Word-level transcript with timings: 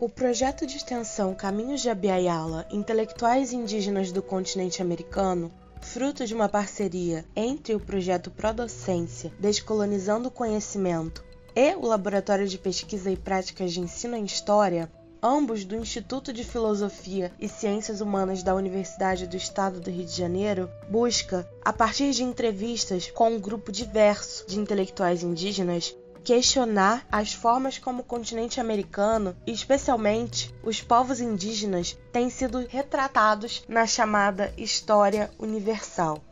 O 0.00 0.08
projeto 0.08 0.66
de 0.66 0.76
extensão 0.76 1.34
Caminhos 1.34 1.80
de 1.80 1.88
Abiaiala 1.88 2.66
Intelectuais 2.68 3.52
Indígenas 3.52 4.10
do 4.10 4.20
Continente 4.20 4.82
Americano, 4.82 5.52
fruto 5.80 6.26
de 6.26 6.34
uma 6.34 6.48
parceria 6.48 7.24
entre 7.36 7.76
o 7.76 7.80
projeto 7.80 8.28
Prodocência 8.28 9.32
Descolonizando 9.38 10.28
o 10.28 10.32
Conhecimento 10.32 11.24
e 11.54 11.76
o 11.76 11.86
Laboratório 11.86 12.48
de 12.48 12.58
Pesquisa 12.58 13.08
e 13.08 13.16
Práticas 13.16 13.72
de 13.72 13.80
Ensino 13.80 14.16
em 14.16 14.24
História, 14.24 14.90
ambos 15.22 15.64
do 15.64 15.76
Instituto 15.76 16.32
de 16.32 16.42
Filosofia 16.42 17.32
e 17.38 17.48
Ciências 17.48 18.00
Humanas 18.00 18.42
da 18.42 18.54
Universidade 18.54 19.28
do 19.28 19.36
Estado 19.36 19.80
do 19.80 19.90
Rio 19.90 20.04
de 20.04 20.16
Janeiro, 20.16 20.68
busca, 20.90 21.48
a 21.64 21.72
partir 21.72 22.10
de 22.10 22.24
entrevistas 22.24 23.12
com 23.12 23.30
um 23.30 23.40
grupo 23.40 23.70
diverso 23.70 24.44
de 24.48 24.58
intelectuais 24.58 25.22
indígenas, 25.22 25.96
questionar 26.24 27.06
as 27.12 27.34
formas 27.34 27.76
como 27.76 28.00
o 28.00 28.04
continente 28.04 28.58
americano, 28.58 29.36
e 29.46 29.52
especialmente 29.52 30.52
os 30.62 30.80
povos 30.80 31.20
indígenas, 31.20 31.98
têm 32.10 32.30
sido 32.30 32.66
retratados 32.66 33.62
na 33.68 33.86
chamada 33.86 34.52
História 34.56 35.30
Universal. 35.38 36.24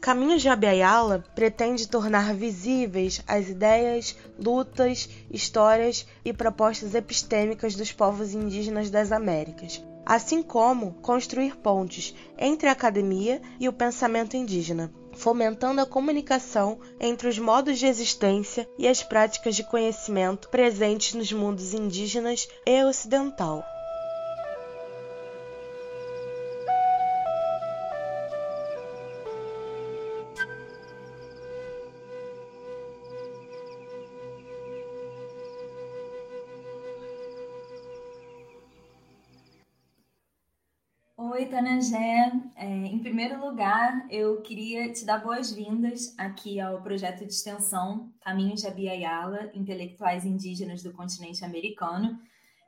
Caminhos 0.00 0.40
de 0.40 0.48
Abiyala 0.48 1.24
pretende 1.34 1.88
tornar 1.88 2.32
visíveis 2.32 3.22
as 3.26 3.48
ideias, 3.48 4.16
lutas, 4.38 5.10
histórias 5.30 6.06
e 6.24 6.32
propostas 6.32 6.94
epistêmicas 6.94 7.74
dos 7.74 7.92
povos 7.92 8.32
indígenas 8.32 8.88
das 8.88 9.12
Américas, 9.12 9.84
assim 10.06 10.42
como 10.42 10.94
construir 11.02 11.56
pontes 11.56 12.14
entre 12.38 12.68
a 12.68 12.72
academia 12.72 13.42
e 13.58 13.68
o 13.68 13.72
pensamento 13.72 14.36
indígena, 14.36 14.90
fomentando 15.20 15.82
a 15.82 15.86
comunicação 15.86 16.80
entre 16.98 17.28
os 17.28 17.38
modos 17.38 17.78
de 17.78 17.86
existência 17.86 18.66
e 18.78 18.88
as 18.88 19.02
práticas 19.02 19.54
de 19.54 19.62
conhecimento 19.62 20.48
presentes 20.48 21.12
nos 21.14 21.30
mundos 21.30 21.74
indígenas 21.74 22.48
e 22.66 22.82
ocidental. 22.84 23.62
Oi, 41.50 41.56
Tanangé. 41.56 42.32
É, 42.54 42.64
em 42.64 43.00
primeiro 43.00 43.44
lugar, 43.44 44.06
eu 44.08 44.40
queria 44.40 44.92
te 44.92 45.04
dar 45.04 45.18
boas-vindas 45.18 46.14
aqui 46.16 46.60
ao 46.60 46.80
projeto 46.80 47.26
de 47.26 47.32
extensão 47.32 48.08
Caminhos 48.20 48.60
de 48.60 48.68
Abiaiala, 48.68 49.50
Intelectuais 49.52 50.24
Indígenas 50.24 50.80
do 50.80 50.92
Continente 50.92 51.44
Americano. 51.44 52.16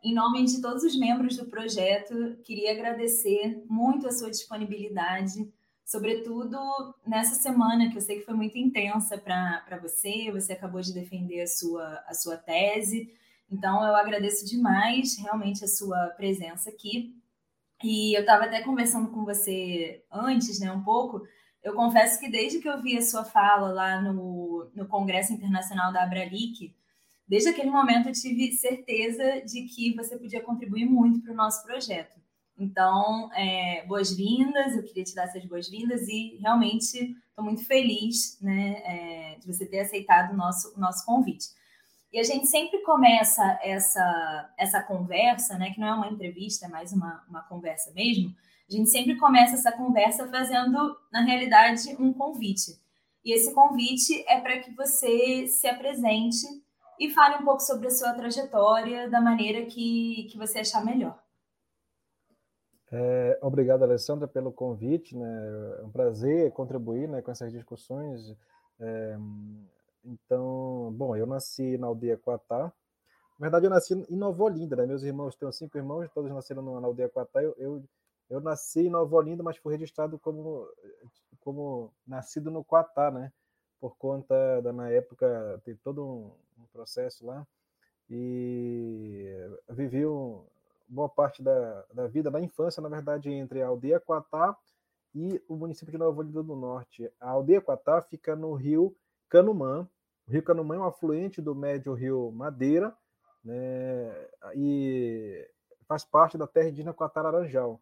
Em 0.03 0.13
nome 0.13 0.45
de 0.47 0.61
todos 0.61 0.83
os 0.83 0.99
membros 0.99 1.37
do 1.37 1.47
projeto, 1.47 2.37
queria 2.45 2.73
agradecer 2.73 3.63
muito 3.71 4.09
a 4.09 4.11
sua 4.11 4.31
disponibilidade, 4.31 5.49
sobretudo 5.85 6.59
nessa 7.07 7.37
semana 7.37 7.89
que 7.89 7.97
eu 7.97 8.03
sei 8.03 8.19
que 8.19 8.27
foi 8.27 8.35
muito 8.35 8.59
intensa 8.59 9.17
para 9.17 9.79
você, 9.81 10.33
você 10.33 10.55
acabou 10.55 10.81
de 10.81 10.93
defender 10.93 11.43
a 11.43 11.47
sua, 11.47 12.03
a 12.09 12.15
sua 12.15 12.37
tese. 12.37 13.15
Então, 13.49 13.81
eu 13.85 13.95
agradeço 13.95 14.45
demais 14.45 15.17
realmente 15.19 15.65
a 15.65 15.69
sua 15.69 16.09
presença 16.17 16.69
aqui. 16.69 17.22
E 17.83 18.17
eu 18.17 18.21
estava 18.21 18.45
até 18.45 18.63
conversando 18.63 19.11
com 19.11 19.25
você 19.25 20.05
antes, 20.11 20.61
né, 20.61 20.71
um 20.73 20.83
pouco. 20.83 21.23
Eu 21.63 21.75
confesso 21.75 22.19
que 22.19 22.31
desde 22.31 22.59
que 22.59 22.69
eu 22.69 22.81
vi 22.83 22.97
a 22.97 23.03
sua 23.03 23.25
fala 23.25 23.69
lá 23.69 24.01
no, 24.01 24.71
no 24.75 24.87
Congresso 24.87 25.33
Internacional 25.33 25.93
da 25.93 26.03
Abralic, 26.03 26.75
desde 27.27 27.51
aquele 27.51 27.71
momento 27.71 28.09
eu 28.09 28.13
tive 28.13 28.53
certeza 28.53 29.43
de 29.43 29.63
que 29.63 29.95
você 29.95 30.17
podia 30.17 30.43
contribuir 30.43 30.87
muito 30.87 31.21
para 31.23 31.33
o 31.33 31.37
nosso 31.37 31.65
projeto. 31.65 32.21
Então, 32.59 33.31
é, 33.35 33.85
boas-vindas, 33.87 34.77
eu 34.77 34.83
queria 34.83 35.05
te 35.05 35.15
dar 35.15 35.25
essas 35.25 35.45
boas-vindas 35.45 36.07
e 36.09 36.37
realmente 36.41 37.17
estou 37.29 37.45
muito 37.45 37.65
feliz 37.65 38.39
né, 38.41 38.83
é, 38.85 39.39
de 39.41 39.47
você 39.47 39.67
ter 39.67 39.81
aceitado 39.81 40.33
o 40.33 40.37
nosso, 40.37 40.73
o 40.77 40.81
nosso 40.81 41.05
convite. 41.05 41.47
E 42.13 42.19
a 42.19 42.23
gente 42.23 42.47
sempre 42.47 42.83
começa 42.83 43.59
essa, 43.63 44.55
essa 44.59 44.83
conversa, 44.83 45.57
né, 45.57 45.71
que 45.71 45.81
não 45.81 45.89
é 45.89 45.95
uma 45.95 46.09
entrevista, 46.09 46.67
é 46.67 46.69
mais 46.69 46.93
uma, 46.93 47.25
uma 47.29 47.43
conversa 47.45 47.91
mesmo. 47.93 48.35
A 48.69 48.73
gente 48.73 48.91
sempre 48.91 49.17
começa 49.17 49.55
essa 49.55 49.73
conversa 49.73 50.29
fazendo, 50.29 50.97
na 51.11 51.23
realidade, 51.23 51.97
um 51.99 52.13
convite. 52.13 52.79
E 53.25 53.33
esse 53.33 53.55
convite 53.55 54.25
é 54.29 54.41
para 54.41 54.59
que 54.59 54.75
você 54.75 55.47
se 55.47 55.67
apresente 55.67 56.47
e 57.01 57.11
fale 57.11 57.37
um 57.37 57.45
pouco 57.45 57.61
sobre 57.61 57.87
a 57.87 57.91
sua 57.91 58.13
trajetória 58.13 59.09
da 59.09 59.21
maneira 59.21 59.65
que, 59.65 60.29
que 60.31 60.37
você 60.37 60.61
achar 60.61 60.85
melhor. 60.85 61.19
É, 62.91 63.39
obrigado, 63.41 63.85
Alessandra, 63.85 64.29
pelo 64.29 64.53
convite. 64.53 65.17
Né? 65.17 65.79
É 65.81 65.85
um 65.85 65.91
prazer 65.91 66.53
contribuir 66.53 67.09
né, 67.09 67.23
com 67.23 67.31
essas 67.31 67.51
discussões. 67.51 68.21
É, 68.79 69.17
então, 70.05 70.93
bom, 70.97 71.17
eu 71.17 71.27
nasci 71.27 71.79
na 71.79 71.87
aldeia 71.87 72.17
Quatá. 72.17 72.73
Na 73.39 73.47
verdade, 73.47 73.67
eu 73.67 73.71
nasci 73.71 73.95
em 73.95 74.17
Nova 74.17 74.45
Olinda, 74.45 74.77
né? 74.77 74.87
Meus 74.87 75.03
irmãos, 75.03 75.35
tenho 75.37 75.53
cinco 75.53 75.77
irmãos, 75.77 76.09
todos 76.13 76.31
nasceram 76.31 76.63
na 76.81 76.87
aldeia 76.87 77.09
Quatá. 77.09 77.43
Eu, 77.43 77.55
eu, 77.59 77.85
eu 78.31 78.41
nasci 78.41 78.87
em 78.87 78.91
Nova 78.91 79.17
Olinda, 79.17 79.43
mas 79.43 79.57
fui 79.57 79.73
registrado 79.73 80.19
como, 80.19 80.69
como 81.41 81.93
nascido 82.07 82.51
no 82.51 82.65
Quatá, 82.65 83.11
né? 83.11 83.33
Por 83.81 83.97
conta 83.97 84.61
da, 84.63 84.73
na 84.73 84.91
época, 84.91 85.61
tem 85.65 85.77
todo 85.77 86.05
um, 86.05 86.63
um 86.63 86.67
processo 86.73 87.27
lá. 87.27 87.47
E 88.11 89.35
vivi 89.71 90.07
um, 90.07 90.45
boa 90.89 91.09
parte 91.09 91.43
da, 91.43 91.85
da 91.95 92.07
vida, 92.07 92.31
da 92.31 92.41
infância, 92.41 92.83
na 92.83 92.89
verdade, 92.89 93.31
entre 93.31 93.63
a 93.63 93.69
aldeia 93.69 93.99
Quatá 93.99 94.57
e 95.15 95.43
o 95.49 95.57
município 95.57 95.93
de 95.93 95.99
Nova 95.99 96.21
Olinda 96.21 96.43
do 96.43 96.57
Norte. 96.57 97.11
A 97.21 97.31
aldeia 97.31 97.61
Quatá 97.61 98.03
fica 98.03 98.37
no 98.37 98.55
rio 98.55 98.95
Canumã. 99.33 99.89
O 100.29 100.31
rio 100.31 100.43
Canumã 100.43 100.75
é 100.75 100.79
um 100.79 100.85
afluente 100.85 101.41
do 101.41 101.55
médio 101.55 101.95
rio 101.95 102.31
Madeira 102.33 102.95
né, 103.43 104.29
e 104.55 105.49
faz 105.89 106.05
parte 106.05 106.37
da 106.37 106.47
terra 106.47 106.69
indígena 106.69 106.93
Quatararanjal, 106.93 107.81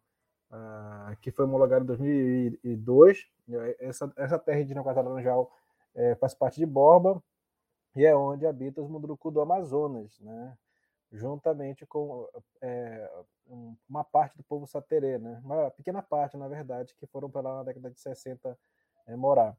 ah, 0.49 1.13
que 1.21 1.29
foi 1.29 1.43
homologada 1.43 1.83
em 1.83 1.87
2002. 1.87 3.27
Essa, 3.79 4.11
essa 4.15 4.39
terra 4.39 4.61
indígena 4.61 4.81
Quatararanjal 4.81 5.51
é, 5.93 6.15
faz 6.15 6.33
parte 6.33 6.57
de 6.57 6.65
Borba 6.65 7.21
e 7.97 8.05
é 8.05 8.15
onde 8.15 8.47
habita 8.47 8.81
os 8.81 8.89
Munduruku 8.89 9.29
do 9.29 9.41
Amazonas, 9.41 10.17
né, 10.21 10.57
juntamente 11.11 11.85
com 11.85 12.29
é, 12.61 13.11
uma 13.89 14.05
parte 14.05 14.37
do 14.37 14.43
povo 14.43 14.65
saterê, 14.65 15.17
né, 15.17 15.41
uma 15.43 15.69
pequena 15.69 16.01
parte, 16.01 16.37
na 16.37 16.47
verdade, 16.47 16.95
que 16.95 17.05
foram 17.07 17.29
para 17.29 17.41
lá 17.41 17.57
na 17.57 17.63
década 17.63 17.91
de 17.91 17.99
60 17.99 18.57
é, 19.05 19.15
morar. 19.17 19.53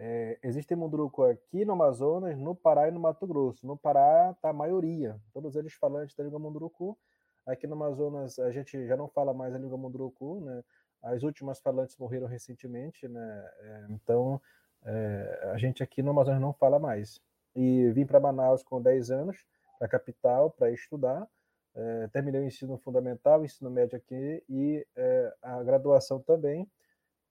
É, 0.00 0.38
existem 0.44 0.76
munduruku 0.76 1.24
aqui 1.24 1.64
no 1.64 1.72
Amazonas, 1.72 2.38
no 2.38 2.54
Pará 2.54 2.86
e 2.86 2.92
no 2.92 3.00
Mato 3.00 3.26
Grosso. 3.26 3.66
No 3.66 3.76
Pará 3.76 4.30
está 4.30 4.50
a 4.50 4.52
maioria, 4.52 5.20
todos 5.32 5.56
eles 5.56 5.74
falantes 5.74 6.14
da 6.14 6.22
língua 6.22 6.38
munduruku. 6.38 6.96
Aqui 7.44 7.66
no 7.66 7.74
Amazonas 7.74 8.38
a 8.38 8.52
gente 8.52 8.86
já 8.86 8.96
não 8.96 9.08
fala 9.08 9.34
mais 9.34 9.52
a 9.54 9.58
língua 9.58 9.76
munduruku, 9.76 10.40
né? 10.40 10.62
As 11.02 11.24
últimas 11.24 11.58
falantes 11.58 11.96
morreram 11.96 12.28
recentemente, 12.28 13.08
né? 13.08 13.50
É, 13.60 13.86
então 13.90 14.40
é, 14.84 15.50
a 15.52 15.58
gente 15.58 15.82
aqui 15.82 16.00
no 16.00 16.10
Amazonas 16.10 16.40
não 16.40 16.52
fala 16.52 16.78
mais. 16.78 17.20
E 17.56 17.90
vim 17.90 18.06
para 18.06 18.20
Manaus 18.20 18.62
com 18.62 18.80
10 18.80 19.10
anos, 19.10 19.44
para 19.78 19.86
a 19.86 19.90
capital, 19.90 20.50
para 20.50 20.70
estudar. 20.70 21.26
É, 21.74 22.08
terminei 22.08 22.40
o 22.40 22.44
ensino 22.44 22.78
fundamental, 22.78 23.40
o 23.40 23.44
ensino 23.44 23.68
médio 23.68 23.96
aqui 23.96 24.44
e 24.48 24.86
é, 24.94 25.34
a 25.42 25.62
graduação 25.64 26.20
também 26.20 26.68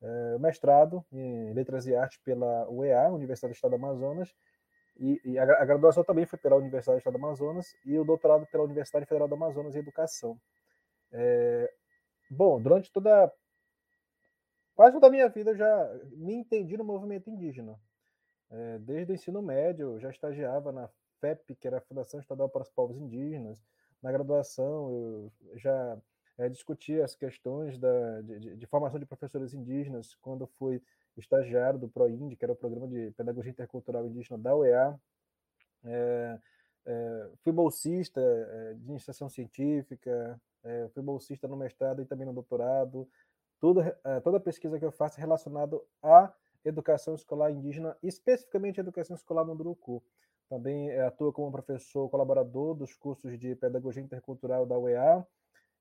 é, 0.02 0.38
mestrado 0.40 1.04
em 1.12 1.54
Letras 1.54 1.88
e 1.88 1.96
Artes 1.96 2.20
pela 2.20 2.70
UEA, 2.70 3.10
Universidade 3.10 3.54
do 3.54 3.56
Estado 3.56 3.72
do 3.72 3.76
Amazonas, 3.76 4.34
e, 5.00 5.22
e 5.24 5.38
a, 5.38 5.44
a, 5.44 5.66
graduação 5.66 6.04
também 6.04 6.26
foi 6.26 6.40
pela 6.40 6.56
Universidade 6.56 6.98
do 6.98 7.00
Estado 7.00 7.18
do 7.18 7.26
Amazonas, 7.26 7.76
e 7.86 7.98
o 7.98 8.04
doutorado 8.04 8.46
pela 8.48 8.64
Universidade 8.64 9.06
Federal 9.06 9.28
do 9.28 9.36
Amazonas 9.36 9.76
em 9.76 9.80
Educação. 9.80 10.40
É, 11.12 11.72
bom, 12.30 12.62
durante 12.62 12.92
toda. 12.92 13.32
quase 14.76 14.94
toda 14.94 15.08
a 15.08 15.12
minha 15.12 15.30
vida 15.30 15.52
eu 15.52 15.56
já 15.56 16.00
me 16.14 16.34
entendi 16.34 16.76
no 16.78 16.84
movimento 16.84 17.30
indígena. 17.30 17.80
É, 18.50 18.80
desde 18.80 19.12
o 19.12 19.16
ensino 19.16 19.42
médio, 19.42 19.94
eu 19.94 20.00
já 20.00 20.10
estagiava 20.10 20.72
na 20.72 20.90
FEP, 21.20 21.56
que 21.56 21.68
era 21.68 21.78
a 21.78 21.82
Fundação 21.82 22.20
Estadual 22.20 22.50
para 22.50 22.62
os 22.62 22.70
Povos 22.70 22.98
Indígenas. 22.98 23.62
Na 24.02 24.12
graduação, 24.12 24.92
eu 24.92 25.32
já 25.56 25.98
é, 26.38 26.48
discutir 26.50 27.02
as 27.02 27.16
questões 27.16 27.78
da, 27.78 28.22
de, 28.22 28.56
de, 28.56 28.66
formação 28.68 29.00
de 29.00 29.06
professores 29.06 29.54
indígenas 29.54 30.16
quando 30.16 30.46
fui 30.46 30.82
estagiário 31.18 31.80
do 31.80 31.90
ProInd, 31.90 32.36
que 32.36 32.46
era 32.46 32.54
o 32.54 32.56
Programa 32.56 32.88
de 32.88 33.12
Pedagogia 33.12 33.52
Intercultural 33.52 34.06
Indígena 34.06 34.38
da 34.38 34.56
UEA. 34.56 35.00
É, 35.84 36.40
é, 36.86 37.30
fui 37.44 37.52
bolsista 37.52 38.22
é, 38.22 38.74
de 38.76 38.86
iniciação 38.88 39.28
científica, 39.28 40.40
é, 40.64 40.88
fui 40.94 41.02
bolsista 41.02 41.48
no 41.48 41.58
mestrado 41.58 42.02
e 42.02 42.06
também 42.06 42.26
no 42.28 42.34
doutorado. 42.34 43.10
Tudo, 43.60 43.82
é, 43.82 44.20
toda 44.22 44.38
a 44.38 44.40
pesquisa 44.40 44.78
que 44.78 44.86
eu 44.86 44.92
faço 44.92 45.20
é 45.20 45.22
relacionada 45.22 45.80
à 46.04 46.32
educação 46.64 47.16
escolar 47.16 47.52
indígena, 47.52 47.98
especificamente 48.04 48.80
a 48.80 48.84
educação 48.84 49.16
escolar 49.16 49.44
Munduruku. 49.44 50.04
também 50.48 50.92
atua 51.00 51.34
como 51.34 51.52
professor 51.52 52.10
colaborador 52.10 52.76
dos 52.76 52.96
cursos 52.96 53.38
de 53.40 53.56
Pedagogia 53.56 54.04
Intercultural 54.04 54.66
da 54.66 54.78
UEA, 54.78 55.26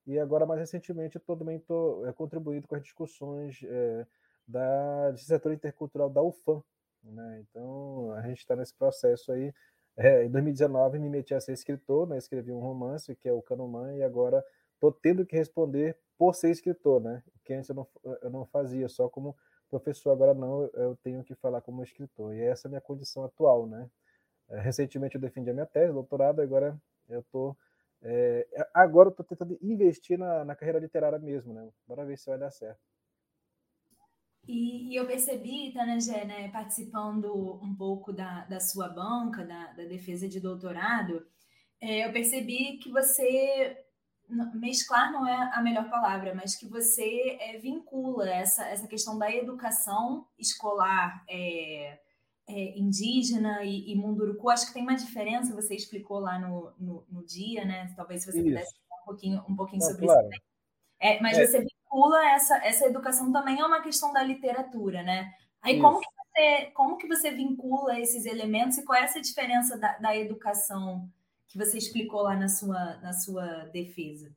e 0.07 0.19
agora, 0.19 0.47
mais 0.47 0.61
recentemente, 0.61 1.17
eu 1.17 1.37
também 1.37 1.57
estou 1.57 2.07
é, 2.07 2.13
contribuindo 2.13 2.69
com 2.69 2.77
as 2.77 2.83
discussões 2.83 3.61
é, 3.65 4.07
da, 4.47 5.11
do 5.11 5.19
setor 5.19 5.53
intercultural 5.53 6.09
da 6.09 6.23
UFAM. 6.23 6.63
Né? 7.03 7.45
Então, 7.49 8.13
a 8.13 8.23
gente 8.23 8.39
está 8.39 8.55
nesse 8.55 8.73
processo 8.75 9.33
aí. 9.33 9.53
É, 9.97 10.25
em 10.25 10.31
2019, 10.31 10.99
me 10.99 11.09
meti 11.09 11.35
a 11.35 11.41
ser 11.41 11.53
escritor, 11.53 12.07
né? 12.07 12.19
escrevi 12.19 12.53
um 12.53 12.61
romance, 12.61 13.17
que 13.17 13.29
é 13.29 13.33
o 13.33 13.43
Canomã, 13.43 13.93
e 13.95 14.03
agora 14.03 14.45
estou 14.75 14.93
tendo 14.93 15.27
que 15.27 15.35
responder 15.35 15.99
por 16.17 16.35
ser 16.35 16.51
escritor, 16.51 17.01
né? 17.01 17.23
que 17.45 17.53
antes 17.55 17.69
eu 17.69 17.75
não, 17.75 17.87
eu 18.23 18.31
não 18.31 18.47
fazia, 18.47 18.89
só 18.89 19.09
como 19.09 19.37
professor, 19.69 20.13
agora 20.13 20.35
não, 20.35 20.67
eu 20.75 20.97
tenho 21.03 21.25
que 21.25 21.35
falar 21.35 21.61
como 21.63 21.83
escritor. 21.83 22.33
E 22.33 22.43
essa 22.43 22.67
é 22.67 22.69
a 22.69 22.71
minha 22.71 22.81
condição 22.81 23.25
atual. 23.25 23.67
Né? 23.67 23.91
É, 24.51 24.61
recentemente 24.61 25.17
eu 25.17 25.21
defendi 25.21 25.51
a 25.51 25.55
minha 25.55 25.67
tese, 25.67 25.93
doutorado, 25.93 26.41
agora 26.41 26.79
eu 27.09 27.21
estou 27.21 27.57
é, 28.03 28.47
agora 28.75 29.09
eu 29.09 29.11
estou 29.11 29.25
tentando 29.25 29.59
investir 29.63 30.19
na, 30.19 30.45
na, 30.45 30.55
carreira 30.55 30.79
literária 30.79 31.19
mesmo, 31.19 31.53
né? 31.53 31.69
Bora 31.87 32.05
ver 32.05 32.17
se 32.19 32.29
vai 32.29 32.39
dar 32.39 32.51
certo. 32.51 32.81
E, 34.47 34.93
e 34.93 34.97
eu 34.97 35.07
percebi, 35.07 35.73
Tanagé, 35.73 36.25
né, 36.25 36.49
participando 36.49 37.59
um 37.61 37.75
pouco 37.75 38.13
da, 38.13 38.45
da 38.45 38.61
sua 38.61 38.89
banca, 38.89 39.45
da, 39.45 39.73
da 39.73 39.85
defesa 39.85 40.29
de 40.29 40.39
doutorado, 40.39 41.27
é, 41.81 42.07
eu 42.07 42.13
percebi 42.13 42.79
que 42.79 42.91
você, 42.91 43.85
mesclar 44.55 45.11
não 45.11 45.27
é 45.27 45.51
a 45.53 45.61
melhor 45.61 45.91
palavra, 45.91 46.33
mas 46.35 46.55
que 46.55 46.67
você 46.67 47.37
é, 47.41 47.59
vincula 47.59 48.31
essa, 48.31 48.65
essa 48.69 48.87
questão 48.87 49.19
da 49.19 49.31
educação 49.35 50.27
escolar 50.39 51.25
é, 51.29 51.99
é, 52.49 52.79
indígena 52.79 53.65
e, 53.65 53.91
e, 53.91 53.97
munduruku, 53.97 54.49
acho 54.49 54.69
que 54.69 54.75
tem 54.75 54.83
uma 54.83 54.95
diferença, 54.95 55.55
você 55.55 55.75
explicou 55.75 56.21
lá 56.21 56.39
no, 56.39 56.73
no, 56.79 57.05
no 57.11 57.25
dia, 57.25 57.65
né? 57.65 57.93
Talvez 57.97 58.23
se 58.23 58.31
você 58.31 58.39
isso. 58.39 58.49
pudesse 58.49 58.75
falar 58.89 59.03
um 59.03 59.05
pouquinho, 59.05 59.45
um 59.49 59.57
pouquinho 59.57 59.83
é, 59.83 59.87
sobre 59.87 60.07
claro. 60.07 60.29
isso. 60.29 60.41
É, 61.01 61.21
mas 61.21 61.39
é. 61.39 61.47
você 61.47 61.61
vincula 61.61 62.31
essa, 62.31 62.57
essa 62.65 62.87
educação 62.87 63.33
também 63.33 63.61
é 63.61 63.65
uma 63.65 63.83
questão 63.83 64.13
da 64.13 64.23
literatura, 64.23 65.03
né? 65.03 65.33
Aí 65.61 65.81
como 65.81 65.99
que, 65.99 66.07
você, 66.07 66.67
como 66.67 66.97
que 66.97 67.09
você 67.09 67.31
vincula 67.33 67.99
esses 67.99 68.25
elementos 68.25 68.79
e 68.79 68.85
qual 68.85 68.99
é 68.99 69.03
essa 69.03 69.21
diferença 69.21 69.77
da, 69.77 69.99
da 69.99 70.17
educação 70.17 71.11
que 71.49 71.59
você 71.59 71.77
explicou 71.77 72.23
lá 72.23 72.37
na 72.37 72.49
sua, 72.49 72.97
na 72.99 73.13
sua 73.13 73.65
defesa? 73.73 74.33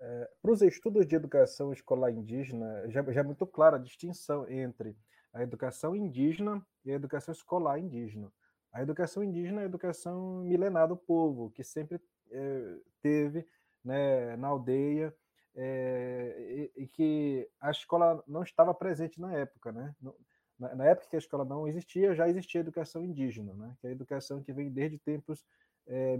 É, 0.00 0.30
para 0.40 0.52
os 0.52 0.62
estudos 0.62 1.06
de 1.06 1.14
educação 1.14 1.72
escolar 1.72 2.10
indígena, 2.10 2.88
já, 2.88 3.02
já 3.12 3.20
é 3.20 3.24
muito 3.24 3.46
clara 3.46 3.76
a 3.76 3.80
distinção 3.80 4.48
entre 4.48 4.96
a 5.34 5.42
educação 5.42 5.94
indígena 5.96 6.64
e 6.84 6.92
a 6.92 6.94
educação 6.94 7.32
escolar 7.32 7.78
indígena. 7.78 8.32
A 8.72 8.80
educação 8.80 9.22
indígena 9.22 9.60
é 9.60 9.64
a 9.64 9.66
educação 9.66 10.44
milenar 10.44 10.88
do 10.88 10.96
povo, 10.96 11.50
que 11.50 11.64
sempre 11.64 12.00
é, 12.30 12.76
teve 13.02 13.46
né, 13.84 14.36
na 14.36 14.48
aldeia 14.48 15.14
é, 15.54 16.70
e, 16.76 16.82
e, 16.82 16.86
que 16.86 17.48
a 17.60 17.70
escola 17.70 18.22
não 18.26 18.42
estava 18.42 18.72
presente 18.72 19.20
na 19.20 19.32
época. 19.32 19.72
Né? 19.72 19.94
Na, 20.58 20.74
na, 20.74 20.84
época 20.86 21.08
que 21.08 21.16
a 21.16 21.18
escola 21.18 21.44
não 21.44 21.68
existia, 21.68 22.14
já 22.14 22.28
existia 22.28 22.60
a 22.60 22.62
educação 22.62 23.04
indígena, 23.04 23.52
né? 23.54 23.76
que 23.80 23.86
é 23.86 23.90
a 23.90 23.92
educação 23.92 24.42
que 24.42 24.52
vem 24.52 24.70
desde 24.70 24.98
tempos 24.98 25.44
é, 25.86 26.18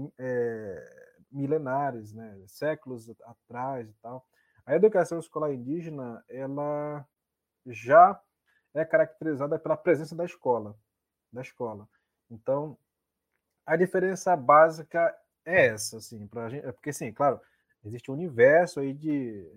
milenares, 1.31 2.13
né? 2.13 2.41
séculos 2.47 3.09
atrás 3.25 3.89
e 3.89 3.95
tal. 3.95 4.27
A 4.67 4.75
educação 4.75 5.19
escolar 5.19 5.53
indígena, 5.53 6.25
ela 6.29 7.07
já 7.67 8.21
é 8.75 8.85
caracterizada 8.85 9.59
pela 9.59 9.77
presença 9.77 10.15
da 10.15 10.25
escola, 10.25 10.77
da 11.33 11.41
escola. 11.41 11.89
Então, 12.31 12.77
a 13.65 13.77
diferença 13.77 14.37
básica 14.37 15.15
é 15.45 15.67
essa, 15.67 15.99
assim, 15.99 16.27
para 16.27 16.49
gente, 16.49 16.67
é 16.67 16.73
porque 16.73 16.93
sim, 16.93 17.13
claro, 17.13 17.41
existe 17.85 18.11
um 18.11 18.15
universo 18.15 18.81
aí 18.81 18.93
de, 18.93 19.49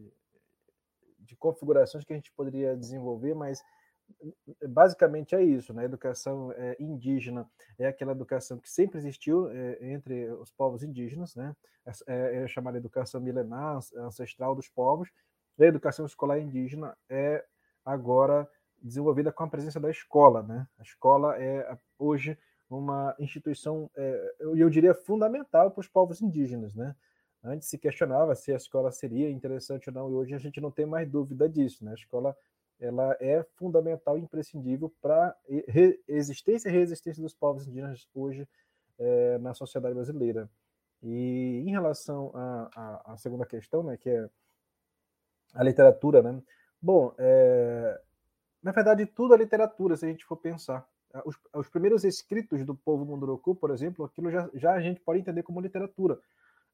de 1.20 1.36
configurações 1.36 2.04
que 2.04 2.14
a 2.14 2.16
gente 2.16 2.32
poderia 2.32 2.76
desenvolver, 2.76 3.34
mas 3.34 3.64
basicamente 4.70 5.36
é 5.36 5.44
isso, 5.44 5.74
né? 5.74 5.84
A 5.84 5.86
educação 5.86 6.52
é, 6.54 6.76
indígena 6.80 7.50
é 7.78 7.88
aquela 7.88 8.14
educação 8.14 8.58
que 8.58 8.70
sempre 8.70 8.98
existiu 8.98 9.50
é, 9.50 9.78
entre 9.82 10.30
os 10.32 10.52
povos 10.52 10.84
indígenas, 10.84 11.36
né? 11.36 11.56
É, 12.06 12.44
é 12.44 12.48
chamada 12.48 12.78
educação 12.78 13.20
milenar, 13.22 13.80
ancestral 13.98 14.56
dos 14.56 14.70
povos. 14.70 15.10
E 15.58 15.64
a 15.64 15.68
educação 15.68 16.06
escolar 16.06 16.40
indígena 16.40 16.98
é 17.10 17.44
agora 17.84 18.50
desenvolvida 18.82 19.32
com 19.32 19.44
a 19.44 19.48
presença 19.48 19.80
da 19.80 19.90
escola. 19.90 20.44
Né? 20.44 20.68
A 20.80 20.84
escola 20.84 21.38
é 21.42 21.78
hoje 21.98 22.38
uma 22.70 23.16
instituição, 23.20 23.90
é, 23.96 24.36
eu 24.40 24.70
diria, 24.70 24.94
fundamental 24.94 25.72
para 25.72 25.82
os 25.82 25.88
povos 25.88 26.22
indígenas. 26.22 26.76
Né? 26.76 26.96
Antes 27.44 27.70
se 27.70 27.78
questionava 27.78 28.36
se 28.36 28.52
a 28.52 28.58
escola 28.58 28.92
seria 28.92 29.30
interessante 29.30 29.90
ou 29.90 29.94
não, 29.94 30.12
e 30.12 30.14
hoje 30.14 30.36
a 30.36 30.38
gente 30.38 30.60
não 30.60 30.72
tem 30.72 30.86
mais 30.86 31.10
dúvida 31.10 31.48
disso. 31.48 31.84
Né? 31.86 31.92
A 31.92 31.96
escola 31.96 32.36
ela 32.80 33.18
é 33.20 33.44
fundamental 33.56 34.18
e 34.18 34.22
imprescindível 34.22 34.94
para 35.02 35.30
a 35.30 35.36
existência 36.08 36.70
e 36.70 36.72
resistência 36.72 37.22
dos 37.24 37.34
povos 37.34 37.68
indígenas 37.68 38.08
hoje 38.14 38.48
é, 39.00 39.38
na 39.40 39.54
sociedade 39.54 39.96
brasileira. 39.96 40.50
E 41.02 41.64
em 41.66 41.72
relação 41.72 42.32
à, 42.34 43.16
segunda 43.18 43.46
questão, 43.46 43.84
né, 43.84 43.98
que 43.98 44.10
é 44.10 44.30
a 45.54 45.64
literatura, 45.64 46.22
né? 46.22 46.42
Bom, 46.82 47.14
é, 47.18 48.02
na 48.68 48.74
verdade, 48.74 49.06
tudo 49.06 49.34
é 49.34 49.38
literatura, 49.38 49.96
se 49.96 50.06
a 50.06 50.10
gente 50.10 50.26
for 50.26 50.36
pensar. 50.36 50.86
Ah, 51.14 51.24
os, 51.26 51.38
os 51.54 51.70
primeiros 51.70 52.04
escritos 52.04 52.66
do 52.66 52.76
povo 52.76 53.06
Munduruku, 53.06 53.56
por 53.56 53.72
exemplo, 53.72 54.04
aquilo 54.04 54.30
já, 54.30 54.50
já 54.54 54.74
a 54.74 54.82
gente 54.82 55.00
pode 55.00 55.22
entender 55.22 55.42
como 55.42 55.62
literatura. 55.62 56.20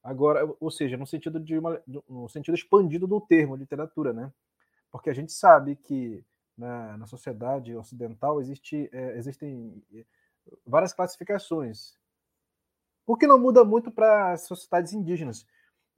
Agora, 0.02 0.44
ou 0.58 0.72
seja, 0.72 0.96
no 0.96 1.06
sentido 1.06 1.38
de 1.38 1.56
uma, 1.56 1.80
no 2.08 2.28
sentido 2.28 2.56
expandido 2.56 3.06
do 3.06 3.20
termo 3.20 3.54
literatura, 3.54 4.12
né? 4.12 4.32
Porque 4.90 5.08
a 5.08 5.14
gente 5.14 5.32
sabe 5.32 5.76
que 5.76 6.24
na, 6.58 6.96
na 6.96 7.06
sociedade 7.06 7.76
ocidental 7.76 8.40
existe, 8.40 8.90
é, 8.92 9.16
existem 9.16 9.80
é, 9.94 10.04
várias 10.66 10.92
classificações. 10.92 11.96
O 13.06 13.16
que 13.16 13.28
não 13.28 13.38
muda 13.38 13.64
muito 13.64 13.92
para 13.92 14.32
as 14.32 14.42
sociedades 14.48 14.92
indígenas, 14.92 15.46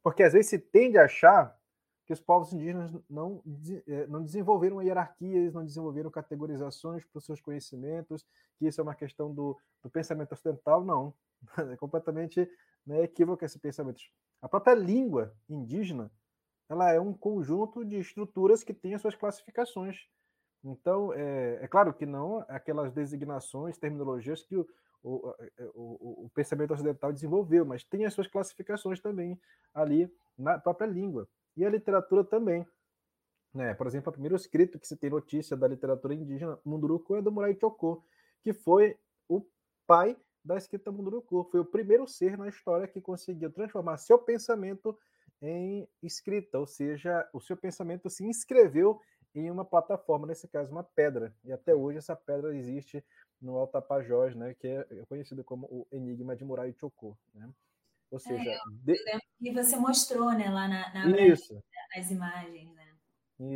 porque 0.02 0.22
às 0.22 0.34
vezes 0.34 0.50
se 0.50 0.58
tende 0.58 0.98
a 0.98 1.06
achar 1.06 1.55
que 2.06 2.12
os 2.12 2.20
povos 2.20 2.52
indígenas 2.52 2.92
não, 3.10 3.42
eh, 3.88 4.06
não 4.06 4.22
desenvolveram 4.22 4.80
hierarquias, 4.80 5.52
não 5.52 5.64
desenvolveram 5.64 6.08
categorizações 6.08 7.04
para 7.04 7.18
os 7.18 7.24
seus 7.24 7.40
conhecimentos, 7.40 8.24
que 8.56 8.66
isso 8.66 8.80
é 8.80 8.84
uma 8.84 8.94
questão 8.94 9.34
do, 9.34 9.58
do 9.82 9.90
pensamento 9.90 10.32
ocidental, 10.32 10.84
não. 10.84 11.12
É 11.72 11.76
completamente 11.76 12.48
né, 12.86 13.02
equívoco 13.02 13.44
esse 13.44 13.58
pensamento. 13.58 14.00
A 14.40 14.48
própria 14.48 14.74
língua 14.74 15.34
indígena 15.48 16.10
ela 16.68 16.90
é 16.90 17.00
um 17.00 17.12
conjunto 17.12 17.84
de 17.84 17.98
estruturas 17.98 18.64
que 18.64 18.72
tem 18.72 18.94
as 18.94 19.02
suas 19.02 19.14
classificações. 19.14 20.08
Então, 20.64 21.12
é, 21.12 21.58
é 21.62 21.68
claro 21.68 21.92
que 21.92 22.06
não 22.06 22.44
aquelas 22.48 22.92
designações, 22.92 23.78
terminologias 23.78 24.42
que 24.42 24.56
o, 24.56 24.66
o, 25.02 25.34
o, 25.74 26.26
o 26.26 26.30
pensamento 26.30 26.72
ocidental 26.72 27.12
desenvolveu, 27.12 27.64
mas 27.64 27.84
tem 27.84 28.04
as 28.04 28.14
suas 28.14 28.26
classificações 28.26 29.00
também 29.00 29.38
ali 29.74 30.10
na 30.36 30.58
própria 30.58 30.86
língua. 30.86 31.28
E 31.56 31.64
a 31.64 31.70
literatura 31.70 32.22
também. 32.24 32.66
Né? 33.54 33.72
Por 33.74 33.86
exemplo, 33.86 34.10
o 34.10 34.12
primeiro 34.12 34.36
escrito 34.36 34.78
que 34.78 34.86
se 34.86 34.96
tem 34.96 35.08
notícia 35.08 35.56
da 35.56 35.66
literatura 35.66 36.14
indígena 36.14 36.58
Munduruku 36.64 37.16
é 37.16 37.22
do 37.22 37.32
Murai 37.32 37.56
Chocó, 37.58 38.02
que 38.42 38.52
foi 38.52 38.98
o 39.28 39.42
pai 39.86 40.16
da 40.44 40.56
escrita 40.56 40.92
Munduruku. 40.92 41.48
Foi 41.50 41.60
o 41.60 41.64
primeiro 41.64 42.06
ser 42.06 42.36
na 42.36 42.48
história 42.48 42.86
que 42.86 43.00
conseguiu 43.00 43.50
transformar 43.50 43.96
seu 43.96 44.18
pensamento 44.18 44.96
em 45.40 45.88
escrita, 46.02 46.58
ou 46.58 46.66
seja, 46.66 47.28
o 47.32 47.40
seu 47.40 47.56
pensamento 47.56 48.08
se 48.08 48.24
inscreveu 48.24 49.00
em 49.34 49.50
uma 49.50 49.64
plataforma, 49.64 50.26
nesse 50.26 50.48
caso 50.48 50.70
uma 50.70 50.84
pedra. 50.84 51.34
E 51.44 51.52
até 51.52 51.74
hoje 51.74 51.98
essa 51.98 52.16
pedra 52.16 52.56
existe 52.56 53.04
no 53.40 53.56
Alto 53.56 53.72
Tapajós, 53.72 54.34
né, 54.34 54.54
que 54.54 54.66
é 54.66 54.84
conhecido 55.08 55.44
como 55.44 55.66
o 55.66 55.86
Enigma 55.92 56.34
de 56.34 56.44
Murai 56.44 56.72
Chocó. 56.72 57.16
Né? 57.34 57.48
Ou 58.10 58.16
é, 58.16 58.20
seja, 58.20 58.50
é, 58.50 58.58
de... 58.66 58.94
que 59.38 59.52
você 59.52 59.76
mostrou, 59.76 60.32
né, 60.32 60.48
lá 60.48 60.68
na, 60.68 60.92
na 60.92 61.20
isso. 61.20 61.62
as 61.96 62.10
imagens, 62.10 62.72
né? 62.74 62.86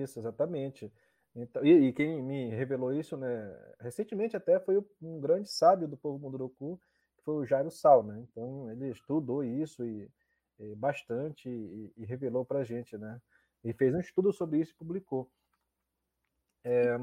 Isso, 0.03 0.19
exatamente. 0.19 0.93
Então, 1.35 1.65
e, 1.65 1.89
e, 1.89 1.93
quem 1.93 2.23
me 2.23 2.51
revelou 2.51 2.93
isso, 2.93 3.17
né, 3.17 3.57
recentemente 3.81 4.37
até 4.37 4.59
foi 4.61 4.85
um 5.01 5.21
grande 5.21 5.51
sábio 5.51 5.89
do 5.89 5.97
povo 5.97 6.19
Munduruku, 6.19 6.81
que 7.17 7.25
foi 7.25 7.35
o 7.35 7.47
Jairo 7.47 7.71
Sal, 7.71 8.03
né? 8.03 8.21
Então 8.21 8.71
ele 8.71 8.91
estudou 8.91 9.45
isso 9.45 9.85
e, 9.85 10.11
e 10.59 10.75
bastante 10.75 11.49
e, 11.49 11.93
e 11.97 12.05
revelou 12.05 12.45
para 12.45 12.61
a 12.61 12.65
gente, 12.65 12.99
né? 12.99 13.21
E 13.63 13.73
fez 13.73 13.95
um 13.95 14.01
estudo 14.01 14.33
sobre 14.33 14.59
isso 14.59 14.73
e 14.73 14.77
publicou. 14.77 15.31
É, 16.65 16.99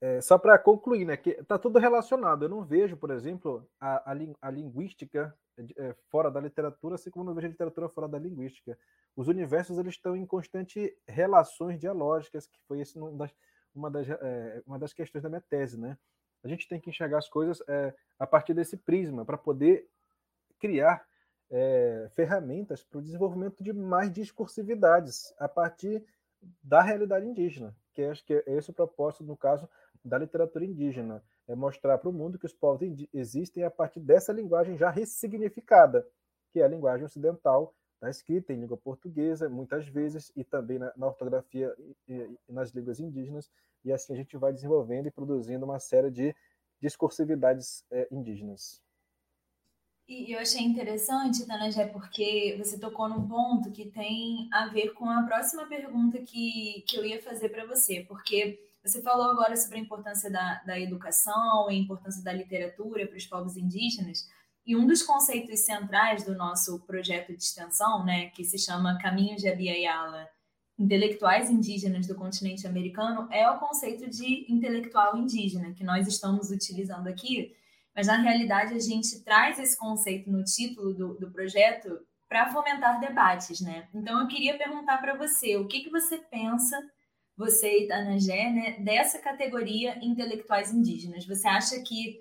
é, 0.00 0.20
só 0.20 0.38
para 0.38 0.58
concluir, 0.58 1.04
né, 1.04 1.16
que 1.16 1.30
está 1.30 1.58
tudo 1.58 1.78
relacionado. 1.78 2.44
Eu 2.44 2.48
não 2.48 2.64
vejo, 2.64 2.96
por 2.96 3.10
exemplo, 3.10 3.68
a, 3.78 4.12
a, 4.12 4.16
a 4.42 4.50
linguística 4.50 5.36
é, 5.76 5.94
fora 6.10 6.30
da 6.30 6.40
literatura, 6.40 6.94
assim 6.94 7.10
como 7.10 7.24
não 7.24 7.34
vejo 7.34 7.46
a 7.46 7.50
literatura 7.50 7.88
fora 7.88 8.08
da 8.08 8.18
linguística. 8.18 8.78
Os 9.16 9.28
universos 9.28 9.78
eles 9.78 9.94
estão 9.94 10.16
em 10.16 10.26
constante 10.26 10.96
relações 11.06 11.78
dialógicas, 11.78 12.46
que 12.46 12.60
foi 12.62 12.80
esse 12.80 12.98
uma 12.98 13.10
das, 13.12 13.34
uma 13.74 13.90
das, 13.90 14.08
é, 14.08 14.62
uma 14.66 14.78
das 14.78 14.92
questões 14.92 15.22
da 15.22 15.28
minha 15.28 15.40
tese, 15.40 15.78
né? 15.78 15.96
a 16.42 16.48
gente 16.48 16.68
tem 16.68 16.80
que 16.80 16.90
enxergar 16.90 17.18
as 17.18 17.28
coisas 17.28 17.62
é, 17.68 17.94
a 18.18 18.26
partir 18.26 18.54
desse 18.54 18.76
prisma, 18.76 19.24
para 19.24 19.36
poder 19.36 19.86
criar 20.58 21.04
é, 21.50 22.10
ferramentas 22.14 22.82
para 22.82 22.98
o 22.98 23.02
desenvolvimento 23.02 23.62
de 23.62 23.72
mais 23.72 24.10
discursividades 24.12 25.34
a 25.38 25.48
partir 25.48 26.04
da 26.62 26.80
realidade 26.80 27.26
indígena, 27.26 27.74
que 27.92 28.02
acho 28.02 28.24
que 28.24 28.34
é 28.34 28.42
esse 28.46 28.70
o 28.70 28.74
propósito, 28.74 29.24
no 29.24 29.36
caso, 29.36 29.68
da 30.02 30.16
literatura 30.16 30.64
indígena, 30.64 31.22
é 31.50 31.54
mostrar 31.56 31.98
para 31.98 32.08
o 32.08 32.12
mundo 32.12 32.38
que 32.38 32.46
os 32.46 32.52
povos 32.52 32.88
existem 33.12 33.64
a 33.64 33.70
partir 33.70 33.98
dessa 33.98 34.32
linguagem 34.32 34.78
já 34.78 34.88
ressignificada, 34.88 36.06
que 36.52 36.60
é 36.60 36.64
a 36.64 36.68
linguagem 36.68 37.04
ocidental, 37.04 37.74
na 38.00 38.08
escrita 38.08 38.52
em 38.52 38.60
língua 38.60 38.76
portuguesa, 38.76 39.48
muitas 39.48 39.86
vezes, 39.88 40.32
e 40.36 40.44
também 40.44 40.78
na, 40.78 40.92
na 40.96 41.06
ortografia 41.08 41.74
e, 42.08 42.14
e, 42.14 42.52
nas 42.52 42.70
línguas 42.70 43.00
indígenas, 43.00 43.50
e 43.84 43.92
assim 43.92 44.12
a 44.12 44.16
gente 44.16 44.36
vai 44.36 44.52
desenvolvendo 44.52 45.08
e 45.08 45.10
produzindo 45.10 45.64
uma 45.64 45.80
série 45.80 46.10
de 46.10 46.34
discursividades 46.80 47.84
é, 47.90 48.06
indígenas. 48.12 48.80
E 50.08 50.32
eu 50.32 50.38
achei 50.38 50.62
interessante, 50.62 51.46
Tanajé, 51.46 51.86
porque 51.86 52.56
você 52.58 52.78
tocou 52.78 53.08
num 53.08 53.28
ponto 53.28 53.70
que 53.70 53.90
tem 53.90 54.48
a 54.52 54.68
ver 54.68 54.92
com 54.94 55.08
a 55.08 55.24
próxima 55.24 55.66
pergunta 55.66 56.18
que, 56.20 56.84
que 56.86 56.96
eu 56.96 57.04
ia 57.04 57.20
fazer 57.20 57.48
para 57.48 57.66
você, 57.66 58.04
porque 58.08 58.69
você 58.82 59.02
falou 59.02 59.30
agora 59.30 59.56
sobre 59.56 59.78
a 59.78 59.80
importância 59.80 60.30
da, 60.30 60.62
da 60.66 60.78
educação 60.78 61.70
e 61.70 61.74
a 61.74 61.78
importância 61.78 62.22
da 62.22 62.32
literatura 62.32 63.06
para 63.06 63.16
os 63.16 63.26
povos 63.26 63.56
indígenas, 63.56 64.28
e 64.66 64.76
um 64.76 64.86
dos 64.86 65.02
conceitos 65.02 65.60
centrais 65.60 66.24
do 66.24 66.34
nosso 66.34 66.80
projeto 66.80 67.34
de 67.34 67.42
extensão, 67.42 68.04
né, 68.04 68.30
que 68.30 68.44
se 68.44 68.58
chama 68.58 68.98
Caminhos 68.98 69.40
de 69.40 69.48
Abiyala, 69.48 70.28
intelectuais 70.78 71.50
indígenas 71.50 72.06
do 72.06 72.14
continente 72.14 72.66
americano, 72.66 73.28
é 73.30 73.50
o 73.50 73.58
conceito 73.58 74.08
de 74.08 74.46
intelectual 74.50 75.16
indígena, 75.16 75.72
que 75.72 75.84
nós 75.84 76.06
estamos 76.06 76.50
utilizando 76.50 77.06
aqui 77.06 77.54
mas 77.94 78.06
na 78.06 78.16
realidade 78.16 78.74
a 78.74 78.78
gente 78.78 79.22
traz 79.24 79.58
esse 79.58 79.76
conceito 79.76 80.30
no 80.30 80.44
título 80.44 80.94
do, 80.94 81.14
do 81.14 81.30
projeto 81.30 81.98
para 82.28 82.50
fomentar 82.50 83.00
debates, 83.00 83.60
né? 83.60 83.88
Então 83.92 84.20
eu 84.20 84.28
queria 84.28 84.56
perguntar 84.56 84.98
para 84.98 85.16
você, 85.16 85.56
o 85.56 85.66
que, 85.66 85.80
que 85.80 85.90
você 85.90 86.16
pensa, 86.16 86.80
você 87.40 87.84
e 87.84 87.88
Tanagé, 87.88 88.50
né, 88.50 88.76
dessa 88.80 89.18
categoria 89.18 89.98
intelectuais 90.04 90.70
indígenas? 90.70 91.26
Você 91.26 91.48
acha 91.48 91.80
que 91.82 92.20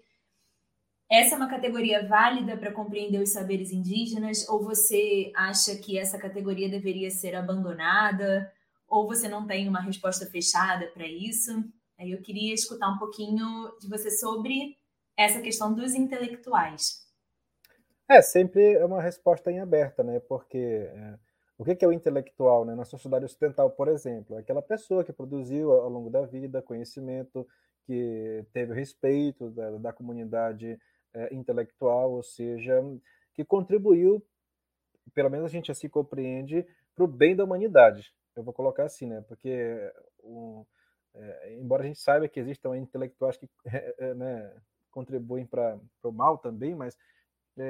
essa 1.12 1.36
é 1.36 1.38
uma 1.38 1.50
categoria 1.50 2.08
válida 2.08 2.56
para 2.56 2.72
compreender 2.72 3.22
os 3.22 3.34
saberes 3.34 3.74
indígenas? 3.74 4.48
Ou 4.48 4.64
você 4.64 5.30
acha 5.36 5.76
que 5.76 6.00
essa 6.00 6.18
categoria 6.18 6.70
deveria 6.70 7.12
ser 7.12 7.36
abandonada? 7.36 8.50
Ou 8.88 9.08
você 9.08 9.28
não 9.28 9.46
tem 9.46 9.68
uma 9.68 9.82
resposta 9.82 10.26
fechada 10.26 10.88
para 10.88 11.06
isso? 11.06 11.52
Aí 12.00 12.12
eu 12.12 12.22
queria 12.22 12.54
escutar 12.54 12.88
um 12.88 12.98
pouquinho 12.98 13.78
de 13.82 13.90
você 13.90 14.10
sobre 14.10 14.78
essa 15.18 15.42
questão 15.42 15.76
dos 15.76 15.94
intelectuais? 15.96 17.06
É, 18.08 18.22
sempre 18.22 18.76
é 18.76 18.86
uma 18.86 19.02
resposta 19.02 19.52
em 19.52 19.60
aberta, 19.60 20.02
né? 20.02 20.22
Porque 20.22 20.58
é, 20.58 21.20
o 21.60 21.66
que 21.66 21.84
é 21.84 21.88
o 21.88 21.92
intelectual, 21.92 22.64
né? 22.64 22.74
Na 22.74 22.86
sociedade 22.86 23.26
ocidental, 23.26 23.70
por 23.70 23.90
exemplo, 23.90 24.38
é 24.38 24.40
aquela 24.40 24.62
pessoa 24.62 25.04
que 25.04 25.12
produziu 25.12 25.74
ao 25.74 25.90
longo 25.90 26.10
da 26.10 26.26
vida 26.26 26.62
conhecimento, 26.62 27.46
que 27.84 28.46
teve 28.54 28.74
respeito 28.74 29.52
da, 29.52 29.72
da 29.72 29.94
comunidade 29.94 30.80
é, 31.14 31.36
intelectual, 31.36 32.14
ou 32.14 32.24
seja, 32.24 32.82
que 33.34 33.44
contribuiu, 33.44 34.26
pelo 35.14 35.30
menos 35.30 35.48
a 35.48 35.50
gente 35.50 35.70
assim 35.70 35.90
compreende, 35.90 36.66
para 36.96 37.04
o 37.04 37.08
bem 37.08 37.36
da 37.36 37.44
humanidade. 37.44 38.14
Eu 38.38 38.44
vou 38.44 38.54
colocar 38.54 38.86
assim, 38.86 39.08
né? 39.08 39.22
Porque 39.28 39.92
um, 40.24 40.66
é, 41.14 41.56
embora 41.56 41.84
a 41.84 41.88
gente 41.88 42.00
saiba 42.00 42.30
que 42.30 42.40
existam 42.40 42.78
intelectuais 42.78 43.36
que 43.36 43.50
é 43.66 44.14
né, 44.16 44.54
contribuem 44.90 45.46
para 45.46 45.78
o 46.04 46.12
mal 46.14 46.38
também, 46.38 46.74
mas 46.74 46.98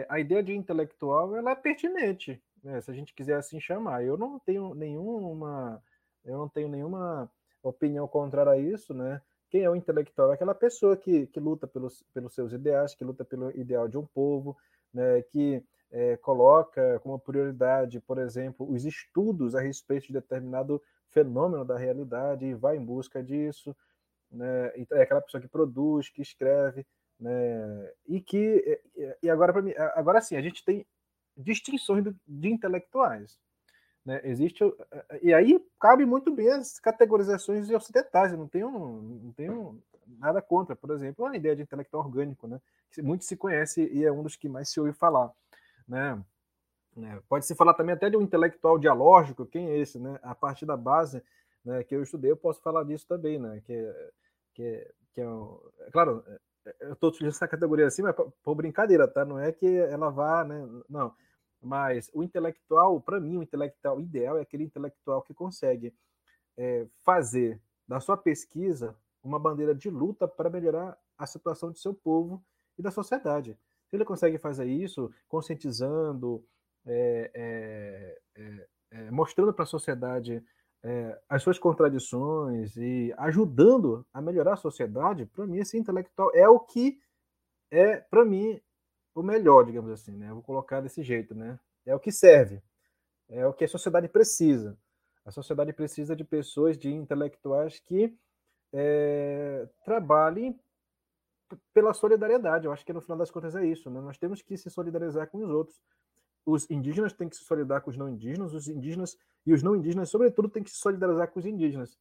a 0.07 0.19
ideia 0.19 0.43
de 0.43 0.55
intelectual 0.55 1.35
ela 1.35 1.51
é 1.51 1.55
pertinente, 1.55 2.39
né, 2.63 2.81
se 2.81 2.91
a 2.91 2.93
gente 2.93 3.13
quiser 3.13 3.35
assim 3.35 3.59
chamar. 3.59 4.03
Eu 4.03 4.17
não 4.17 4.39
tenho 4.39 4.73
nenhuma, 4.73 5.81
eu 6.23 6.37
não 6.37 6.49
tenho 6.49 6.67
nenhuma 6.67 7.29
opinião 7.63 8.07
contrária 8.07 8.53
a 8.53 8.57
isso, 8.57 8.93
né? 8.93 9.21
Quem 9.49 9.63
é 9.63 9.69
o 9.69 9.75
intelectual? 9.75 10.31
É 10.31 10.35
aquela 10.35 10.53
pessoa 10.53 10.95
que, 10.95 11.27
que 11.27 11.39
luta 11.39 11.67
pelos, 11.67 12.03
pelos 12.13 12.33
seus 12.33 12.53
ideais, 12.53 12.93
que 12.93 13.03
luta 13.03 13.25
pelo 13.25 13.49
ideal 13.57 13.87
de 13.87 13.97
um 13.97 14.05
povo, 14.05 14.55
né, 14.93 15.21
que 15.23 15.63
é, 15.91 16.17
coloca 16.17 16.99
como 16.99 17.17
prioridade, 17.17 17.99
por 17.99 18.19
exemplo, 18.19 18.69
os 18.71 18.85
estudos 18.85 19.55
a 19.55 19.61
respeito 19.61 20.07
de 20.07 20.13
determinado 20.13 20.81
fenômeno 21.09 21.65
da 21.65 21.77
realidade 21.77 22.45
e 22.45 22.53
vai 22.53 22.77
em 22.77 22.85
busca 22.85 23.23
disso. 23.23 23.75
Né, 24.31 24.71
é 24.91 25.01
aquela 25.01 25.21
pessoa 25.21 25.41
que 25.41 25.47
produz, 25.47 26.09
que 26.09 26.21
escreve, 26.21 26.85
né? 27.19 27.91
E 28.07 28.21
que 28.21 28.79
e 29.21 29.29
agora 29.29 29.51
para 29.51 29.61
mim, 29.61 29.73
agora 29.95 30.21
sim, 30.21 30.35
a 30.35 30.41
gente 30.41 30.63
tem 30.63 30.85
distinções 31.39 32.03
de 32.27 32.49
intelectuais, 32.49 33.39
né? 34.05 34.21
Existe 34.23 34.63
e 35.21 35.33
aí 35.33 35.59
cabe 35.79 36.05
muito 36.05 36.33
bem 36.33 36.49
as 36.51 36.79
categorizações 36.79 37.69
ocidentais, 37.69 38.31
eu 38.31 38.37
não 38.37 38.47
tenho 38.47 38.69
não 38.69 39.31
tenho 39.33 39.81
nada 40.05 40.41
contra, 40.41 40.75
por 40.75 40.91
exemplo, 40.91 41.25
a 41.25 41.35
ideia 41.35 41.55
de 41.55 41.61
intelectual 41.61 42.03
orgânico, 42.03 42.47
né? 42.47 42.59
Que 42.91 43.01
muito 43.01 43.23
se 43.23 43.37
conhece 43.37 43.87
e 43.91 44.03
é 44.03 44.11
um 44.11 44.23
dos 44.23 44.35
que 44.35 44.49
mais 44.49 44.69
se 44.69 44.79
ouve 44.79 44.93
falar, 44.93 45.31
né? 45.87 46.21
né? 46.95 47.21
Pode 47.29 47.45
se 47.45 47.55
falar 47.55 47.73
também 47.73 47.95
até 47.95 48.09
de 48.09 48.17
um 48.17 48.21
intelectual 48.21 48.77
dialógico, 48.77 49.45
quem 49.45 49.69
é 49.69 49.77
esse, 49.77 49.99
né? 49.99 50.19
A 50.21 50.35
partir 50.35 50.65
da 50.65 50.75
base 50.75 51.23
né, 51.63 51.83
que 51.83 51.95
eu 51.95 52.03
estudei, 52.03 52.31
eu 52.31 52.37
posso 52.37 52.61
falar 52.61 52.83
disso 52.83 53.05
também, 53.07 53.39
né? 53.39 53.61
Que, 53.65 53.93
que, 54.53 54.91
que 55.13 55.21
é, 55.21 55.25
é 55.25 55.91
claro, 55.91 56.23
eu 56.79 56.93
estou 56.93 57.09
utilizando 57.09 57.35
essa 57.35 57.47
categoria 57.47 57.87
assim, 57.87 58.01
mas 58.01 58.15
por 58.43 58.55
brincadeira, 58.55 59.07
tá? 59.07 59.23
Não 59.25 59.39
é 59.39 59.51
que 59.51 59.67
ela 59.67 60.09
vá, 60.09 60.43
né? 60.43 60.67
Não. 60.89 61.13
Mas 61.61 62.09
o 62.13 62.23
intelectual, 62.23 63.01
para 63.01 63.19
mim, 63.19 63.37
o 63.37 63.43
intelectual 63.43 63.99
ideal 63.99 64.37
é 64.37 64.41
aquele 64.41 64.63
intelectual 64.63 65.21
que 65.21 65.33
consegue 65.33 65.93
é, 66.57 66.87
fazer 67.03 67.61
da 67.87 67.99
sua 67.99 68.15
pesquisa 68.15 68.95
uma 69.23 69.39
bandeira 69.39 69.75
de 69.75 69.89
luta 69.89 70.27
para 70.27 70.49
melhorar 70.49 70.97
a 71.17 71.25
situação 71.25 71.71
de 71.71 71.79
seu 71.79 71.93
povo 71.93 72.43
e 72.77 72.81
da 72.81 72.91
sociedade. 72.91 73.57
Se 73.89 73.95
ele 73.95 74.05
consegue 74.05 74.37
fazer 74.37 74.65
isso, 74.65 75.11
conscientizando, 75.27 76.45
é, 76.85 77.31
é, 77.33 78.19
é, 78.35 78.67
é 78.91 79.11
mostrando 79.11 79.53
para 79.53 79.63
a 79.63 79.67
sociedade 79.67 80.43
é, 80.81 81.19
as 81.27 81.43
suas 81.43 81.59
contradições 81.59 82.77
e 82.77 83.13
ajudando 83.17 84.05
a 84.13 84.21
melhorar 84.21 84.53
a 84.53 84.57
sociedade, 84.57 85.25
para 85.25 85.45
mim, 85.45 85.57
esse 85.57 85.77
intelectual 85.77 86.31
é 86.33 86.47
o 86.47 86.59
que 86.59 86.99
é, 87.71 87.97
para 87.97 88.25
mim, 88.25 88.59
o 89.13 89.23
melhor, 89.23 89.65
digamos 89.65 89.91
assim, 89.91 90.15
né? 90.15 90.29
Eu 90.29 90.35
vou 90.35 90.43
colocar 90.43 90.81
desse 90.81 91.03
jeito, 91.03 91.35
né? 91.35 91.59
É 91.85 91.95
o 91.95 91.99
que 91.99 92.11
serve, 92.11 92.61
é 93.29 93.45
o 93.45 93.53
que 93.53 93.65
a 93.65 93.67
sociedade 93.67 94.07
precisa. 94.07 94.77
A 95.25 95.31
sociedade 95.31 95.73
precisa 95.73 96.15
de 96.15 96.23
pessoas, 96.23 96.77
de 96.77 96.91
intelectuais 96.93 97.79
que 97.79 98.15
é, 98.73 99.67
trabalhem 99.83 100.59
pela 101.73 101.93
solidariedade. 101.93 102.65
Eu 102.65 102.71
acho 102.71 102.85
que 102.85 102.93
no 102.93 103.01
final 103.01 103.17
das 103.17 103.31
contas 103.31 103.55
é 103.55 103.65
isso, 103.65 103.89
né? 103.89 104.01
Nós 104.01 104.17
temos 104.17 104.41
que 104.41 104.57
se 104.57 104.69
solidarizar 104.69 105.29
com 105.29 105.39
os 105.39 105.49
outros 105.49 105.79
os 106.45 106.69
indígenas 106.69 107.13
têm 107.13 107.29
que 107.29 107.35
se 107.35 107.43
solidarizar 107.43 107.81
com 107.81 107.89
os 107.91 107.97
não 107.97 108.09
indígenas, 108.09 108.53
os 108.53 108.67
indígenas 108.67 109.17
e 109.45 109.53
os 109.53 109.63
não 109.63 109.75
indígenas, 109.75 110.09
sobretudo, 110.09 110.49
têm 110.49 110.63
que 110.63 110.69
se 110.69 110.77
solidarizar 110.77 111.31
com 111.31 111.39
os 111.39 111.45
indígenas. 111.45 111.97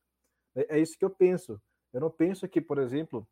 É, 0.55 0.77
é 0.77 0.81
isso 0.81 0.99
que 0.99 1.05
eu 1.05 1.11
penso. 1.11 1.61
Eu 1.93 2.01
não 2.01 2.11
penso 2.11 2.49
que, 2.49 2.61
por 2.61 2.79
exemplo, 2.79 3.27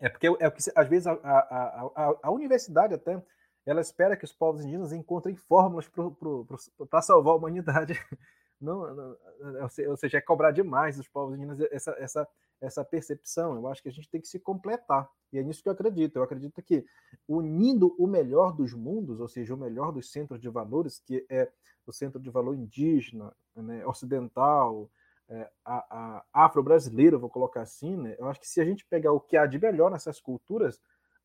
é 0.00 0.08
porque 0.08 0.26
é 0.26 0.30
o 0.30 0.52
que 0.52 0.62
às 0.74 0.88
vezes 0.88 1.06
a, 1.06 1.12
a, 1.12 1.90
a, 1.94 2.18
a 2.22 2.30
universidade 2.30 2.94
até 2.94 3.22
ela 3.66 3.80
espera 3.80 4.16
que 4.16 4.24
os 4.24 4.32
povos 4.32 4.62
indígenas 4.62 4.92
encontrem 4.92 5.36
fórmulas 5.36 5.88
para 6.88 7.02
salvar 7.02 7.34
a 7.34 7.36
humanidade. 7.36 7.94
Não, 8.60 8.94
não, 8.94 9.16
ou 9.88 9.96
seja, 9.96 10.18
é 10.18 10.20
cobrar 10.20 10.50
demais 10.50 10.98
dos 10.98 11.08
povos 11.08 11.34
indígenas 11.34 11.58
essa, 11.72 11.92
essa, 11.92 12.28
essa 12.60 12.84
percepção. 12.84 13.54
Eu 13.54 13.66
acho 13.68 13.82
que 13.82 13.88
a 13.88 13.90
gente 13.90 14.06
tem 14.10 14.20
que 14.20 14.28
se 14.28 14.38
completar. 14.38 15.08
E 15.32 15.38
é 15.38 15.42
nisso 15.42 15.62
que 15.62 15.68
eu 15.70 15.72
acredito. 15.72 16.16
Eu 16.16 16.22
acredito 16.22 16.60
que 16.60 16.84
unindo 17.26 17.96
o 17.98 18.06
melhor 18.06 18.52
dos 18.52 18.74
mundos, 18.74 19.18
ou 19.18 19.28
seja, 19.28 19.54
o 19.54 19.56
melhor 19.56 19.92
dos 19.92 20.12
centros 20.12 20.38
de 20.38 20.48
valores, 20.50 20.98
que 20.98 21.24
é 21.30 21.50
o 21.86 21.92
centro 21.92 22.20
de 22.20 22.28
valor 22.28 22.54
indígena, 22.54 23.34
né, 23.56 23.82
ocidental, 23.86 24.90
é, 25.30 25.48
a, 25.64 26.24
a 26.32 26.44
afro-brasileiro, 26.44 27.18
vou 27.18 27.30
colocar 27.30 27.62
assim, 27.62 27.96
né, 27.96 28.16
eu 28.18 28.28
acho 28.28 28.40
que 28.40 28.48
se 28.48 28.60
a 28.60 28.64
gente 28.64 28.84
pegar 28.84 29.12
o 29.12 29.20
que 29.20 29.36
há 29.36 29.46
de 29.46 29.58
melhor 29.58 29.90
nessas 29.90 30.20
culturas, 30.20 30.80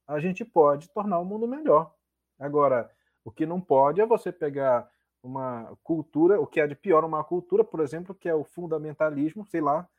a 0.07 0.19
gente 0.19 0.45
pode 0.45 0.89
tornar 0.89 1.19
o 1.19 1.25
mundo 1.25 1.47
melhor. 1.47 1.91
Agora, 2.39 2.91
o 3.23 3.31
que 3.31 3.45
não 3.45 3.59
pode 3.59 3.99
é 3.99 4.05
você 4.05 4.31
pegar 4.31 4.87
uma 5.23 5.75
cultura, 5.83 6.39
o 6.39 6.45
que 6.45 6.61
há 6.61 6.67
de 6.67 6.75
pior 6.75 7.01
numa 7.01 7.23
cultura, 7.23 7.63
por 7.63 7.79
exemplo, 7.79 8.13
que 8.13 8.29
é 8.29 8.35
o 8.35 8.43
fundamentalismo, 8.43 9.43
sei 9.47 9.61
lá, 9.61 9.89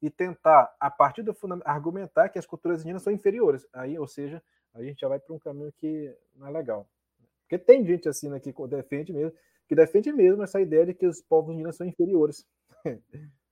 e 0.00 0.08
tentar, 0.08 0.72
a 0.78 0.90
partir 0.90 1.22
do 1.22 1.34
argumentar 1.64 2.28
que 2.28 2.38
as 2.38 2.46
culturas 2.46 2.80
indígenas 2.80 3.02
são 3.02 3.12
inferiores. 3.12 3.66
Aí, 3.72 3.98
ou 3.98 4.06
seja, 4.06 4.40
a 4.72 4.82
gente 4.82 5.00
já 5.00 5.08
vai 5.08 5.18
para 5.18 5.34
um 5.34 5.38
caminho 5.38 5.72
que 5.72 6.14
não 6.36 6.46
é 6.46 6.50
legal. 6.50 6.88
Porque 7.40 7.58
tem 7.58 7.84
gente 7.84 8.08
assim 8.08 8.28
né, 8.28 8.38
que 8.38 8.52
defende 8.68 9.12
mesmo, 9.12 9.36
que 9.66 9.74
defende 9.74 10.12
mesmo 10.12 10.42
essa 10.44 10.60
ideia 10.60 10.86
de 10.86 10.94
que 10.94 11.06
os 11.06 11.20
povos 11.20 11.50
indígenas 11.50 11.76
são 11.76 11.86
inferiores. 11.86 12.46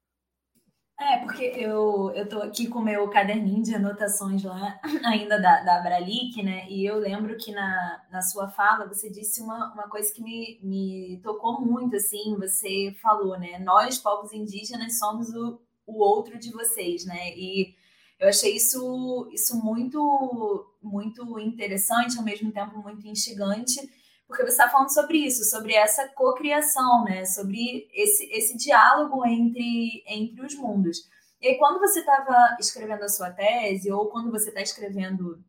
É, 0.98 1.18
porque 1.18 1.42
eu, 1.56 2.12
eu 2.14 2.42
aqui 2.42 2.68
com 2.68 2.78
o 2.78 2.84
meu 2.84 3.08
caderninho 3.10 3.62
de 3.64 3.74
anotações 3.74 4.44
lá, 4.44 4.80
ainda 5.04 5.40
da, 5.40 5.60
da 5.62 5.76
Abralic, 5.78 6.40
né? 6.42 6.68
E 6.70 6.86
eu 6.86 6.98
lembro 6.98 7.36
que 7.36 7.50
na, 7.52 8.00
na 8.12 8.22
sua 8.22 8.48
fala 8.48 8.86
você 8.86 9.10
disse 9.10 9.42
uma, 9.42 9.72
uma 9.74 9.88
coisa 9.88 10.12
que 10.14 10.22
me, 10.22 10.60
me 10.62 11.20
tocou 11.22 11.60
muito, 11.60 11.96
assim, 11.96 12.36
você 12.38 12.94
falou, 13.02 13.36
né? 13.38 13.58
Nós, 13.58 13.98
povos 13.98 14.32
indígenas, 14.32 14.98
somos 14.98 15.34
o, 15.34 15.60
o 15.84 16.00
outro 16.00 16.38
de 16.38 16.52
vocês, 16.52 17.04
né? 17.04 17.36
E 17.36 17.74
eu 18.20 18.28
achei 18.28 18.54
isso, 18.54 19.28
isso 19.32 19.56
muito, 19.62 20.64
muito 20.80 21.38
interessante, 21.40 22.16
ao 22.16 22.24
mesmo 22.24 22.52
tempo 22.52 22.78
muito 22.78 23.06
instigante, 23.08 23.80
porque 24.26 24.42
você 24.42 24.50
está 24.50 24.68
falando 24.68 24.92
sobre 24.92 25.18
isso, 25.18 25.44
sobre 25.44 25.74
essa 25.74 26.08
cocriação, 26.08 27.04
né? 27.04 27.24
Sobre 27.24 27.88
esse, 27.92 28.24
esse 28.32 28.56
diálogo 28.56 29.26
entre, 29.26 30.02
entre 30.06 30.44
os 30.44 30.54
mundos. 30.54 31.08
E 31.40 31.56
quando 31.56 31.78
você 31.78 32.00
estava 32.00 32.56
escrevendo 32.58 33.02
a 33.02 33.08
sua 33.08 33.30
tese, 33.30 33.92
ou 33.92 34.08
quando 34.08 34.30
você 34.30 34.48
está 34.48 34.62
escrevendo 34.62 35.44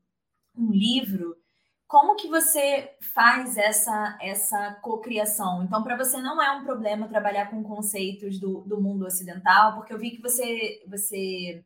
um 0.55 0.72
livro, 0.72 1.38
como 1.88 2.15
que 2.15 2.27
você 2.27 2.91
faz 3.13 3.58
essa, 3.58 4.17
essa 4.22 4.74
cocriação? 4.82 5.63
Então, 5.63 5.84
para 5.84 5.96
você 5.96 6.17
não 6.17 6.41
é 6.41 6.51
um 6.51 6.65
problema 6.65 7.08
trabalhar 7.08 7.50
com 7.50 7.63
conceitos 7.63 8.39
do, 8.39 8.62
do 8.62 8.82
mundo 8.82 9.05
ocidental, 9.05 9.75
porque 9.75 9.94
eu 9.94 10.00
vi 10.00 10.12
que 10.12 10.22
você, 10.22 10.84
você 10.88 11.63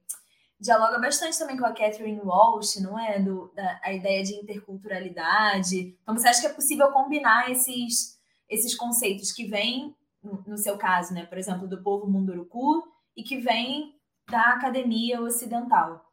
dialoga 0.59 0.99
bastante 0.99 1.37
também 1.37 1.57
com 1.57 1.65
a 1.65 1.73
Catherine 1.73 2.19
Walsh, 2.19 2.81
não 2.81 2.99
é? 2.99 3.19
Do, 3.19 3.51
da, 3.55 3.79
a 3.83 3.93
ideia 3.93 4.23
de 4.23 4.33
interculturalidade. 4.33 5.97
Então, 6.01 6.17
você 6.17 6.27
acha 6.27 6.41
que 6.41 6.47
é 6.47 6.53
possível 6.53 6.91
combinar 6.91 7.49
esses, 7.49 8.19
esses 8.49 8.75
conceitos 8.75 9.31
que 9.31 9.45
vêm, 9.45 9.95
no, 10.21 10.57
seu 10.57 10.77
caso, 10.77 11.13
né? 11.13 11.25
Por 11.25 11.37
exemplo, 11.37 11.67
do 11.67 11.81
povo 11.81 12.05
munduruku 12.05 12.83
e 13.15 13.23
que 13.23 13.37
vêm 13.37 13.97
da 14.29 14.53
academia 14.53 15.21
ocidental? 15.21 16.05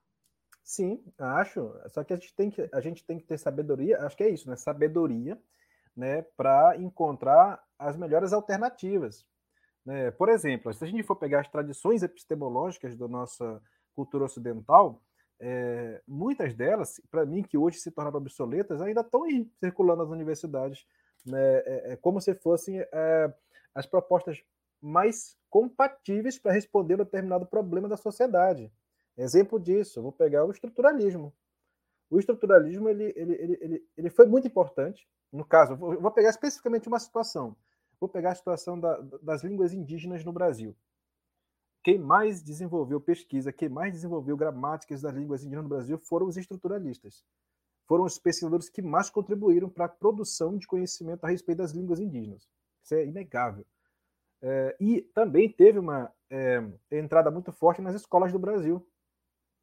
Sim, 0.62 1.02
acho. 1.18 1.72
Só 1.88 2.04
que 2.04 2.12
a 2.12 2.16
gente 2.16 2.34
tem 2.34 2.50
que, 2.50 2.68
a 2.72 2.80
gente 2.80 3.04
tem 3.04 3.18
que 3.18 3.24
ter 3.24 3.38
sabedoria, 3.38 4.00
acho 4.02 4.16
que 4.16 4.22
é 4.22 4.30
isso, 4.30 4.48
né? 4.48 4.54
Sabedoria, 4.56 5.40
né? 5.96 6.22
Para 6.36 6.76
encontrar 6.76 7.60
as 7.78 7.96
melhores 7.96 8.32
alternativas. 8.32 9.26
Né? 9.84 10.10
Por 10.10 10.28
exemplo, 10.28 10.72
se 10.72 10.84
a 10.84 10.86
gente 10.86 11.04
for 11.04 11.16
pegar 11.16 11.40
as 11.40 11.48
tradições 11.48 12.02
epistemológicas 12.02 12.96
da 12.96 13.06
nossa 13.06 13.62
cultura 13.96 14.26
ocidental, 14.26 15.02
é, 15.40 16.00
muitas 16.06 16.54
delas, 16.54 17.00
para 17.10 17.26
mim, 17.26 17.42
que 17.42 17.58
hoje 17.58 17.78
se 17.78 17.90
tornaram 17.90 18.18
obsoletas, 18.18 18.80
ainda 18.80 19.00
estão 19.00 19.24
aí, 19.24 19.50
circulando 19.58 20.02
nas 20.02 20.12
universidades, 20.12 20.86
né, 21.24 21.56
é, 21.58 21.92
é 21.92 21.96
como 21.96 22.20
se 22.20 22.34
fossem 22.34 22.78
é, 22.78 23.34
as 23.74 23.86
propostas 23.86 24.42
mais 24.80 25.36
compatíveis 25.50 26.38
para 26.38 26.52
responder 26.52 26.94
a 26.94 27.04
determinado 27.04 27.46
problema 27.46 27.88
da 27.88 27.96
sociedade. 27.96 28.70
Exemplo 29.16 29.58
disso, 29.58 30.02
vou 30.02 30.12
pegar 30.12 30.44
o 30.44 30.50
estruturalismo. 30.50 31.32
O 32.10 32.18
estruturalismo 32.18 32.88
ele, 32.88 33.12
ele, 33.16 33.34
ele, 33.34 33.58
ele, 33.60 33.88
ele 33.96 34.10
foi 34.10 34.26
muito 34.26 34.46
importante. 34.46 35.08
No 35.32 35.44
caso, 35.44 35.74
vou, 35.74 36.00
vou 36.00 36.10
pegar 36.10 36.30
especificamente 36.30 36.86
uma 36.86 37.00
situação. 37.00 37.56
Vou 37.98 38.08
pegar 38.08 38.32
a 38.32 38.34
situação 38.34 38.78
da, 38.78 39.00
das 39.22 39.42
línguas 39.42 39.72
indígenas 39.72 40.24
no 40.24 40.32
Brasil. 40.32 40.76
Quem 41.86 41.98
mais 41.98 42.42
desenvolveu 42.42 43.00
pesquisa, 43.00 43.52
quem 43.52 43.68
mais 43.68 43.92
desenvolveu 43.92 44.36
gramáticas 44.36 45.02
das 45.02 45.14
línguas 45.14 45.42
indígenas 45.42 45.62
no 45.62 45.68
Brasil 45.68 45.96
foram 45.96 46.26
os 46.26 46.36
estruturalistas. 46.36 47.24
Foram 47.86 48.02
os 48.02 48.18
pesquisadores 48.18 48.68
que 48.68 48.82
mais 48.82 49.08
contribuíram 49.08 49.70
para 49.70 49.84
a 49.84 49.88
produção 49.88 50.58
de 50.58 50.66
conhecimento 50.66 51.22
a 51.22 51.28
respeito 51.28 51.58
das 51.58 51.70
línguas 51.70 52.00
indígenas. 52.00 52.48
Isso 52.82 52.92
é 52.96 53.06
inegável. 53.06 53.64
É, 54.42 54.76
e 54.80 55.02
também 55.14 55.48
teve 55.48 55.78
uma 55.78 56.12
é, 56.28 56.60
entrada 56.90 57.30
muito 57.30 57.52
forte 57.52 57.80
nas 57.80 57.94
escolas 57.94 58.32
do 58.32 58.38
Brasil. 58.40 58.84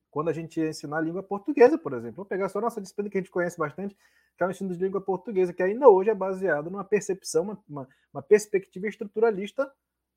Quando 0.09 0.29
a 0.29 0.33
gente 0.33 0.61
ia 0.61 0.69
ensinar 0.69 0.99
a 0.99 1.01
língua 1.01 1.23
portuguesa, 1.23 1.77
por 1.77 1.91
exemplo. 1.91 2.15
Vou 2.15 2.25
pegar 2.25 2.47
só 2.47 2.59
a 2.59 2.61
nossa 2.61 2.79
disciplina 2.79 3.09
que 3.09 3.17
a 3.17 3.21
gente 3.21 3.31
conhece 3.31 3.57
bastante, 3.57 3.97
que 4.37 4.43
é 4.45 4.47
o 4.47 4.49
ensino 4.49 4.73
de 4.73 4.81
língua 4.81 5.01
portuguesa, 5.01 5.51
que 5.51 5.61
ainda 5.61 5.89
hoje 5.89 6.09
é 6.09 6.15
baseado 6.15 6.71
numa 6.71 6.85
percepção, 6.85 7.43
uma, 7.43 7.63
uma, 7.67 7.89
uma 8.13 8.21
perspectiva 8.21 8.87
estruturalista 8.87 9.69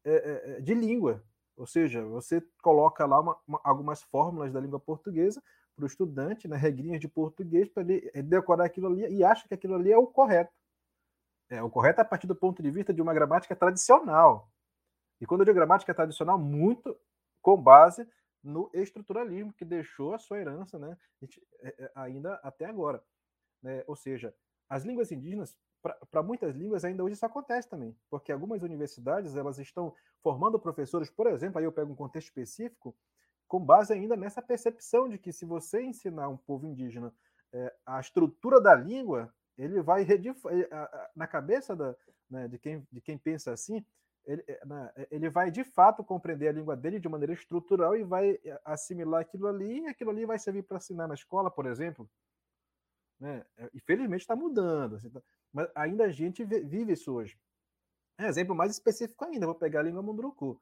é, 0.04 0.58
é 0.58 0.60
de 0.60 0.72
língua. 0.72 1.20
Ou 1.56 1.66
seja, 1.66 2.04
você 2.04 2.42
coloca 2.62 3.06
lá 3.06 3.20
uma, 3.20 3.36
uma, 3.46 3.60
algumas 3.64 4.02
fórmulas 4.02 4.52
da 4.52 4.60
língua 4.60 4.78
portuguesa 4.78 5.42
para 5.74 5.84
o 5.84 5.86
estudante, 5.86 6.48
né, 6.48 6.56
regrinhas 6.56 7.00
de 7.00 7.08
português, 7.08 7.68
para 7.68 7.82
ele 7.82 8.10
decorar 8.22 8.64
aquilo 8.64 8.88
ali 8.88 9.06
e 9.14 9.24
acha 9.24 9.46
que 9.46 9.54
aquilo 9.54 9.74
ali 9.74 9.92
é 9.92 9.98
o 9.98 10.06
correto. 10.06 10.52
É, 11.48 11.62
o 11.62 11.70
correto 11.70 12.00
é 12.00 12.02
a 12.02 12.06
partir 12.06 12.26
do 12.26 12.34
ponto 12.34 12.62
de 12.62 12.70
vista 12.70 12.92
de 12.92 13.00
uma 13.00 13.14
gramática 13.14 13.54
tradicional. 13.54 14.50
E 15.20 15.26
quando 15.26 15.42
eu 15.42 15.44
digo 15.46 15.56
gramática 15.56 15.94
tradicional, 15.94 16.38
muito 16.38 16.98
com 17.40 17.56
base 17.56 18.06
no 18.42 18.70
estruturalismo, 18.72 19.52
que 19.52 19.64
deixou 19.64 20.14
a 20.14 20.18
sua 20.18 20.38
herança 20.38 20.78
né, 20.78 20.96
é, 21.60 21.84
é, 21.84 21.92
ainda 21.94 22.34
até 22.42 22.64
agora. 22.64 23.02
Né? 23.62 23.82
Ou 23.86 23.96
seja, 23.96 24.34
as 24.68 24.84
línguas 24.84 25.12
indígenas 25.12 25.56
para 26.10 26.22
muitas 26.22 26.54
línguas 26.54 26.84
ainda 26.84 27.04
hoje 27.04 27.14
isso 27.14 27.26
acontece 27.26 27.68
também, 27.68 27.96
porque 28.10 28.32
algumas 28.32 28.62
universidades 28.62 29.36
elas 29.36 29.58
estão 29.58 29.94
formando 30.22 30.58
professores, 30.58 31.10
por 31.10 31.26
exemplo, 31.26 31.58
aí 31.58 31.64
eu 31.64 31.72
pego 31.72 31.92
um 31.92 31.96
contexto 31.96 32.28
específico, 32.28 32.96
com 33.46 33.64
base 33.64 33.92
ainda 33.92 34.16
nessa 34.16 34.42
percepção 34.42 35.08
de 35.08 35.18
que 35.18 35.32
se 35.32 35.44
você 35.44 35.82
ensinar 35.82 36.28
um 36.28 36.36
povo 36.36 36.66
indígena 36.66 37.12
é, 37.52 37.72
a 37.86 38.00
estrutura 38.00 38.60
da 38.60 38.74
língua, 38.74 39.32
ele 39.56 39.80
vai 39.80 40.06
na 41.14 41.26
cabeça 41.26 41.74
da, 41.74 41.94
né, 42.28 42.48
de, 42.48 42.58
quem, 42.58 42.86
de 42.90 43.00
quem 43.00 43.16
pensa 43.16 43.52
assim, 43.52 43.84
ele, 44.24 44.44
né, 44.64 44.92
ele 45.10 45.30
vai 45.30 45.50
de 45.50 45.62
fato 45.62 46.02
compreender 46.02 46.48
a 46.48 46.52
língua 46.52 46.76
dele 46.76 46.98
de 46.98 47.08
maneira 47.08 47.32
estrutural 47.32 47.96
e 47.96 48.02
vai 48.02 48.38
assimilar 48.64 49.20
aquilo 49.20 49.46
ali, 49.46 49.82
e 49.82 49.88
aquilo 49.88 50.10
ali 50.10 50.26
vai 50.26 50.38
servir 50.38 50.64
para 50.64 50.78
ensinar 50.78 51.06
na 51.06 51.14
escola, 51.14 51.50
por 51.50 51.66
exemplo. 51.66 52.10
Né? 53.18 53.44
Infelizmente 53.72 54.22
está 54.22 54.36
mudando. 54.36 54.96
Assim, 54.96 55.08
tá 55.08 55.22
mas 55.56 55.70
ainda 55.74 56.04
a 56.04 56.10
gente 56.10 56.44
vive 56.44 56.92
isso 56.92 57.10
hoje. 57.14 57.34
Um 58.20 58.26
exemplo 58.26 58.54
mais 58.54 58.72
específico 58.72 59.24
ainda, 59.24 59.46
vou 59.46 59.54
pegar 59.54 59.80
a 59.80 59.82
língua 59.82 60.02
munduruku. 60.02 60.60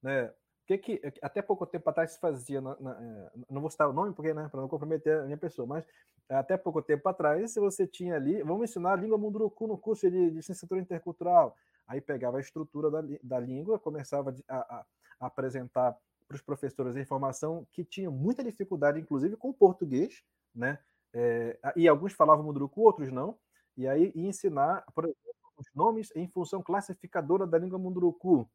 Né? 0.00 0.32
Que 0.64 0.78
que, 0.78 1.02
até 1.20 1.42
pouco 1.42 1.66
tempo 1.66 1.90
atrás 1.90 2.12
se 2.12 2.20
fazia, 2.20 2.60
na, 2.60 2.76
na, 2.78 2.92
eh, 2.92 3.32
não 3.50 3.60
vou 3.60 3.68
citar 3.68 3.88
o 3.88 3.92
nome 3.92 4.14
porque, 4.14 4.32
né, 4.32 4.48
para 4.48 4.60
não 4.60 4.68
comprometer 4.68 5.18
a 5.18 5.24
minha 5.24 5.36
pessoa, 5.36 5.66
mas 5.66 5.84
até 6.28 6.56
pouco 6.56 6.80
tempo 6.80 7.08
atrás, 7.08 7.56
você 7.56 7.88
tinha 7.88 8.14
ali, 8.14 8.40
vamos 8.44 8.70
ensinar 8.70 8.92
a 8.92 8.96
língua 8.96 9.18
munduruku 9.18 9.66
no 9.66 9.76
curso 9.76 10.08
de, 10.08 10.30
de 10.30 10.36
licenciatura 10.36 10.80
intercultural, 10.80 11.56
aí 11.84 12.00
pegava 12.00 12.36
a 12.36 12.40
estrutura 12.40 12.88
da, 12.88 13.02
da 13.22 13.40
língua, 13.40 13.80
começava 13.80 14.32
a, 14.48 14.56
a, 14.56 14.86
a 15.18 15.26
apresentar 15.26 15.96
para 16.28 16.36
os 16.36 16.42
professores 16.42 16.94
a 16.94 17.00
informação 17.00 17.66
que 17.72 17.84
tinha 17.84 18.12
muita 18.12 18.44
dificuldade, 18.44 19.00
inclusive 19.00 19.36
com 19.36 19.50
o 19.50 19.54
português, 19.54 20.22
né? 20.54 20.78
É, 21.12 21.58
e 21.74 21.88
alguns 21.88 22.12
falavam 22.12 22.44
munduruku, 22.44 22.80
outros 22.82 23.10
não, 23.10 23.36
e 23.76 23.86
aí 23.86 24.12
ensinar, 24.14 24.84
por 24.94 25.04
exemplo, 25.04 25.20
os 25.56 25.66
nomes 25.74 26.10
em 26.14 26.28
função 26.28 26.62
classificadora 26.62 27.46
da 27.46 27.58
língua 27.58 27.78
munduruku, 27.78 28.48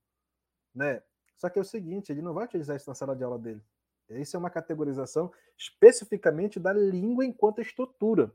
né? 0.74 1.02
Só 1.38 1.50
que 1.50 1.58
é 1.58 1.62
o 1.62 1.66
seguinte, 1.66 2.12
ele 2.12 2.22
não 2.22 2.34
vai 2.34 2.46
utilizar 2.46 2.76
isso 2.76 2.90
na 2.90 2.96
sala 2.96 3.16
de 3.16 3.24
aula 3.24 3.40
dele. 3.40 3.62
Isso 4.10 4.36
é 4.36 4.40
uma 4.40 4.50
categorização 4.50 5.32
especificamente 5.58 6.60
da 6.60 6.74
língua 6.74 7.26
enquanto 7.26 7.62
estrutura. 7.62 8.32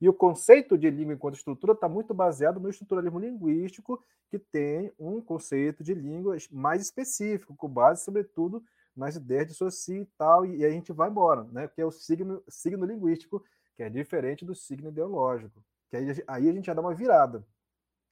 E 0.00 0.08
o 0.08 0.14
conceito 0.14 0.78
de 0.78 0.90
língua 0.90 1.14
enquanto 1.14 1.36
estrutura 1.36 1.72
está 1.72 1.88
muito 1.88 2.14
baseado 2.14 2.60
no 2.60 2.68
estruturalismo 2.68 3.18
linguístico, 3.18 4.02
que 4.28 4.38
tem 4.38 4.92
um 4.98 5.20
conceito 5.20 5.82
de 5.82 5.94
língua 5.94 6.36
mais 6.50 6.82
específico, 6.82 7.56
com 7.56 7.68
base, 7.68 8.04
sobretudo, 8.04 8.62
nas 8.94 9.16
ideias 9.16 9.46
de 9.46 9.54
Saussure 9.54 10.00
e 10.00 10.06
tal, 10.16 10.44
e 10.44 10.64
a 10.64 10.70
gente 10.70 10.92
vai 10.92 11.08
embora, 11.08 11.44
né? 11.44 11.68
que 11.68 11.80
é 11.80 11.86
o 11.86 11.90
signo, 11.90 12.42
signo 12.48 12.84
linguístico, 12.84 13.42
que 13.74 13.82
é 13.82 13.88
diferente 13.88 14.44
do 14.44 14.54
signo 14.54 14.88
ideológico. 14.88 15.62
Que 15.90 15.96
aí, 15.96 16.24
aí 16.26 16.48
a 16.48 16.52
gente 16.52 16.66
já 16.66 16.74
dá 16.74 16.80
uma 16.80 16.94
virada. 16.94 17.46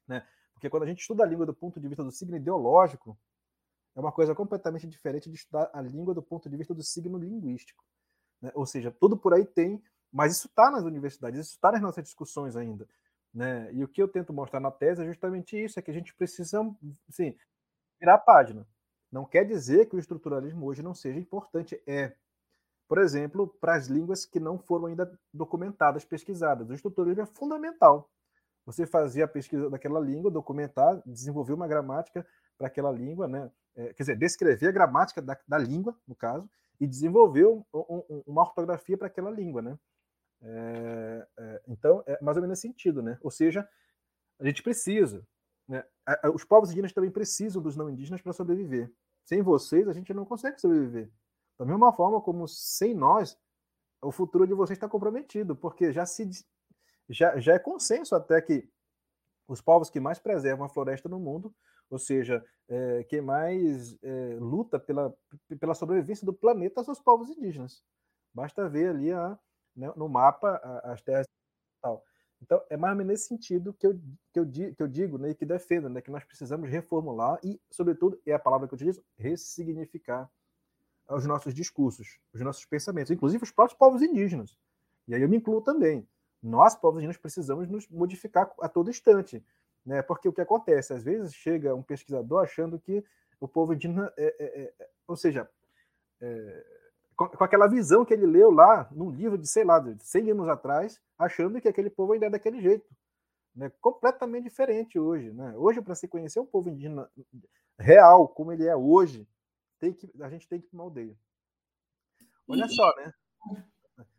Né? 0.07 0.27
Porque 0.53 0.71
quando 0.71 0.85
a 0.85 0.87
gente 0.87 1.01
estuda 1.01 1.23
a 1.23 1.27
língua 1.27 1.45
do 1.45 1.55
ponto 1.55 1.81
de 1.81 1.89
vista 1.89 2.03
do 2.03 2.11
signo 2.11 2.37
ideológico, 2.37 3.19
é 3.95 4.01
uma 4.01 4.13
coisa 4.13 4.35
completamente 4.35 4.87
diferente 4.87 5.31
de 5.31 5.37
estudar 5.37 5.71
a 5.73 5.81
língua 5.81 6.15
do 6.15 6.23
ponto 6.23 6.49
de 6.49 6.57
vista 6.57 6.75
do 6.75 6.83
signo 6.83 7.19
linguístico. 7.19 7.85
Né? 8.41 8.51
Ou 8.55 8.67
seja, 8.67 8.91
tudo 8.91 9.17
por 9.17 9.33
aí 9.35 9.45
tem, 9.45 9.83
mas 10.13 10.37
isso 10.37 10.47
está 10.47 10.71
nas 10.71 10.85
universidades, 10.85 11.41
isso 11.41 11.55
está 11.55 11.73
nas 11.73 11.81
nossas 11.81 12.05
discussões 12.05 12.57
ainda. 12.57 12.89
Né? 13.33 13.73
E 13.73 13.85
o 13.85 13.89
que 13.89 14.03
eu 14.03 14.09
tento 14.09 14.33
mostrar 14.33 14.61
na 14.61 14.71
tese 14.71 15.03
é 15.03 15.07
justamente 15.07 15.63
isso, 15.63 15.79
é 15.79 15.83
que 15.83 15.91
a 15.91 15.95
gente 15.95 16.15
precisa 16.15 16.61
assim, 17.09 17.37
virar 18.01 18.15
a 18.15 18.19
página. 18.19 18.67
Não 19.11 19.25
quer 19.25 19.45
dizer 19.45 19.87
que 19.87 19.97
o 19.97 19.99
estruturalismo 19.99 20.67
hoje 20.67 20.83
não 20.83 20.95
seja 20.95 21.19
importante, 21.19 21.81
é 21.87 22.15
por 22.89 22.99
exemplo, 22.99 23.49
para 23.61 23.75
as 23.75 23.87
línguas 23.87 24.25
que 24.25 24.39
não 24.39 24.59
foram 24.59 24.87
ainda 24.87 25.11
documentadas, 25.33 26.05
pesquisadas. 26.05 26.69
O 26.69 26.75
estruturalismo 26.75 27.23
é 27.23 27.27
fundamental. 27.27 28.11
Você 28.65 28.87
fazia 28.87 29.25
a 29.25 29.29
pesquisa 29.29 29.71
daquela 29.71 30.01
língua, 30.01 30.31
documentar, 30.31 31.01
desenvolver 31.07 31.53
uma 31.53 31.69
gramática 31.69 32.27
para 32.59 32.67
aquela 32.67 32.91
língua, 32.91 33.29
né? 33.29 33.51
É, 33.77 33.93
quer 33.93 34.03
dizer, 34.03 34.17
descrever 34.17 34.69
a 34.69 34.73
gramática 34.73 35.21
da, 35.21 35.39
da 35.47 35.59
língua, 35.59 35.97
no 36.07 36.15
caso, 36.15 36.49
e 36.81 36.87
desenvolver 36.87 37.47
um, 37.47 37.65
um, 37.73 38.23
uma 38.27 38.43
ortografia 38.43 38.97
para 38.97 39.07
aquela 39.07 39.31
língua, 39.31 39.63
né? 39.63 39.79
É, 40.43 41.27
é, 41.39 41.63
então, 41.69 42.03
é 42.07 42.19
mais 42.23 42.37
ou 42.37 42.43
menos 42.43 42.59
nesse 42.59 42.63
sentido, 42.63 43.03
né? 43.03 43.19
Ou 43.23 43.31
seja, 43.31 43.69
a 44.39 44.45
gente 44.45 44.63
precisa, 44.63 45.27
né? 45.69 45.85
Os 46.35 46.45
povos 46.45 46.71
indígenas 46.71 46.93
também 46.93 47.11
precisam 47.11 47.63
dos 47.63 47.77
não 47.77 47.91
indígenas 47.91 48.21
para 48.21 48.33
sobreviver. 48.33 48.93
sem 49.25 49.43
vocês 49.43 49.89
a 49.89 49.93
gente 49.93 50.13
não 50.15 50.25
consegue 50.25 50.61
sobreviver. 50.61 51.11
Da 51.59 51.65
mesma 51.65 51.93
forma 51.93 52.21
como 52.21 52.47
sem 52.47 52.95
nós, 52.95 53.39
o 54.03 54.13
futuro 54.13 54.47
de 54.47 54.55
vocês 54.55 54.77
está 54.77 54.89
comprometido, 54.89 55.57
porque 55.57 55.93
já 55.93 56.05
se 56.05 56.29
já, 57.09 57.39
já 57.39 57.55
é 57.55 57.59
consenso 57.59 58.15
até 58.15 58.41
que 58.41 58.69
os 59.47 59.61
povos 59.61 59.89
que 59.89 60.01
mais 60.01 60.19
preservam 60.19 60.67
a 60.67 60.69
floresta 60.69 61.09
no 61.09 61.21
mundo, 61.21 61.55
ou 61.89 61.99
seja, 61.99 62.45
é, 62.69 63.05
quem 63.05 63.21
mais 63.21 63.97
é, 64.03 64.37
luta 64.41 64.79
pela, 64.79 65.17
pela 65.61 65.75
sobrevivência 65.75 66.27
do 66.27 66.33
planeta 66.33 66.83
são 66.83 66.93
os 66.93 67.01
povos 67.01 67.31
indígenas. 67.31 67.83
Basta 68.35 68.69
ver 68.69 68.91
ali 68.91 69.13
a, 69.13 69.39
né, 69.75 69.93
no 69.97 70.09
mapa 70.09 70.57
as 70.85 71.01
terras 71.01 71.27
tal. 71.81 72.05
Então, 72.43 72.63
é 72.69 72.77
mais 72.77 72.93
ou 72.93 72.99
menos 72.99 73.13
nesse 73.13 73.29
sentido 73.29 73.73
que 73.73 73.87
eu, 73.87 73.99
que 74.33 74.41
eu, 74.41 74.47
que 74.75 74.83
eu 74.83 74.89
digo 74.89 75.17
né, 75.17 75.31
e 75.31 75.35
que 75.35 75.47
defendo, 75.47 75.89
né, 75.89 76.01
que 76.01 76.11
nós 76.11 76.25
precisamos 76.25 76.69
reformular 76.69 77.39
e, 77.43 77.61
sobretudo, 77.71 78.21
é 78.27 78.33
a 78.33 78.39
palavra 78.39 78.67
que 78.67 78.75
eu 78.75 78.77
utilizo, 78.77 79.03
ressignificar 79.17 80.31
os 81.09 81.25
nossos 81.27 81.55
discursos, 81.55 82.19
os 82.33 82.41
nossos 82.41 82.65
pensamentos, 82.65 83.11
inclusive 83.11 83.45
os 83.45 83.51
próprios 83.51 83.79
povos 83.79 84.03
indígenas. 84.03 84.59
E 85.07 85.15
aí 85.15 85.23
eu 85.23 85.29
me 85.29 85.37
incluo 85.37 85.61
também. 85.61 86.07
Nós, 86.43 86.75
povos 86.75 86.99
indígenas, 86.99 87.17
precisamos 87.17 87.69
nos 87.69 87.89
modificar 87.89 88.53
a 88.61 88.69
todo 88.69 88.91
instante. 88.91 89.45
Né? 89.85 90.03
Porque 90.03 90.29
o 90.29 90.33
que 90.33 90.41
acontece? 90.41 90.93
Às 90.93 91.03
vezes 91.03 91.33
chega 91.33 91.75
um 91.75 91.83
pesquisador 91.83 92.43
achando 92.43 92.79
que 92.79 93.05
o 93.41 93.47
povo 93.47 93.73
indígena, 93.75 94.13
é, 94.17 94.35
é, 94.39 94.63
é, 94.63 94.89
ou 95.07 95.17
seja, 95.17 95.49
é, 96.21 96.65
com, 97.15 97.29
com, 97.29 97.45
aquela 97.45 97.69
visão 97.69 98.05
que 98.05 98.13
ele 98.13 98.27
leu 98.27 98.51
lá 98.51 98.89
num 98.91 99.11
livro 99.11 99.39
de, 99.39 99.47
sei 99.49 99.65
lá, 99.65 99.79
de 99.79 100.03
100 100.03 100.33
anos 100.33 100.49
atrás, 100.49 101.01
achando 101.17 101.61
que 101.61 101.69
aquele 101.69 101.89
povo 101.89 102.13
ainda 102.13 102.27
é 102.27 102.31
daquele 102.31 102.61
jeito. 102.61 102.87
Né? 103.55 103.71
Completamente 103.81 104.45
diferente 104.45 104.99
hoje. 104.99 105.33
Né? 105.33 105.55
Hoje, 105.57 105.81
para 105.81 105.95
se 105.95 106.09
conhecer 106.09 106.41
um 106.41 106.47
povo 106.47 106.69
indígena 106.69 107.09
real, 107.79 108.29
como 108.29 108.53
ele 108.53 108.67
é 108.67 108.75
hoje, 108.75 109.27
tem 109.79 109.93
que, 109.93 110.11
a 110.23 110.29
gente 110.29 110.49
tem 110.49 110.61
que 110.61 110.67
ir 110.67 110.71
para 110.71 110.77
uma 110.77 110.85
aldeia. 110.85 111.17
Olha 112.49 112.67
e... 112.67 112.69
só, 112.69 112.95
né? 112.97 113.13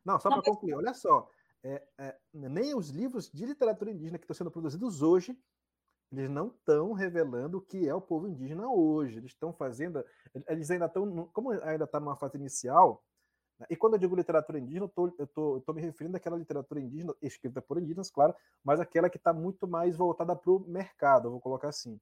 Não, 0.04 0.20
só 0.20 0.30
para 0.30 0.42
concluir, 0.42 0.74
olha 0.74 0.94
só. 0.94 1.30
É, 1.64 1.84
é, 1.98 2.18
nem 2.34 2.76
os 2.76 2.90
livros 2.90 3.30
de 3.32 3.46
literatura 3.46 3.92
indígena 3.92 4.18
que 4.18 4.24
estão 4.24 4.36
sendo 4.36 4.52
produzidos 4.52 5.02
hoje, 5.02 5.38
eles 6.12 6.30
não 6.30 6.48
estão 6.48 6.94
revelando 6.94 7.58
o 7.58 7.62
que 7.62 7.88
é 7.88 7.94
o 7.94 8.02
povo 8.02 8.28
indígena 8.28 8.70
hoje. 8.70 9.18
Eles 9.18 9.32
estão 9.32 9.52
fazendo. 9.52 10.04
Eles 10.48 10.72
ainda 10.72 10.86
estão. 10.86 11.26
Como 11.34 11.52
ainda 11.52 11.84
está 11.84 12.00
numa 12.00 12.16
fase 12.16 12.38
inicial, 12.38 13.04
né? 13.60 13.68
e 13.70 13.76
quando 13.76 13.96
eu 13.96 14.00
digo 14.00 14.16
literatura 14.16 14.60
indígena, 14.60 14.86
eu 14.86 14.90
tô, 14.90 15.08
estou 15.22 15.62
tô 15.62 15.74
me 15.74 15.82
referindo 15.82 16.16
àquela 16.16 16.38
literatura 16.38 16.80
indígena, 16.80 17.14
escrita 17.22 17.62
por 17.62 17.78
indígenas, 17.78 18.10
claro, 18.10 18.34
mas 18.64 18.80
aquela 18.80 19.10
que 19.10 19.18
está 19.18 19.34
muito 19.34 19.68
mais 19.68 19.98
voltada 19.98 20.36
para 20.36 20.52
o 20.52 20.60
mercado, 20.60 21.28
eu 21.28 21.32
vou 21.32 21.42
colocar 21.42 21.70
assim. 21.70 22.00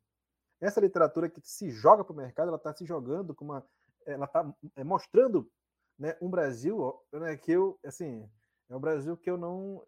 Essa 0.59 0.81
literatura 0.81 1.29
que 1.29 1.41
se 1.41 1.69
joga 1.69 2.03
para 2.03 2.13
o 2.13 2.15
mercado, 2.15 2.47
ela 2.47 2.57
está 2.57 2.73
se 2.73 2.85
jogando 2.85 3.33
com 3.35 3.45
uma. 3.45 3.65
Ela 4.05 4.25
está 4.25 4.53
é, 4.75 4.83
mostrando 4.83 5.49
né, 5.97 6.15
um 6.21 6.29
Brasil 6.29 6.93
né, 7.11 7.35
que 7.35 7.51
eu, 7.51 7.79
assim, 7.83 8.29
é 8.69 8.75
um 8.75 8.79
Brasil 8.79 9.17
que 9.17 9.29
eu 9.29 9.37
não. 9.37 9.83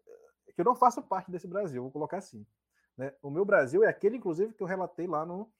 que 0.54 0.60
eu 0.60 0.64
não 0.64 0.74
faço 0.74 1.02
parte 1.02 1.30
desse 1.30 1.46
Brasil, 1.46 1.82
vou 1.82 1.92
colocar 1.92 2.18
assim. 2.18 2.46
Né? 2.96 3.14
O 3.22 3.30
meu 3.30 3.44
Brasil 3.44 3.84
é 3.84 3.88
aquele, 3.88 4.16
inclusive, 4.16 4.52
que 4.52 4.62
eu 4.62 4.66
relatei 4.66 5.06
lá 5.06 5.24
no, 5.24 5.50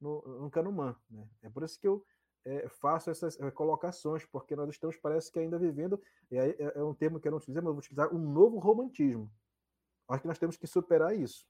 no, 0.00 0.22
no 0.42 0.50
Canumã. 0.50 0.96
Né? 1.10 1.26
É 1.42 1.50
por 1.50 1.64
isso 1.64 1.78
que 1.78 1.88
eu 1.88 2.04
é, 2.44 2.68
faço 2.68 3.10
essas 3.10 3.38
é, 3.40 3.50
colocações, 3.50 4.24
porque 4.26 4.54
nós 4.54 4.68
estamos, 4.70 4.96
parece 4.96 5.32
que 5.32 5.38
ainda 5.38 5.58
vivendo, 5.58 6.00
é, 6.30 6.72
é, 6.76 6.82
um 6.82 6.94
termo 6.94 7.18
que 7.18 7.26
eu 7.26 7.32
não 7.32 7.38
utilizei, 7.38 7.60
mas 7.60 7.68
eu 7.68 7.74
vou 7.74 7.80
utilizar 7.80 8.14
um 8.14 8.18
novo 8.18 8.58
romantismo. 8.58 9.30
Acho 10.08 10.22
que 10.22 10.28
nós 10.28 10.38
temos 10.38 10.56
que 10.56 10.66
superar 10.66 11.16
isso. 11.16 11.46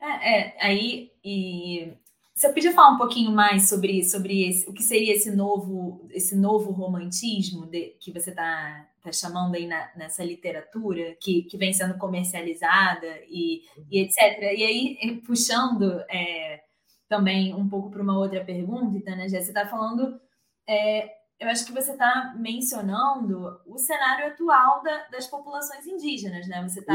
É, 0.00 0.38
é, 0.38 0.56
aí, 0.60 1.12
e 1.24 1.92
você 2.34 2.52
podia 2.52 2.72
falar 2.72 2.92
um 2.92 2.98
pouquinho 2.98 3.32
mais 3.32 3.68
sobre, 3.68 4.04
sobre 4.04 4.48
esse, 4.48 4.70
o 4.70 4.72
que 4.72 4.82
seria 4.82 5.12
esse 5.12 5.34
novo, 5.34 6.06
esse 6.10 6.36
novo 6.36 6.70
romantismo 6.70 7.66
de, 7.66 7.96
que 8.00 8.12
você 8.12 8.30
está 8.30 8.88
tá 9.02 9.10
chamando 9.10 9.56
aí 9.56 9.66
na, 9.66 9.90
nessa 9.96 10.24
literatura, 10.24 11.16
que, 11.20 11.42
que 11.42 11.56
vem 11.56 11.72
sendo 11.72 11.98
comercializada 11.98 13.06
e, 13.28 13.62
e 13.90 14.00
etc. 14.00 14.40
E 14.56 14.64
aí, 14.64 15.22
puxando 15.26 16.00
é, 16.08 16.62
também 17.08 17.52
um 17.52 17.68
pouco 17.68 17.90
para 17.90 18.02
uma 18.02 18.16
outra 18.16 18.44
pergunta, 18.44 18.96
Itana, 18.96 19.28
já 19.28 19.40
você 19.40 19.48
está 19.48 19.66
falando, 19.66 20.20
é, 20.64 21.12
eu 21.40 21.48
acho 21.48 21.66
que 21.66 21.72
você 21.72 21.90
está 21.90 22.36
mencionando 22.38 23.60
o 23.66 23.78
cenário 23.78 24.28
atual 24.28 24.80
da, 24.84 25.08
das 25.08 25.26
populações 25.26 25.84
indígenas, 25.86 26.46
né? 26.46 26.62
Você 26.62 26.78
está 26.78 26.94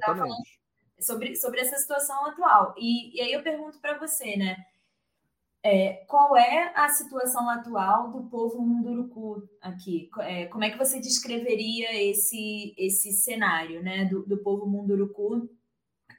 tá 0.00 0.06
falando 0.06 0.34
sobre, 0.98 1.36
sobre 1.36 1.60
essa 1.60 1.76
situação 1.76 2.26
atual. 2.26 2.74
E, 2.78 3.16
e 3.16 3.20
aí 3.20 3.32
eu 3.32 3.42
pergunto 3.42 3.78
para 3.80 3.98
você, 3.98 4.36
né? 4.36 4.56
É, 5.66 6.04
qual 6.06 6.36
é 6.36 6.72
a 6.76 6.90
situação 6.90 7.48
atual 7.48 8.10
do 8.10 8.24
povo 8.24 8.60
munduruku 8.60 9.48
aqui? 9.62 10.10
É, 10.18 10.44
como 10.46 10.62
é 10.62 10.70
que 10.70 10.76
você 10.76 11.00
descreveria 11.00 11.88
esse, 12.02 12.74
esse 12.76 13.12
cenário 13.12 13.82
né, 13.82 14.04
do, 14.04 14.26
do 14.26 14.36
povo 14.36 14.66
munduruku? 14.66 15.48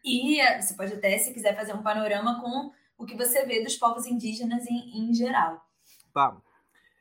E 0.04 0.40
é, 0.40 0.60
você 0.60 0.74
pode 0.74 0.94
até, 0.94 1.16
se 1.20 1.32
quiser, 1.32 1.56
fazer 1.56 1.74
um 1.74 1.84
panorama 1.84 2.42
com 2.42 2.72
o 2.98 3.06
que 3.06 3.16
você 3.16 3.46
vê 3.46 3.64
dos 3.64 3.76
povos 3.76 4.08
indígenas 4.08 4.66
em, 4.66 5.10
em 5.10 5.14
geral. 5.14 5.64
Tá. 6.12 6.36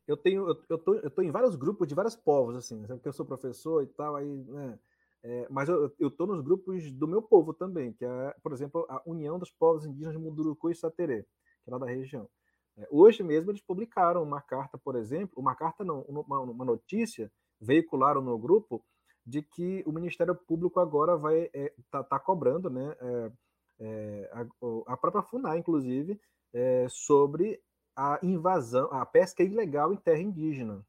Eu 0.07 0.17
tenho, 0.19 0.47
eu, 0.47 0.63
eu, 0.69 0.79
tô, 0.79 0.95
eu 0.97 1.11
tô 1.11 1.23
em 1.23 1.31
vários 1.31 1.57
grupos 1.57 1.89
de 1.89 1.95
vários 1.95 2.15
povos, 2.15 2.57
assim, 2.57 2.83
porque 2.87 3.09
eu 3.09 3.13
sou 3.13 3.25
professor 3.25 3.83
e 3.83 3.87
tal, 3.87 4.17
aí, 4.17 4.27
né, 4.27 4.79
é, 5.25 5.47
mas 5.49 5.71
eu 5.71 5.91
estou 6.01 6.27
nos 6.27 6.43
grupos 6.43 6.93
do 6.93 7.09
meu 7.09 7.23
povo 7.23 7.55
também, 7.55 7.95
que 7.95 8.05
é, 8.05 8.37
por 8.43 8.53
exemplo, 8.53 8.87
a 8.91 9.03
União 9.07 9.39
dos 9.39 9.51
Povos 9.51 9.87
Indígenas 9.87 10.13
de 10.13 10.23
Munduruku 10.23 10.71
e 10.71 10.75
Saterê, 10.75 11.23
que 11.23 11.71
é 11.71 11.73
lá 11.73 11.79
da 11.79 11.87
região. 11.87 12.29
É, 12.77 12.87
hoje 12.91 13.23
mesmo 13.23 13.51
eles 13.51 13.63
publicaram 13.63 14.23
uma 14.23 14.43
carta, 14.43 14.77
por 14.77 14.97
exemplo, 14.97 15.33
uma 15.41 15.55
carta 15.55 15.83
não, 15.83 16.03
uma, 16.03 16.41
uma 16.41 16.65
notícia, 16.65 17.33
veicularam 17.59 18.21
no 18.21 18.39
grupo, 18.39 18.85
de 19.27 19.41
que 19.41 19.83
o 19.87 19.93
Ministério 19.93 20.35
Público 20.35 20.79
agora 20.79 21.17
vai 21.17 21.49
é, 21.55 21.73
tá, 21.91 22.05
tá 22.05 22.19
cobrando, 22.19 22.69
né, 22.69 22.95
é, 23.01 23.33
é, 23.81 24.31
a, 24.33 24.93
a, 24.93 24.97
própria 24.99 25.23
FUNAI, 25.23 25.59
inclusive, 25.59 26.21
é, 26.53 26.87
sobre 26.91 27.63
a 27.97 28.19
invasão, 28.23 28.93
a 28.93 29.07
pesca 29.07 29.43
ilegal 29.43 29.91
em 29.93 29.97
terra 29.97 30.21
indígena, 30.21 30.85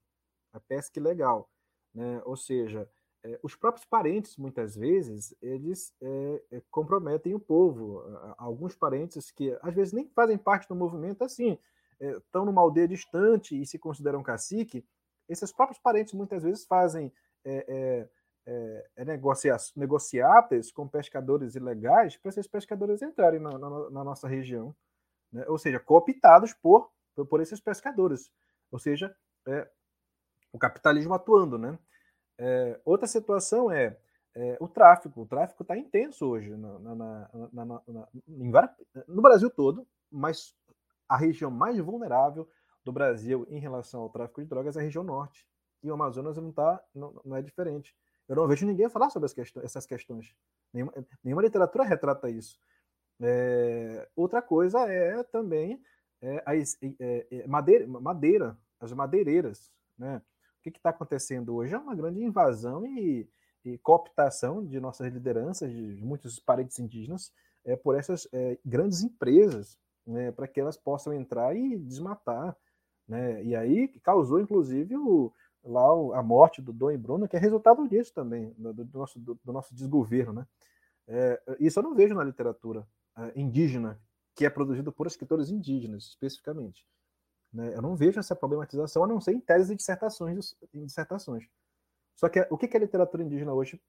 a 0.51 0.59
pesca 0.59 0.99
ilegal, 0.99 1.49
né? 1.93 2.21
Ou 2.25 2.35
seja, 2.35 2.89
é, 3.25 3.39
os 3.41 3.55
próprios 3.55 3.85
parentes, 3.85 4.37
muitas 4.37 4.75
vezes, 4.75 5.35
eles 5.41 5.95
é, 5.99 6.43
é, 6.51 6.61
comprometem 6.69 7.33
o 7.33 7.39
povo. 7.39 8.03
Alguns 8.37 8.75
parentes 8.75 9.31
que, 9.31 9.57
às 9.63 9.73
vezes, 9.73 9.93
nem 9.93 10.07
fazem 10.09 10.37
parte 10.37 10.67
do 10.67 10.75
movimento, 10.75 11.23
assim, 11.23 11.57
estão 11.99 12.45
numa 12.45 12.61
aldeia 12.61 12.87
distante 12.87 13.59
e 13.59 13.65
se 13.65 13.79
consideram 13.79 14.21
cacique, 14.21 14.85
esses 15.27 15.51
próprios 15.51 15.79
parentes, 15.79 16.13
muitas 16.13 16.43
vezes, 16.43 16.65
fazem 16.65 17.11
é, 17.43 18.07
é, 18.45 19.05
negocia 19.05 19.55
negociatas 19.75 20.71
com 20.71 20.87
pescadores 20.87 21.55
ilegais 21.55 22.15
para 22.17 22.29
esses 22.29 22.45
pescadores 22.45 23.01
entrarem 23.01 23.39
na, 23.39 23.57
na, 23.57 23.89
na 23.89 24.03
nossa 24.03 24.27
região. 24.27 24.75
Né? 25.31 25.43
Ou 25.47 25.57
seja, 25.57 25.79
cooptados 25.79 26.53
por, 26.53 26.91
por 27.27 27.41
esses 27.41 27.59
pescadores. 27.59 28.29
Ou 28.71 28.77
seja, 28.77 29.15
o 30.51 30.59
capitalismo 30.59 31.13
atuando, 31.15 31.57
né? 31.57 31.79
É, 32.37 32.79
outra 32.83 33.07
situação 33.07 33.71
é, 33.71 33.97
é, 34.35 34.57
o 34.59 34.67
tráfico. 34.67 35.21
O 35.21 35.25
tráfico 35.25 35.63
está 35.63 35.77
intenso 35.77 36.27
hoje 36.27 36.55
na, 36.55 36.79
na, 36.79 37.29
na, 37.53 38.07
no 39.07 39.21
Brasil 39.21 39.49
todo, 39.49 39.87
mas 40.11 40.55
a 41.07 41.17
região 41.17 41.49
mais 41.49 41.77
vulnerável 41.79 42.47
do 42.83 42.91
Brasil 42.91 43.47
em 43.49 43.59
relação 43.59 44.01
ao 44.01 44.09
tráfico 44.09 44.41
de 44.41 44.47
drogas 44.47 44.75
é 44.77 44.79
a 44.79 44.83
região 44.83 45.03
norte. 45.03 45.47
E 45.81 45.89
o 45.89 45.93
Amazonas 45.93 46.37
não, 46.37 46.51
tá, 46.51 46.81
não, 46.93 47.19
não 47.23 47.35
é 47.35 47.41
diferente. 47.41 47.95
Eu 48.27 48.35
não 48.35 48.47
vejo 48.47 48.65
ninguém 48.65 48.89
falar 48.89 49.09
sobre 49.09 49.29
essas 49.63 49.85
questões. 49.85 50.33
Nenhuma, 50.73 50.93
nenhuma, 51.23 51.41
literatura 51.43 51.83
retrata 51.83 52.29
isso. 52.29 52.59
É, 53.21 54.07
outra 54.15 54.41
coisa 54.41 54.79
é 54.91 55.23
também 55.23 55.81
é, 56.21 56.43
a, 56.45 56.55
é, 56.55 57.27
é, 57.31 57.47
madeira, 57.47 57.87
madeira, 57.87 58.57
as 58.79 58.91
madeireiras. 58.91 59.71
Né? 59.97 60.21
Que 60.71 60.79
está 60.79 60.89
acontecendo 60.89 61.55
hoje 61.55 61.73
é 61.73 61.77
uma 61.77 61.95
grande 61.95 62.23
invasão 62.23 62.85
e, 62.85 63.27
e, 63.63 63.77
cooptação 63.79 64.65
de 64.65 64.79
nossas 64.79 65.11
lideranças, 65.11 65.71
de 65.71 66.03
muitos 66.03 66.39
parentes 66.39 66.79
indígenas, 66.79 67.31
é, 67.63 67.75
por 67.75 67.95
essas 67.95 68.27
é, 68.31 68.57
grandes 68.63 69.01
empresas, 69.01 69.77
né, 70.05 70.31
para 70.31 70.47
que 70.47 70.59
elas 70.59 70.77
possam 70.77 71.13
entrar 71.13 71.55
e 71.55 71.77
desmatar. 71.77 72.55
Né? 73.07 73.43
E 73.43 73.55
aí 73.55 73.87
causou, 74.03 74.39
inclusive, 74.39 74.95
o, 74.95 75.31
lá 75.63 76.19
a 76.19 76.23
morte 76.23 76.61
do 76.61 76.71
Dom 76.71 76.91
e 76.91 76.97
Bruno, 76.97 77.27
que 77.27 77.35
é 77.35 77.39
resultado 77.39 77.87
disso 77.87 78.13
também, 78.13 78.53
do, 78.57 78.73
do 78.73 78.99
nosso, 78.99 79.19
do, 79.19 79.39
do, 79.43 79.51
nosso 79.51 79.73
desgoverno. 79.73 80.33
Né? 80.33 80.47
É, 81.07 81.41
isso 81.59 81.79
eu 81.79 81.83
não 81.83 81.95
vejo 81.95 82.13
na 82.13 82.23
literatura 82.23 82.87
é, 83.17 83.39
indígena, 83.39 83.99
que 84.35 84.45
é 84.45 84.49
produzido 84.49 84.91
por 84.91 85.07
escritores 85.07 85.49
indígenas, 85.49 86.03
especificamente. 86.05 86.85
Né? 87.55 87.73
Eu 87.73 87.81
não 87.81 87.95
vejo 87.95 88.19
essa 88.19 88.35
problematização, 88.35 89.05
a 89.05 89.07
não 89.07 89.21
ser 89.21 89.31
em 89.31 89.39
teses 89.39 89.71
e 89.71 89.75
dissertações. 89.75 90.55
Em 90.73 90.85
dissertações. 90.85 91.47
Só 92.15 92.27
que 92.27 92.45
o 92.49 92.57
que, 92.57 92.67
que 92.67 92.75
a 92.75 92.79
literatura 92.79 93.23
indígena 93.23 93.53
hoje 93.53 93.81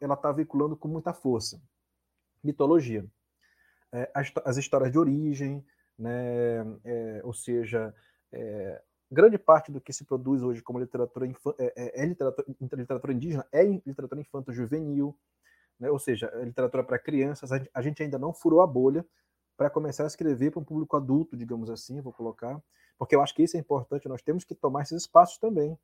ela 0.00 0.14
está 0.14 0.30
veiculando 0.30 0.76
com 0.76 0.86
muita 0.86 1.12
força? 1.12 1.60
Mitologia. 2.42 3.04
É, 3.92 4.10
as, 4.14 4.32
as, 4.44 4.56
histórias 4.56 4.92
de 4.92 4.98
origem, 4.98 5.64
né? 5.98 6.60
É, 6.84 7.20
ou 7.24 7.32
seja, 7.32 7.92
é, 8.30 8.82
grande 9.10 9.36
parte 9.36 9.72
do 9.72 9.80
que 9.80 9.92
se 9.92 10.04
produz 10.04 10.42
hoje 10.42 10.62
como 10.62 10.78
literatura, 10.78 11.26
é, 11.58 11.64
é, 11.76 12.02
é, 12.02 12.06
literatura, 12.06 12.46
literatura 12.74 13.12
indígena 13.12 13.46
é 13.50 13.64
literatura 13.64 14.20
infanto-juvenil, 14.20 15.18
né? 15.80 15.90
ou 15.90 15.98
seja, 15.98 16.26
é 16.34 16.44
literatura 16.44 16.84
para 16.84 16.98
crianças. 16.98 17.50
A 17.52 17.82
gente 17.82 18.02
ainda 18.02 18.18
não 18.18 18.32
furou 18.32 18.60
a 18.60 18.66
bolha 18.66 19.04
para 19.58 19.68
começar 19.68 20.04
a 20.04 20.06
escrever 20.06 20.52
para 20.52 20.60
um 20.60 20.64
público 20.64 20.96
adulto, 20.96 21.36
digamos 21.36 21.68
assim, 21.68 22.00
vou 22.00 22.12
colocar, 22.12 22.62
porque 22.96 23.16
eu 23.16 23.20
acho 23.20 23.34
que 23.34 23.42
isso 23.42 23.56
é 23.56 23.60
importante, 23.60 24.08
nós 24.08 24.22
temos 24.22 24.44
que 24.44 24.54
tomar 24.54 24.82
esses 24.82 25.02
espaços 25.02 25.36
também. 25.36 25.76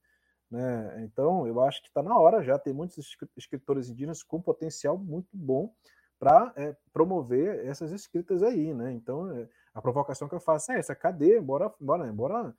Né? 0.48 1.02
Então, 1.02 1.44
eu 1.44 1.60
acho 1.60 1.82
que 1.82 1.88
está 1.88 2.00
na 2.00 2.16
hora 2.16 2.40
já, 2.40 2.56
tem 2.56 2.72
muitos 2.72 3.16
escritores 3.36 3.88
indígenas 3.88 4.22
com 4.22 4.40
potencial 4.40 4.96
muito 4.96 5.28
bom 5.32 5.74
para 6.20 6.52
é, 6.54 6.76
promover 6.92 7.66
essas 7.66 7.90
escritas 7.90 8.44
aí. 8.44 8.72
Né? 8.72 8.92
Então, 8.92 9.28
é, 9.36 9.48
a 9.74 9.82
provocação 9.82 10.28
que 10.28 10.34
eu 10.36 10.40
faço 10.40 10.70
é 10.70 10.78
essa: 10.78 10.94
cadê? 10.94 11.40
Bora, 11.40 11.72
bora, 11.80 12.12
bora 12.12 12.54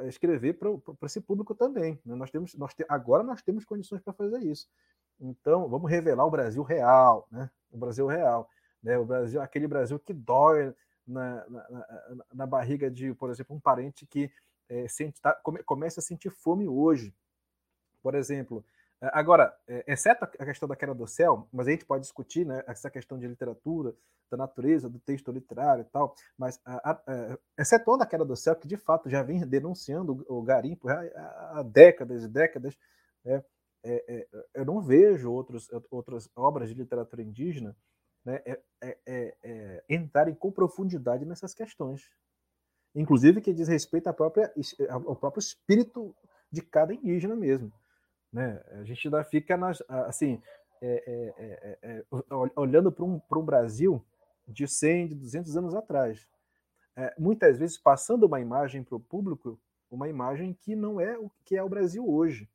escrever 0.00 0.54
para 0.54 0.70
esse 1.04 1.20
público 1.20 1.54
também. 1.54 2.00
Né? 2.04 2.16
Nós 2.16 2.30
temos, 2.30 2.54
nós 2.56 2.74
te, 2.74 2.84
agora 2.88 3.22
nós 3.22 3.40
temos 3.40 3.64
condições 3.64 4.02
para 4.02 4.12
fazer 4.12 4.40
isso. 4.40 4.66
Então, 5.20 5.68
vamos 5.68 5.88
revelar 5.88 6.26
o 6.26 6.30
Brasil 6.30 6.64
real, 6.64 7.28
né? 7.30 7.48
o 7.70 7.78
Brasil 7.78 8.06
real. 8.06 8.50
Né? 8.82 8.98
O 8.98 9.04
Brasil, 9.04 9.40
aquele 9.40 9.66
Brasil 9.66 9.98
que 9.98 10.12
dói 10.12 10.74
na, 11.06 11.48
na, 11.48 11.68
na, 11.70 12.24
na 12.34 12.46
barriga 12.46 12.90
de, 12.90 13.14
por 13.14 13.30
exemplo, 13.30 13.54
um 13.54 13.60
parente 13.60 14.06
que 14.06 14.30
é, 14.68 14.88
sente, 14.88 15.20
tá, 15.20 15.32
come, 15.34 15.62
começa 15.62 16.00
a 16.00 16.02
sentir 16.02 16.30
fome 16.30 16.68
hoje 16.68 17.14
por 18.06 18.14
exemplo. 18.14 18.64
Eh, 19.02 19.10
agora, 19.12 19.52
eh, 19.66 19.82
exceto 19.88 20.24
a 20.24 20.44
questão 20.44 20.68
da 20.68 20.76
queda 20.76 20.94
do 20.94 21.08
céu, 21.08 21.48
mas 21.52 21.66
a 21.66 21.72
gente 21.72 21.84
pode 21.84 22.02
discutir 22.02 22.46
né, 22.46 22.62
essa 22.68 22.88
questão 22.88 23.18
de 23.18 23.26
literatura, 23.26 23.92
da 24.30 24.36
natureza, 24.36 24.88
do 24.88 25.00
texto 25.00 25.32
literário 25.32 25.82
e 25.82 25.84
tal, 25.86 26.14
mas 26.38 26.60
a, 26.64 26.92
a, 26.92 27.38
excetuando 27.58 28.04
a 28.04 28.06
queda 28.06 28.24
do 28.24 28.36
céu, 28.36 28.54
que 28.54 28.68
de 28.68 28.76
fato 28.76 29.08
já 29.10 29.24
vem 29.24 29.40
denunciando 29.44 30.24
o, 30.28 30.40
garimpo 30.40 30.88
há, 30.88 31.64
décadas 31.64 32.22
e 32.22 32.28
décadas, 32.28 32.78
é, 33.24 33.42
é, 33.84 34.04
é, 34.08 34.28
eu 34.54 34.64
não 34.64 34.80
vejo 34.80 35.32
outros, 35.32 35.68
outras 35.90 36.30
obras 36.36 36.68
de 36.68 36.74
literatura 36.74 37.22
indígena 37.22 37.76
né, 38.26 38.42
é, 38.82 39.84
entrarem 39.88 40.34
com 40.34 40.50
profundidade 40.50 41.24
nessas 41.24 41.54
questões. 41.54 42.10
Inclusive 42.92 43.40
que 43.40 43.54
diz 43.54 43.68
respeito 43.68 44.08
à 44.08 44.12
própria, 44.12 44.52
ao 44.90 45.14
próprio 45.14 45.40
espírito 45.40 46.14
de 46.50 46.60
cada 46.60 46.92
indígena 46.92 47.36
mesmo. 47.36 47.72
Né? 48.32 48.60
A 48.72 48.82
gente 48.82 49.06
ainda 49.06 49.22
fica 49.22 49.56
nas, 49.56 49.80
assim, 49.88 50.42
é, 50.82 51.32
é, 51.38 51.78
é, 51.82 52.04
olhando 52.56 52.90
para 52.90 53.04
um, 53.04 53.20
um 53.32 53.42
Brasil 53.44 54.04
de 54.48 54.66
100, 54.66 55.08
de 55.08 55.14
200 55.14 55.56
anos 55.56 55.74
atrás. 55.74 56.28
muitas 57.16 57.58
vezes 57.58 57.78
passando 57.78 58.26
uma 58.26 58.40
imagem 58.40 58.82
para 58.82 58.96
o 58.96 59.00
público, 59.00 59.60
uma 59.88 60.08
imagem 60.08 60.52
que 60.52 60.74
não 60.74 61.00
é 61.00 61.16
o 61.16 61.30
que 61.44 61.56
é 61.56 61.62
o 61.62 61.68
Brasil 61.68 62.04
hoje. 62.08 62.48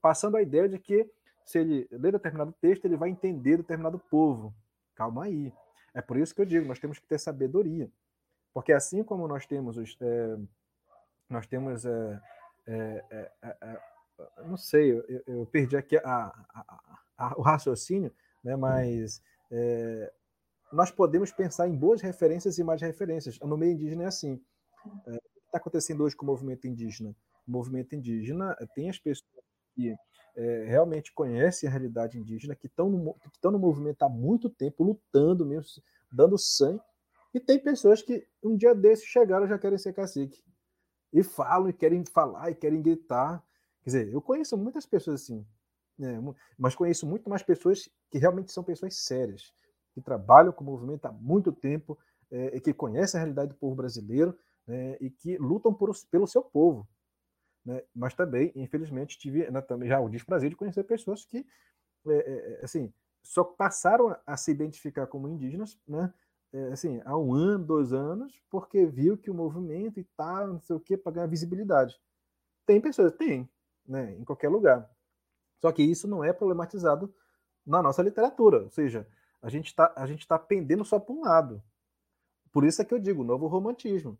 passando 0.00 0.36
a 0.36 0.42
ideia 0.42 0.68
de 0.68 0.78
que 0.78 1.10
se 1.44 1.58
ele 1.58 1.88
ler 1.90 2.12
determinado 2.12 2.54
texto, 2.60 2.84
ele 2.84 2.96
vai 2.96 3.10
entender 3.10 3.58
determinado 3.58 3.98
povo. 3.98 4.54
Calma 4.94 5.24
aí. 5.24 5.52
É 5.94 6.00
por 6.00 6.16
isso 6.16 6.34
que 6.34 6.40
eu 6.40 6.46
digo, 6.46 6.66
nós 6.66 6.78
temos 6.78 6.98
que 6.98 7.06
ter 7.06 7.18
sabedoria. 7.18 7.90
Porque 8.52 8.72
assim 8.72 9.02
como 9.02 9.26
nós 9.26 9.46
temos 9.46 9.76
os, 9.76 9.96
é, 10.00 10.38
nós 11.28 11.46
temos 11.46 11.84
é, 11.84 12.20
é, 12.66 13.04
é, 13.10 13.32
é, 13.42 13.56
é 13.62 13.80
não 14.46 14.56
sei, 14.56 14.92
eu, 14.92 15.22
eu, 15.26 15.46
perdi 15.46 15.76
aqui 15.76 15.96
a, 15.96 16.02
a, 16.04 16.98
a, 17.18 17.34
o 17.38 17.42
raciocínio, 17.42 18.12
né, 18.44 18.54
mas 18.54 19.20
nós 20.72 20.90
podemos 20.90 21.32
pensar 21.32 21.66
em 21.66 21.74
boas 21.74 22.00
referências 22.00 22.58
e 22.58 22.64
más 22.64 22.80
referências. 22.80 23.38
No 23.40 23.56
meio 23.56 23.72
indígena 23.72 24.04
é 24.04 24.06
assim. 24.06 24.40
O 24.84 25.10
que 25.10 25.18
está 25.46 25.58
acontecendo 25.58 26.02
hoje 26.02 26.16
com 26.16 26.24
o 26.24 26.28
movimento 26.28 26.66
indígena? 26.66 27.14
O 27.46 27.50
movimento 27.50 27.94
indígena 27.94 28.56
tem 28.74 28.88
as 28.88 28.98
pessoas 28.98 29.44
que 29.74 29.94
é, 30.34 30.64
realmente 30.66 31.12
conhecem 31.12 31.68
a 31.68 31.72
realidade 31.72 32.18
indígena, 32.18 32.54
que 32.54 32.66
estão 32.66 32.88
no, 32.88 33.14
que 33.14 33.50
no 33.50 33.58
movimento 33.58 34.02
há 34.02 34.08
muito 34.08 34.48
tempo, 34.48 34.84
lutando 34.84 35.44
mesmo, 35.44 35.82
dando 36.10 36.38
sangue, 36.38 36.80
e 37.34 37.40
tem 37.40 37.58
pessoas 37.58 38.02
que 38.02 38.26
um 38.42 38.56
dia 38.56 38.74
desses 38.74 39.06
chegaram 39.06 39.46
e 39.46 39.48
já 39.48 39.58
querem 39.58 39.78
ser 39.78 39.92
cacique 39.92 40.42
e 41.12 41.22
falam 41.22 41.68
e 41.68 41.72
querem 41.72 42.04
falar 42.04 42.50
e 42.50 42.54
querem 42.54 42.80
gritar. 42.80 43.42
Quer 43.82 43.90
dizer, 43.90 44.12
eu 44.12 44.22
conheço 44.22 44.56
muitas 44.56 44.86
pessoas 44.86 45.22
assim, 45.22 45.44
né? 45.98 46.18
mas 46.58 46.74
conheço 46.74 47.06
muito 47.06 47.28
mais 47.28 47.42
pessoas 47.42 47.88
que 48.10 48.18
realmente 48.18 48.52
são 48.52 48.62
pessoas 48.62 48.96
sérias, 48.96 49.52
que 49.92 50.00
trabalham 50.00 50.52
com 50.52 50.62
o 50.62 50.66
movimento 50.66 51.06
há 51.06 51.12
muito 51.12 51.52
tempo, 51.52 51.98
é, 52.30 52.58
que 52.60 52.72
conhecem 52.72 53.18
a 53.18 53.22
realidade 53.22 53.50
do 53.50 53.56
povo 53.56 53.74
brasileiro 53.74 54.36
né? 54.66 54.96
e 55.00 55.10
que 55.10 55.36
lutam 55.36 55.74
por, 55.74 55.90
pelo 56.10 56.26
seu 56.26 56.42
povo. 56.42 56.86
Né? 57.64 57.82
Mas 57.94 58.14
também, 58.14 58.52
infelizmente, 58.54 59.18
tive 59.18 59.48
né, 59.50 59.60
também 59.60 59.88
já 59.88 60.00
o 60.00 60.08
desprazer 60.08 60.50
de 60.50 60.56
conhecer 60.56 60.84
pessoas 60.84 61.24
que 61.24 61.46
é, 62.06 62.12
é, 62.12 62.60
é 62.60 62.64
assim, 62.64 62.92
só 63.22 63.44
passaram 63.44 64.16
a, 64.26 64.36
se 64.36 64.50
identificar 64.50 65.06
como 65.06 65.28
indígenas 65.28 65.78
né? 65.86 66.12
é, 66.52 66.72
assim, 66.72 67.00
há 67.04 67.16
um 67.16 67.32
ano, 67.32 67.64
dois 67.64 67.92
anos, 67.92 68.42
porque 68.50 68.84
viu 68.84 69.16
que 69.16 69.30
o 69.30 69.34
movimento 69.34 70.00
e 70.00 70.04
tal, 70.16 70.48
não 70.48 70.60
sei 70.60 70.76
o 70.76 70.80
que, 70.80 70.96
para 70.96 71.12
ganhar 71.12 71.26
visibilidade. 71.26 71.98
Tem 72.66 72.80
pessoas, 72.80 73.12
tem, 73.12 73.48
né, 73.86 74.12
em 74.14 74.24
qualquer 74.24 74.48
lugar. 74.48 74.88
Só 75.60 75.70
que 75.70 75.82
isso 75.82 76.08
não 76.08 76.24
é 76.24 76.32
problematizado 76.32 77.14
na 77.64 77.80
nossa 77.80 78.02
literatura, 78.02 78.64
ou 78.64 78.70
seja, 78.70 79.06
a 79.40 79.48
gente 79.48 79.68
está 79.68 79.88
tá 80.28 80.38
pendendo 80.38 80.84
só 80.84 80.98
para 80.98 81.14
um 81.14 81.22
lado. 81.22 81.62
Por 82.52 82.64
isso 82.64 82.82
é 82.82 82.84
que 82.84 82.92
eu 82.92 82.98
digo, 82.98 83.24
novo 83.24 83.46
romantismo. 83.46 84.18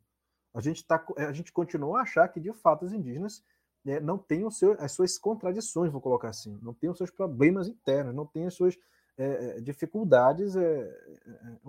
A 0.55 0.61
gente, 0.61 0.85
tá, 0.85 1.05
a 1.17 1.33
gente 1.33 1.53
continua 1.53 2.01
a 2.01 2.03
achar 2.03 2.29
que, 2.29 2.39
de 2.39 2.53
fato, 2.53 2.85
os 2.85 2.93
indígenas 2.93 3.43
né, 3.85 4.01
não 4.01 4.19
têm 4.19 4.49
seu, 4.51 4.73
as 4.79 4.93
suas 4.93 5.19
contradições, 5.19 5.91
vou 5.91 6.01
colocar 6.01 6.29
assim, 6.29 6.59
não 6.63 6.75
têm 6.75 6.91
os 6.91 6.99
seus 6.99 7.11
problemas 7.11 7.69
internos, 7.69 8.15
não 8.15 8.27
têm 8.27 8.47
as 8.47 8.55
suas 8.55 8.77
é, 9.19 9.25
é, 9.25 9.61
dificuldades 9.61 10.57
é, 10.57 10.61
é, 10.63 10.91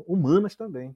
humanas 0.08 0.56
também. 0.56 0.96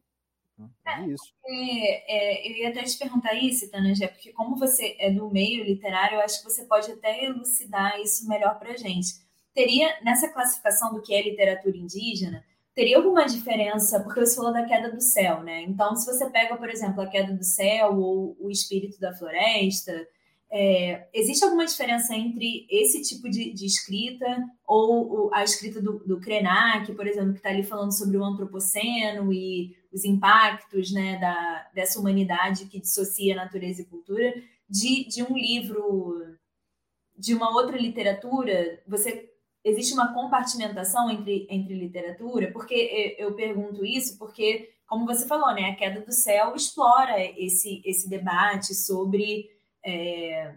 Né? 0.57 0.69
É, 0.85 1.01
é 1.01 1.07
isso. 1.07 1.33
É, 1.45 2.47
eu 2.49 2.55
ia 2.57 2.69
até 2.69 2.83
te 2.83 2.97
perguntar 2.97 3.33
isso, 3.35 3.69
Tanangé, 3.69 4.07
porque 4.07 4.31
como 4.33 4.55
você 4.57 4.95
é 4.99 5.11
do 5.11 5.29
meio 5.29 5.63
literário, 5.63 6.15
eu 6.15 6.21
acho 6.21 6.39
que 6.39 6.49
você 6.49 6.65
pode 6.65 6.91
até 6.91 7.25
elucidar 7.25 7.99
isso 7.99 8.27
melhor 8.27 8.57
para 8.59 8.71
a 8.71 8.77
gente. 8.77 9.25
Teria, 9.53 9.99
nessa 10.03 10.29
classificação 10.29 10.93
do 10.93 11.01
que 11.01 11.13
é 11.13 11.21
literatura 11.21 11.75
indígena, 11.75 12.45
teria 12.77 12.97
alguma 12.97 13.25
diferença, 13.25 13.99
porque 14.01 14.19
você 14.19 14.35
falou 14.35 14.53
da 14.53 14.63
queda 14.63 14.91
do 14.91 15.01
céu, 15.01 15.41
né? 15.41 15.63
Então, 15.63 15.95
se 15.95 16.05
você 16.05 16.29
pega, 16.29 16.55
por 16.55 16.69
exemplo, 16.69 17.01
a 17.01 17.07
queda 17.07 17.33
do 17.33 17.43
céu 17.43 17.97
ou 17.97 18.37
o 18.39 18.51
espírito 18.51 18.99
da 18.99 19.15
floresta, 19.15 20.07
é, 20.51 21.07
existe 21.11 21.43
alguma 21.43 21.65
diferença 21.65 22.15
entre 22.15 22.67
esse 22.69 23.01
tipo 23.01 23.27
de, 23.31 23.51
de 23.51 23.65
escrita 23.65 24.27
ou, 24.63 25.33
a 25.33 25.43
escrita 25.43 25.81
do, 25.81 26.03
do 26.05 26.19
Krenak, 26.19 26.93
por 26.93 27.07
exemplo, 27.07 27.31
que 27.31 27.39
está 27.39 27.49
ali 27.49 27.63
falando 27.63 27.97
sobre 27.97 28.15
o 28.15 28.23
antropoceno 28.23 29.33
e 29.33 29.75
os 29.91 30.05
impactos 30.05 30.91
né, 30.91 31.17
da, 31.17 31.67
dessa 31.73 31.99
humanidade 31.99 32.67
que 32.67 32.79
dissocia 32.79 33.35
natureza 33.35 33.81
e 33.81 33.85
cultura, 33.85 34.35
de, 34.69 35.07
de 35.07 35.23
um 35.23 35.35
livro, 35.35 36.37
de 37.17 37.33
uma 37.33 37.49
outra 37.55 37.75
literatura? 37.75 38.83
Você 38.87 39.26
existe 39.67 39.93
uma 39.93 40.13
compartimentação 40.13 41.09
entre, 41.09 41.47
entre 41.49 41.73
literatura? 41.75 42.51
Porque 42.51 43.15
eu 43.19 43.33
pergunto 43.35 43.85
isso 43.85 44.17
porque, 44.17 44.71
como 44.87 45.05
você 45.05 45.27
falou, 45.27 45.53
né, 45.53 45.71
a 45.71 45.75
Queda 45.75 46.01
do 46.01 46.11
Céu 46.11 46.55
explora 46.55 47.19
esse, 47.37 47.81
esse 47.85 48.09
debate 48.09 48.73
sobre 48.73 49.49
é, 49.85 50.55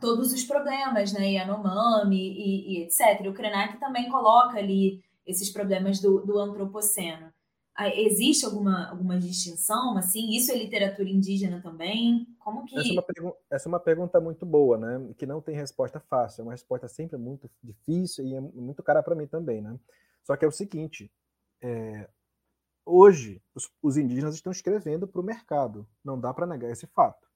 todos 0.00 0.32
os 0.32 0.44
problemas, 0.44 1.12
né? 1.12 1.32
Yanomami 1.32 2.16
e, 2.16 2.78
e 2.78 2.82
etc. 2.82 3.26
O 3.26 3.34
Krenak 3.34 3.78
também 3.78 4.08
coloca 4.08 4.58
ali 4.58 5.02
esses 5.26 5.50
problemas 5.50 6.00
do, 6.00 6.20
do 6.24 6.38
antropoceno. 6.38 7.32
Existe 7.78 8.44
alguma, 8.44 8.88
alguma 8.88 9.18
distinção, 9.18 9.96
assim? 9.98 10.30
Isso 10.34 10.50
é 10.50 10.56
literatura 10.56 11.08
indígena 11.08 11.60
também? 11.60 12.26
Como 12.38 12.64
que... 12.64 12.78
Essa 12.78 12.88
é, 12.88 12.92
uma 12.92 13.34
essa 13.50 13.68
é 13.68 13.70
uma 13.70 13.80
pergunta 13.80 14.20
muito 14.20 14.46
boa, 14.46 14.78
né? 14.78 15.14
Que 15.18 15.26
não 15.26 15.40
tem 15.40 15.54
resposta 15.54 16.00
fácil. 16.00 16.40
É 16.40 16.44
uma 16.44 16.52
resposta 16.52 16.88
sempre 16.88 17.16
muito 17.16 17.50
difícil 17.62 18.24
e 18.24 18.34
é 18.34 18.40
muito 18.40 18.82
cara 18.82 19.02
para 19.02 19.14
mim 19.14 19.26
também, 19.26 19.60
né? 19.60 19.78
Só 20.24 20.36
que 20.36 20.44
é 20.44 20.48
o 20.48 20.52
seguinte, 20.52 21.12
é... 21.62 22.08
hoje 22.84 23.42
os, 23.54 23.70
os 23.82 23.96
indígenas 23.96 24.34
estão 24.34 24.50
escrevendo 24.50 25.06
para 25.06 25.20
o 25.20 25.24
mercado. 25.24 25.86
Não 26.04 26.18
dá 26.18 26.32
para 26.32 26.46
negar 26.46 26.70
esse 26.70 26.86
fato. 26.86 27.26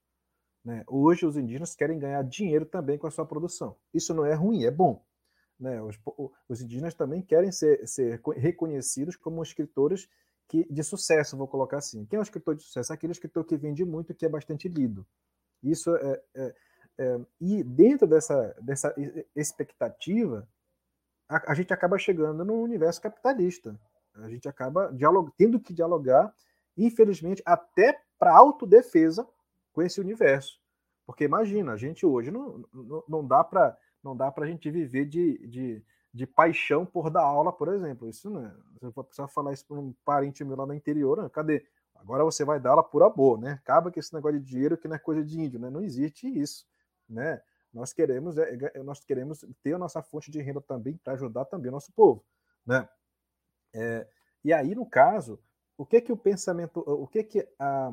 Né? 0.65 0.85
Hoje, 0.87 1.25
os 1.25 1.37
indígenas 1.37 1.75
querem 1.75 1.99
ganhar 1.99 2.23
dinheiro 2.23 2.67
também 2.67 2.99
com 2.99 3.07
a 3.07 3.11
sua 3.11 3.27
produção. 3.27 3.77
Isso 3.93 4.13
não 4.15 4.27
é 4.27 4.35
ruim, 4.35 4.65
é 4.65 4.71
bom. 4.71 5.05
Né? 5.59 5.81
Os, 5.83 5.99
os 6.49 6.61
indígenas 6.63 6.95
também 6.95 7.23
querem 7.23 7.53
ser, 7.53 7.87
ser 7.87 8.21
reconhecidos 8.37 9.17
como 9.17 9.43
escritores 9.43 10.09
que, 10.51 10.67
de 10.69 10.83
sucesso, 10.83 11.37
vou 11.37 11.47
colocar 11.47 11.79
assim. 11.79 12.05
Quem 12.07 12.17
é 12.17 12.21
um 12.21 12.25
escritor 12.25 12.57
de 12.57 12.65
sucesso? 12.65 12.93
Aquele 12.93 13.13
escritor 13.13 13.45
que 13.45 13.57
vende 13.57 13.85
muito 13.85 14.13
que 14.13 14.27
é 14.27 14.29
bastante 14.29 14.69
lido. 14.69 15.07
Isso 15.63 15.95
é, 15.95 16.23
é, 16.35 16.55
é 16.99 17.21
e 17.41 17.63
dentro 17.63 18.05
dessa, 18.05 18.53
dessa 18.61 18.93
expectativa, 19.37 20.49
a, 21.29 21.53
a, 21.53 21.55
gente 21.55 21.73
acaba 21.73 21.97
chegando 21.99 22.45
no 22.45 22.61
universo 22.61 23.01
capitalista. 23.01 23.79
A 24.13 24.29
gente 24.29 24.49
acaba 24.49 24.93
dialog, 24.93 25.31
tendo 25.39 25.61
que 25.61 25.73
dialogar, 25.73 26.35
infelizmente, 26.77 27.41
até 27.47 28.03
para 28.19 28.37
autodefesa 28.37 29.25
com 29.73 29.83
esse 29.83 30.01
universo. 30.01 30.61
Porque 31.07 31.23
imagina, 31.23 31.75
a 31.75 31.77
gente 31.77 32.05
hoje 32.05 32.33
não, 32.33 32.65
não, 32.73 33.05
não 33.09 33.27
dá 33.27 33.45
para 33.45 33.79
não 34.03 34.17
dá 34.17 34.33
para 34.33 34.47
a 34.47 34.49
gente 34.49 34.69
viver 34.71 35.05
de, 35.05 35.47
de, 35.47 35.85
de, 36.13 36.27
paixão 36.27 36.85
por 36.85 37.11
dar 37.11 37.23
aula, 37.23 37.53
por 37.53 37.69
exemplo. 37.69 38.09
Isso 38.09 38.31
não 38.31 38.47
é. 38.47 38.55
Você 38.81 38.91
vai 38.91 39.05
precisar 39.05 39.29
falar 39.29 39.53
isso 39.53 39.67
para 39.67 39.79
um 39.79 39.95
parente 40.05 40.45
meu 40.45 40.57
lá 40.57 40.67
no 40.67 40.75
interior, 40.75 41.19
não, 41.19 41.29
cadê? 41.29 41.67
Agora 41.95 42.25
você 42.25 42.45
vai 42.45 42.59
dar 42.59 42.71
aula 42.71 42.83
por 42.83 43.03
amor, 43.03 43.39
né? 43.39 43.53
Acaba 43.53 43.91
com 43.91 44.01
esse 44.01 44.15
negócio 44.15 44.41
de 44.41 44.47
dinheiro 44.47 44.77
que 44.77 44.89
não 44.89 44.97
é 44.97 44.99
coisa 44.99 45.23
de 45.23 45.39
índio, 45.41 45.61
né? 45.61 45.69
Não 45.71 45.83
existe 45.83 46.27
isso, 46.27 46.67
né? 47.09 47.41
Nós 47.73 47.93
queremos, 47.93 48.37
é, 48.39 48.71
é 48.75 48.83
nós 48.83 49.05
queremos 49.05 49.45
ter 49.63 49.75
a 49.75 49.79
nossa 49.79 50.03
fonte 50.03 50.31
de 50.31 50.41
renda 50.41 50.61
também 50.61 50.97
para 50.97 51.13
ajudar 51.13 51.45
também 51.45 51.69
o 51.69 51.73
nosso 51.73 51.93
povo, 51.93 52.25
né? 52.67 52.89
É, 53.73 54.09
e 54.45 54.53
aí, 54.53 54.75
no 54.75 54.87
caso, 54.87 55.39
o 55.77 55.87
que 55.87 56.01
que 56.01 56.13
o 56.13 56.17
pensamento, 56.17 56.81
o 56.81 57.07
que 57.07 57.23
que 57.23 57.49
a, 57.59 57.93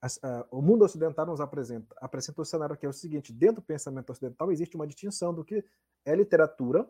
a, 0.00 0.06
a, 0.22 0.46
o 0.50 0.62
mundo 0.62 0.84
ocidental 0.84 1.26
nos 1.26 1.40
apresenta? 1.40 1.94
Apresenta 2.00 2.40
o 2.40 2.44
cenário 2.44 2.76
que 2.76 2.86
é 2.86 2.88
o 2.88 2.92
seguinte: 2.92 3.32
dentro 3.32 3.56
do 3.56 3.62
pensamento 3.62 4.10
ocidental 4.10 4.52
existe 4.52 4.76
uma 4.76 4.86
distinção 4.86 5.34
do 5.34 5.44
que 5.44 5.64
é 6.04 6.14
literatura, 6.14 6.88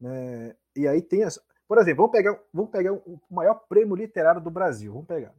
né? 0.00 0.56
E 0.74 0.88
aí 0.88 1.02
tem 1.02 1.24
as, 1.24 1.38
por 1.68 1.78
exemplo, 1.78 1.98
vamos 1.98 2.12
pegar, 2.12 2.40
vamos 2.52 2.70
pegar 2.70 2.92
o 2.92 3.20
maior 3.30 3.54
prêmio 3.68 3.94
literário 3.94 4.40
do 4.40 4.50
Brasil, 4.50 4.92
vamos 4.92 5.06
pegar. 5.06 5.34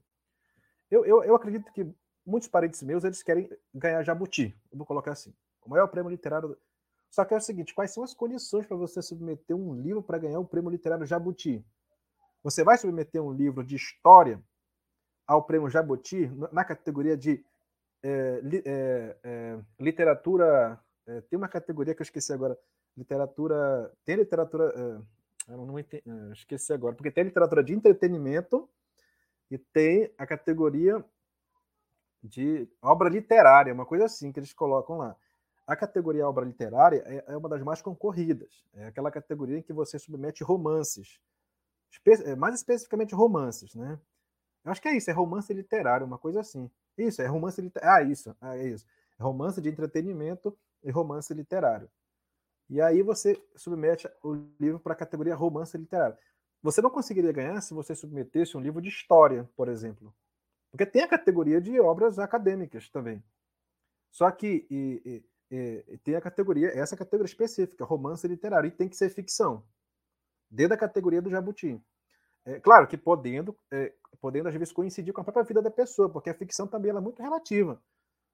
Eu, 0.89 1.06
eu, 1.06 1.24
eu 1.24 1.36
acredito 1.36 1.71
que 1.71 1.89
muitos 2.26 2.50
parentes 2.50 2.82
meus 2.84 3.04
eles 3.04 3.24
querem 3.24 3.50
ganhar 3.74 4.04
jabuti, 4.04 4.56
eu 4.71 4.78
vou 4.78 4.86
colocar 4.86 5.12
assim. 5.12 5.34
O 5.65 5.69
maior 5.69 5.88
prêmio 5.88 6.10
literário. 6.10 6.58
Só 7.10 7.26
que 7.26 7.34
é 7.34 7.38
o 7.38 7.41
seguinte: 7.41 7.74
quais 7.74 7.91
são 7.91 8.04
as 8.04 8.13
condições 8.13 8.65
para 8.65 8.78
você 8.78 9.02
submeter 9.02 9.56
um 9.56 9.76
livro 9.76 10.02
para 10.02 10.17
ganhar 10.17 10.39
o 10.39 10.45
prêmio 10.45 10.71
literário 10.71 11.06
Jabuti? 11.06 11.63
Você 12.43 12.63
vai 12.63 12.78
submeter 12.78 13.21
um 13.21 13.32
livro 13.32 13.63
de 13.63 13.76
história 13.76 14.41
ao 15.28 15.43
prêmio 15.43 15.69
Jabuti 15.69 16.30
na 16.52 16.65
categoria 16.65 17.15
de 17.15 17.43
é, 18.04 18.41
é, 18.65 19.17
é, 19.24 19.60
literatura. 19.80 20.80
É, 21.06 21.21
tem 21.21 21.38
uma 21.38 21.47
categoria 21.47 21.93
que 21.93 22.02
eu 22.02 22.06
esqueci 22.06 22.34
agora. 22.34 22.58
Literatura. 22.97 23.91
Tem 24.06 24.15
literatura. 24.15 24.73
É, 25.47 25.54
eu 25.54 25.65
não 25.65 25.80
entendi, 25.80 26.04
é, 26.08 26.34
esqueci 26.34 26.73
agora. 26.73 26.95
Porque 26.95 27.12
tem 27.12 27.23
literatura 27.23 27.63
de 27.63 27.73
entretenimento 27.73 28.69
e 29.49 29.58
tem 29.58 30.12
a 30.17 30.25
categoria 30.25 31.04
de 32.23 32.67
obra 32.82 33.10
literária, 33.10 33.73
uma 33.73 33.86
coisa 33.86 34.06
assim 34.06 34.32
que 34.32 34.39
eles 34.39 34.54
colocam 34.54 34.97
lá. 34.97 35.15
A 35.65 35.75
categoria 35.75 36.27
obra 36.27 36.45
literária 36.45 37.04
é, 37.06 37.23
é 37.27 37.38
uma 37.38 37.49
das 37.49 37.63
mais 37.63 37.82
concorridas. 37.82 38.63
É 38.73 38.88
aquela 38.88 39.10
categoria 39.10 39.58
em 39.58 39.62
que 39.62 39.73
você 39.73 39.97
submete 39.97 40.43
romances, 40.43 41.19
mais 42.38 42.56
especificamente 42.56 43.15
romances, 43.15 43.75
né? 43.75 43.99
Eu 44.63 44.71
acho 44.71 44.82
que 44.82 44.88
é 44.88 44.95
isso, 44.95 45.10
é 45.10 45.13
romance 45.13 45.51
literário, 45.54 46.06
uma 46.06 46.17
coisa 46.17 46.39
assim. 46.39 46.69
Isso, 46.97 47.21
é 47.21 47.25
romance 47.25 47.60
literário. 47.60 48.08
Ah, 48.08 48.12
isso, 48.12 48.36
ah, 48.39 48.58
é 48.58 48.67
isso. 48.67 48.86
Romance 49.19 49.62
de 49.62 49.69
entretenimento 49.69 50.56
e 50.84 50.91
romance 50.91 51.34
literário. 51.34 51.89
E 52.72 52.80
aí 52.80 53.04
você 53.04 53.38
submete 53.54 54.10
o 54.24 54.34
livro 54.58 54.80
para 54.80 54.94
a 54.94 54.96
categoria 54.96 55.36
romance 55.36 55.78
literário. 55.78 56.18
Você 56.64 56.82
não 56.82 56.90
conseguiria 56.90 57.34
ganhar 57.34 57.60
se 57.60 57.74
você 57.74 57.94
submetesse 57.94 58.56
um 58.56 58.62
livro 58.62 58.82
de 58.82 58.88
história, 58.88 59.44
por 59.58 59.68
exemplo. 59.68 60.16
Porque 60.72 60.86
tem 60.86 61.04
a 61.04 61.08
categoria 61.08 61.60
de 61.60 61.78
obras 61.82 62.18
acadêmicas 62.18 62.90
também. 62.90 63.22
Só 64.10 64.32
que 64.32 64.66
e, 64.72 65.24
e, 65.52 65.84
e, 65.90 65.98
tem 65.98 66.16
a 66.16 66.22
categoria, 66.22 66.70
essa 66.70 66.96
categoria 66.96 67.30
específica, 67.30 67.84
romance 67.84 68.26
literário, 68.26 68.70
e 68.70 68.72
tem 68.72 68.88
que 68.88 68.96
ser 68.96 69.10
ficção. 69.10 69.66
Dentro 70.50 70.70
da 70.70 70.78
categoria 70.78 71.22
do 71.22 71.30
Jabuti. 71.30 71.78
É, 72.46 72.58
claro 72.62 72.88
que 72.88 72.98
podendo, 72.98 73.54
é, 73.70 73.94
podendo 74.22 74.48
às 74.48 74.54
vezes 74.54 74.72
coincidir 74.72 75.14
com 75.14 75.20
a 75.20 75.26
própria 75.26 75.44
vida 75.44 75.62
da 75.62 75.70
pessoa, 75.70 76.10
porque 76.10 76.30
a 76.30 76.34
ficção 76.34 76.66
também 76.68 76.90
é 76.90 77.02
muito 77.02 77.22
relativa. 77.22 77.82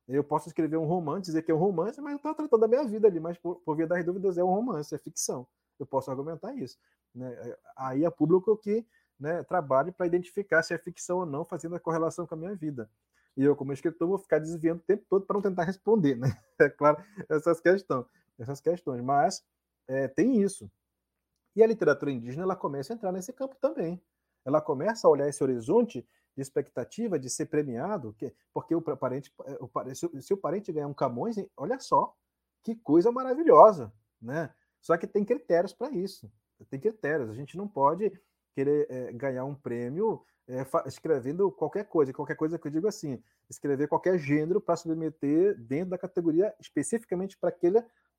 Eu 0.07 0.23
posso 0.23 0.47
escrever 0.47 0.77
um 0.77 0.85
romance, 0.85 1.23
dizer 1.23 1.41
que 1.41 1.51
é 1.51 1.53
um 1.53 1.57
romance, 1.57 1.99
mas 1.99 2.13
eu 2.13 2.17
estou 2.17 2.33
tratando 2.33 2.61
da 2.61 2.67
minha 2.67 2.85
vida 2.85 3.07
ali, 3.07 3.19
mas 3.19 3.37
por, 3.37 3.57
por 3.57 3.75
via 3.75 3.85
das 3.85 4.05
dúvidas 4.05 4.37
é 4.37 4.43
um 4.43 4.47
romance, 4.47 4.95
é 4.95 4.97
ficção. 4.97 5.45
Eu 5.77 5.85
posso 5.85 6.09
argumentar 6.09 6.53
isso. 6.55 6.77
Né? 7.13 7.55
Aí 7.75 8.05
é 8.05 8.09
público 8.09 8.55
que 8.55 8.85
né, 9.19 9.43
trabalhe 9.43 9.91
para 9.91 10.07
identificar 10.07 10.63
se 10.63 10.73
é 10.73 10.77
ficção 10.77 11.19
ou 11.19 11.25
não, 11.25 11.43
fazendo 11.43 11.75
a 11.75 11.79
correlação 11.79 12.25
com 12.25 12.35
a 12.35 12.37
minha 12.37 12.55
vida. 12.55 12.89
E 13.35 13.43
eu, 13.43 13.55
como 13.55 13.73
escritor, 13.73 14.07
vou 14.07 14.17
ficar 14.17 14.39
desviando 14.39 14.79
o 14.79 14.83
tempo 14.83 15.05
todo 15.09 15.25
para 15.25 15.35
não 15.35 15.41
tentar 15.41 15.63
responder, 15.63 16.15
né? 16.15 16.35
É 16.59 16.69
claro, 16.69 17.03
essas 17.29 17.59
questões. 17.59 18.05
Essas 18.39 18.59
questões. 18.59 19.01
Mas 19.03 19.43
é, 19.87 20.07
tem 20.07 20.41
isso. 20.41 20.71
E 21.55 21.61
a 21.61 21.67
literatura 21.67 22.11
indígena 22.11 22.43
ela 22.43 22.55
começa 22.55 22.93
a 22.93 22.95
entrar 22.95 23.11
nesse 23.11 23.31
campo 23.31 23.55
também. 23.61 24.01
Ela 24.43 24.59
começa 24.59 25.07
a 25.07 25.11
olhar 25.11 25.27
esse 25.27 25.43
horizonte 25.43 26.07
de 26.37 26.43
expectativa 26.43 27.17
de 27.17 27.31
ser 27.31 27.47
premiado, 27.47 28.13
que, 28.13 28.31
porque 28.53 28.75
o 28.75 28.81
parente, 28.81 29.33
é, 29.43 29.57
o, 29.59 29.95
se, 29.95 30.21
se 30.21 30.33
o 30.35 30.37
parente 30.37 30.71
ganhar 30.71 30.87
um 30.87 30.93
Camões, 30.93 31.35
olha 31.57 31.79
só, 31.79 32.15
que 32.63 32.75
coisa 32.75 33.11
maravilhosa, 33.11 33.91
né? 34.21 34.53
Só 34.79 34.95
que 34.95 35.07
tem 35.07 35.25
critérios 35.25 35.73
para 35.73 35.91
isso. 35.91 36.31
Tem 36.69 36.79
critérios. 36.79 37.29
A 37.29 37.33
gente 37.33 37.57
não 37.57 37.67
pode 37.67 38.11
querer 38.53 38.85
é, 38.89 39.11
ganhar 39.13 39.45
um 39.45 39.55
prêmio 39.55 40.23
é, 40.47 40.63
escrevendo 40.85 41.51
qualquer 41.51 41.85
coisa. 41.85 42.13
Qualquer 42.13 42.35
coisa 42.35 42.59
que 42.59 42.67
eu 42.67 42.71
digo 42.71 42.87
assim, 42.87 43.21
escrever 43.49 43.87
qualquer 43.87 44.19
gênero 44.19 44.61
para 44.61 44.75
submeter 44.75 45.57
dentro 45.59 45.89
da 45.89 45.97
categoria, 45.97 46.53
especificamente 46.59 47.35
para 47.37 47.53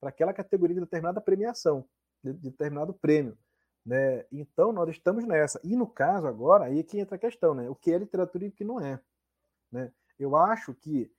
aquela 0.03 0.33
categoria 0.33 0.75
de 0.75 0.81
determinada 0.81 1.21
premiação, 1.21 1.89
de, 2.23 2.33
de 2.33 2.51
determinado 2.51 2.93
prêmio. 2.93 3.39
Né? 3.89 4.27
Então, 4.31 4.71
nós 4.71 4.91
estamos 4.91 5.25
nessa. 5.25 5.59
E 5.65 5.75
no 5.75 5.87
caso 5.87 6.27
agora, 6.27 6.67
aí 6.67 6.81
é 6.81 6.83
que 6.83 6.99
entra 6.99 7.17
a 7.17 7.19
questão, 7.19 7.55
né? 7.55 7.71
o 7.71 7.75
que 7.75 7.91
é 7.91 7.97
literatura 7.97 8.45
e 8.45 8.49
o 8.49 8.53
que 8.53 8.63
não 8.63 8.79
é. 8.79 9.01
Né? 9.73 9.91
Eu 10.19 10.37
acho 10.37 10.75
que 10.75 11.11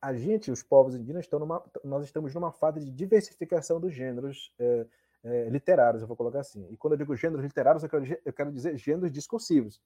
a, 0.00 0.14
gente, 0.14 0.48
os 0.48 0.62
povos 0.62 0.94
indígenas, 0.94 1.24
estão 1.24 1.40
numa, 1.40 1.60
nós 1.82 2.04
estamos 2.04 2.32
numa 2.32 2.52
fase 2.52 2.78
de 2.78 2.92
diversificação 2.92 3.80
dos 3.80 3.92
gêneros 3.92 4.54
é, 4.56 4.86
é, 5.24 5.48
literários, 5.48 6.00
eu 6.00 6.06
vou 6.06 6.16
colocar 6.16 6.38
assim. 6.38 6.64
E 6.70 6.76
quando 6.76 6.92
eu 6.92 6.98
digo 6.98 7.16
gêneros 7.16 7.42
literários, 7.44 7.82
eu 7.82 7.88
quero, 7.88 8.20
eu 8.24 8.32
quero 8.32 8.52
dizer 8.52 8.78
gêneros 8.78 9.10
discursivos, 9.10 9.82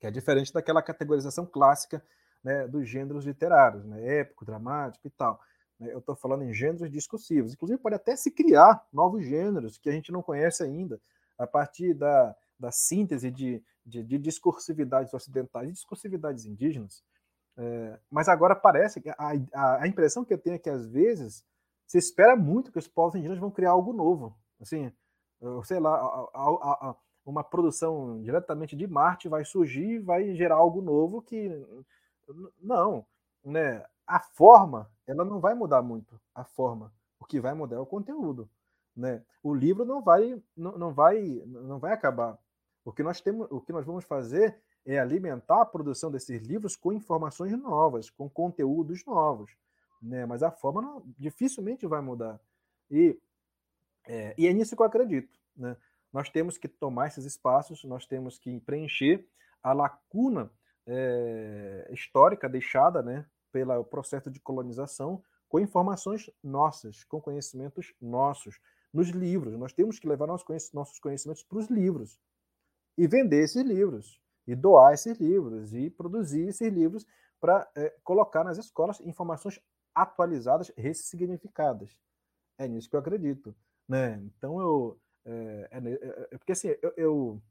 que 0.00 0.06
é 0.06 0.10
diferente 0.10 0.54
daquela 0.54 0.80
categorização 0.80 1.44
clássica 1.44 2.02
né, 2.42 2.66
dos 2.66 2.88
gêneros 2.88 3.26
literários, 3.26 3.84
né, 3.84 4.20
épico, 4.20 4.46
dramático 4.46 5.06
e 5.06 5.10
tal. 5.10 5.38
Né. 5.78 5.92
Eu 5.92 5.98
estou 5.98 6.16
falando 6.16 6.44
em 6.44 6.54
gêneros 6.54 6.90
discursivos. 6.90 7.52
Inclusive, 7.52 7.78
pode 7.78 7.96
até 7.96 8.16
se 8.16 8.30
criar 8.30 8.86
novos 8.90 9.22
gêneros 9.22 9.76
que 9.76 9.90
a 9.90 9.92
gente 9.92 10.10
não 10.10 10.22
conhece 10.22 10.62
ainda, 10.62 10.98
a 11.38 11.46
partir 11.46 11.94
da, 11.94 12.34
da 12.58 12.70
síntese 12.70 13.30
de, 13.30 13.62
de, 13.84 14.02
de 14.02 14.18
discursividades 14.18 15.12
ocidentais 15.12 15.68
e 15.68 15.72
discursividades 15.72 16.44
indígenas. 16.44 17.02
É, 17.58 17.98
mas 18.10 18.28
agora 18.28 18.54
parece 18.54 19.00
que 19.00 19.08
a, 19.10 19.32
a, 19.54 19.82
a 19.82 19.88
impressão 19.88 20.24
que 20.24 20.34
eu 20.34 20.38
tenho 20.38 20.56
é 20.56 20.58
que, 20.58 20.70
às 20.70 20.86
vezes, 20.86 21.44
se 21.86 21.98
espera 21.98 22.36
muito 22.36 22.72
que 22.72 22.78
os 22.78 22.88
povos 22.88 23.14
indígenas 23.14 23.40
vão 23.40 23.50
criar 23.50 23.70
algo 23.70 23.92
novo. 23.92 24.36
Assim, 24.60 24.92
sei 25.64 25.78
lá, 25.78 25.94
a, 25.94 26.94
uma 27.24 27.42
produção 27.42 28.22
diretamente 28.22 28.76
de 28.76 28.86
Marte 28.86 29.28
vai 29.28 29.44
surgir 29.44 29.98
vai 29.98 30.34
gerar 30.34 30.56
algo 30.56 30.80
novo 30.80 31.20
que. 31.20 31.50
Não. 32.60 33.04
Né? 33.44 33.84
A 34.06 34.20
forma, 34.20 34.90
ela 35.06 35.24
não 35.24 35.40
vai 35.40 35.54
mudar 35.54 35.82
muito. 35.82 36.20
A 36.34 36.44
forma. 36.44 36.92
O 37.18 37.24
que 37.24 37.40
vai 37.40 37.54
mudar 37.54 37.76
é 37.76 37.80
o 37.80 37.86
conteúdo. 37.86 38.48
Né? 38.96 39.22
O 39.42 39.54
livro 39.54 39.84
não 39.84 40.02
vai, 40.02 40.42
não, 40.56 40.78
não 40.78 40.92
vai, 40.94 41.42
não 41.46 41.78
vai 41.78 41.92
acabar. 41.92 42.38
O 42.84 42.92
que 42.92 43.02
nós 43.02 43.20
temos, 43.20 43.46
o 43.50 43.60
que 43.60 43.72
nós 43.72 43.84
vamos 43.84 44.04
fazer 44.04 44.58
é 44.84 44.98
alimentar 44.98 45.62
a 45.62 45.66
produção 45.66 46.10
desses 46.10 46.42
livros 46.42 46.76
com 46.76 46.92
informações 46.92 47.52
novas, 47.52 48.08
com 48.08 48.28
conteúdos 48.30 49.04
novos 49.04 49.56
né? 50.00 50.26
Mas 50.26 50.42
a 50.42 50.50
forma 50.50 50.82
não, 50.82 51.02
dificilmente 51.18 51.86
vai 51.86 52.00
mudar. 52.00 52.40
E 52.90 53.18
é, 54.08 54.34
e 54.38 54.46
é 54.46 54.52
nisso 54.52 54.76
que 54.76 54.82
eu 54.82 54.86
acredito, 54.86 55.38
né? 55.56 55.76
Nós 56.12 56.30
temos 56.30 56.56
que 56.56 56.68
tomar 56.68 57.08
esses 57.08 57.24
espaços, 57.24 57.82
nós 57.84 58.06
temos 58.06 58.38
que 58.38 58.60
preencher 58.60 59.26
a 59.62 59.72
lacuna 59.72 60.50
é, 60.86 61.88
histórica 61.90 62.48
deixada, 62.48 63.02
né, 63.02 63.26
pelo 63.50 63.84
processo 63.84 64.30
de 64.30 64.38
colonização 64.38 65.22
com 65.48 65.58
informações 65.58 66.30
nossas, 66.42 67.02
com 67.04 67.20
conhecimentos 67.20 67.92
nossos, 68.00 68.60
nos 68.96 69.10
livros. 69.10 69.54
Nós 69.58 69.72
temos 69.74 69.98
que 69.98 70.08
levar 70.08 70.26
nossos 70.26 70.98
conhecimentos 70.98 71.42
para 71.42 71.58
os 71.58 71.66
livros 71.68 72.18
e 72.96 73.06
vender 73.06 73.44
esses 73.44 73.62
livros, 73.62 74.18
e 74.46 74.54
doar 74.54 74.94
esses 74.94 75.18
livros, 75.18 75.74
e 75.74 75.90
produzir 75.90 76.48
esses 76.48 76.72
livros 76.72 77.06
para 77.38 77.70
é, 77.76 77.94
colocar 78.02 78.42
nas 78.42 78.56
escolas 78.56 78.98
informações 79.00 79.60
atualizadas, 79.94 80.72
ressignificadas. 80.76 82.00
É 82.56 82.66
nisso 82.66 82.88
que 82.88 82.96
eu 82.96 83.00
acredito. 83.00 83.54
Né? 83.86 84.14
Então 84.24 84.58
eu. 84.60 84.98
É, 85.26 85.68
é, 85.72 85.78
é, 85.78 86.28
é 86.30 86.38
porque 86.38 86.52
assim, 86.52 86.68
eu, 86.80 86.92
eu, 86.96 87.42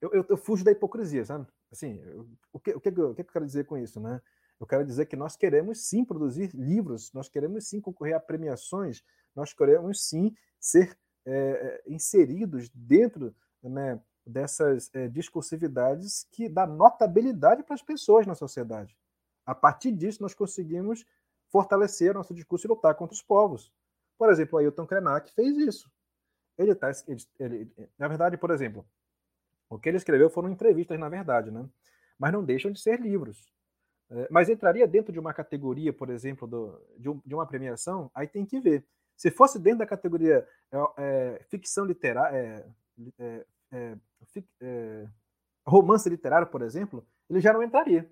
eu, 0.00 0.26
eu, 0.28 0.36
fujo 0.36 0.64
da 0.64 0.72
hipocrisia, 0.72 1.24
sabe? 1.24 1.46
Assim, 1.70 1.98
eu, 2.04 2.28
o, 2.52 2.60
que, 2.60 2.74
o, 2.74 2.80
que, 2.80 2.88
o 2.90 3.14
que 3.14 3.22
eu 3.22 3.24
quero 3.24 3.46
dizer 3.46 3.64
com 3.64 3.78
isso, 3.78 4.00
né? 4.00 4.20
Eu 4.60 4.66
quero 4.66 4.84
dizer 4.84 5.06
que 5.06 5.16
nós 5.16 5.34
queremos 5.34 5.88
sim 5.88 6.04
produzir 6.04 6.50
livros, 6.54 7.12
nós 7.12 7.28
queremos 7.28 7.66
sim 7.68 7.80
concorrer 7.80 8.14
a 8.14 8.20
premiações, 8.20 9.02
nós 9.34 9.52
queremos 9.52 10.04
sim 10.04 10.34
ser 10.60 10.96
é, 11.24 11.82
inseridos 11.86 12.68
dentro 12.74 13.34
né, 13.62 14.00
dessas 14.26 14.90
é, 14.94 15.08
discursividades 15.08 16.26
que 16.30 16.48
dá 16.48 16.66
notabilidade 16.66 17.62
para 17.62 17.74
as 17.74 17.82
pessoas 17.82 18.26
na 18.26 18.34
sociedade. 18.34 18.96
A 19.44 19.54
partir 19.54 19.92
disso, 19.92 20.22
nós 20.22 20.34
conseguimos 20.34 21.04
fortalecer 21.48 22.14
nosso 22.14 22.34
discurso 22.34 22.66
e 22.66 22.68
lutar 22.68 22.94
contra 22.94 23.14
os 23.14 23.22
povos. 23.22 23.72
Por 24.16 24.30
exemplo, 24.30 24.58
Ailton 24.58 24.86
Krenak 24.86 25.32
fez 25.32 25.56
isso. 25.58 25.90
Ele 26.56 26.74
tá, 26.74 26.90
ele, 27.08 27.20
ele, 27.38 27.90
na 27.98 28.08
verdade, 28.08 28.36
por 28.36 28.50
exemplo, 28.50 28.86
o 29.68 29.78
que 29.78 29.88
ele 29.88 29.96
escreveu 29.96 30.30
foram 30.30 30.50
entrevistas, 30.50 30.98
na 30.98 31.08
verdade, 31.08 31.50
né? 31.50 31.68
mas 32.18 32.32
não 32.32 32.44
deixam 32.44 32.70
de 32.70 32.80
ser 32.80 33.00
livros. 33.00 33.52
É, 34.10 34.28
mas 34.30 34.48
entraria 34.48 34.86
dentro 34.86 35.12
de 35.12 35.18
uma 35.18 35.32
categoria, 35.32 35.92
por 35.92 36.10
exemplo, 36.10 36.46
do, 36.46 36.80
de, 36.98 37.08
um, 37.08 37.20
de, 37.24 37.34
uma 37.34 37.46
premiação? 37.46 38.10
Aí 38.14 38.28
tem 38.28 38.44
que 38.44 38.60
ver. 38.60 38.86
Se 39.16 39.30
fosse 39.30 39.58
dentro 39.58 39.80
da 39.80 39.86
categoria 39.86 40.46
é, 40.70 40.78
é, 40.98 41.42
ficção 41.48 41.84
literária, 41.84 42.66
é, 43.18 43.44
é, 44.60 45.08
romance 45.66 46.08
literário, 46.08 46.46
por 46.46 46.62
exemplo, 46.62 47.06
ele 47.28 47.40
já 47.40 47.52
não 47.52 47.62
entraria. 47.62 48.10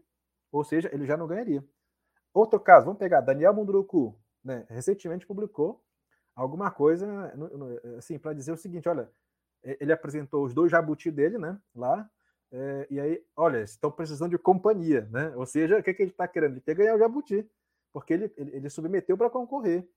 Ou 0.52 0.64
seja, 0.64 0.90
ele 0.92 1.06
já 1.06 1.16
não 1.16 1.26
ganharia. 1.26 1.64
Outro 2.32 2.58
caso, 2.60 2.86
vamos 2.86 2.98
pegar 2.98 3.20
Daniel 3.20 3.54
Munduruku, 3.54 4.18
né? 4.44 4.64
recentemente 4.68 5.26
publicou 5.26 5.82
alguma 6.34 6.70
coisa 6.70 7.32
assim 7.98 8.18
para 8.18 8.32
dizer 8.32 8.52
o 8.52 8.56
seguinte, 8.56 8.88
olha, 8.88 9.10
ele 9.62 9.92
apresentou 9.92 10.44
os 10.44 10.54
dois 10.54 10.70
jabuti 10.70 11.10
dele, 11.10 11.36
né, 11.36 11.58
lá, 11.74 12.08
é, 12.52 12.86
e 12.90 12.98
aí, 12.98 13.24
olha, 13.36 13.62
estão 13.62 13.90
precisando 13.92 14.30
de 14.30 14.38
companhia, 14.38 15.08
né? 15.10 15.32
Ou 15.36 15.46
seja, 15.46 15.78
o 15.78 15.82
que, 15.82 15.94
que 15.94 16.02
ele 16.02 16.10
está 16.10 16.26
querendo? 16.26 16.54
Ele 16.54 16.60
quer 16.60 16.74
ganhar 16.74 16.96
o 16.96 16.98
jabuti, 16.98 17.48
porque 17.92 18.12
ele, 18.12 18.32
ele, 18.36 18.56
ele 18.56 18.70
submeteu 18.70 19.16
para 19.16 19.30
concorrer 19.30 19.88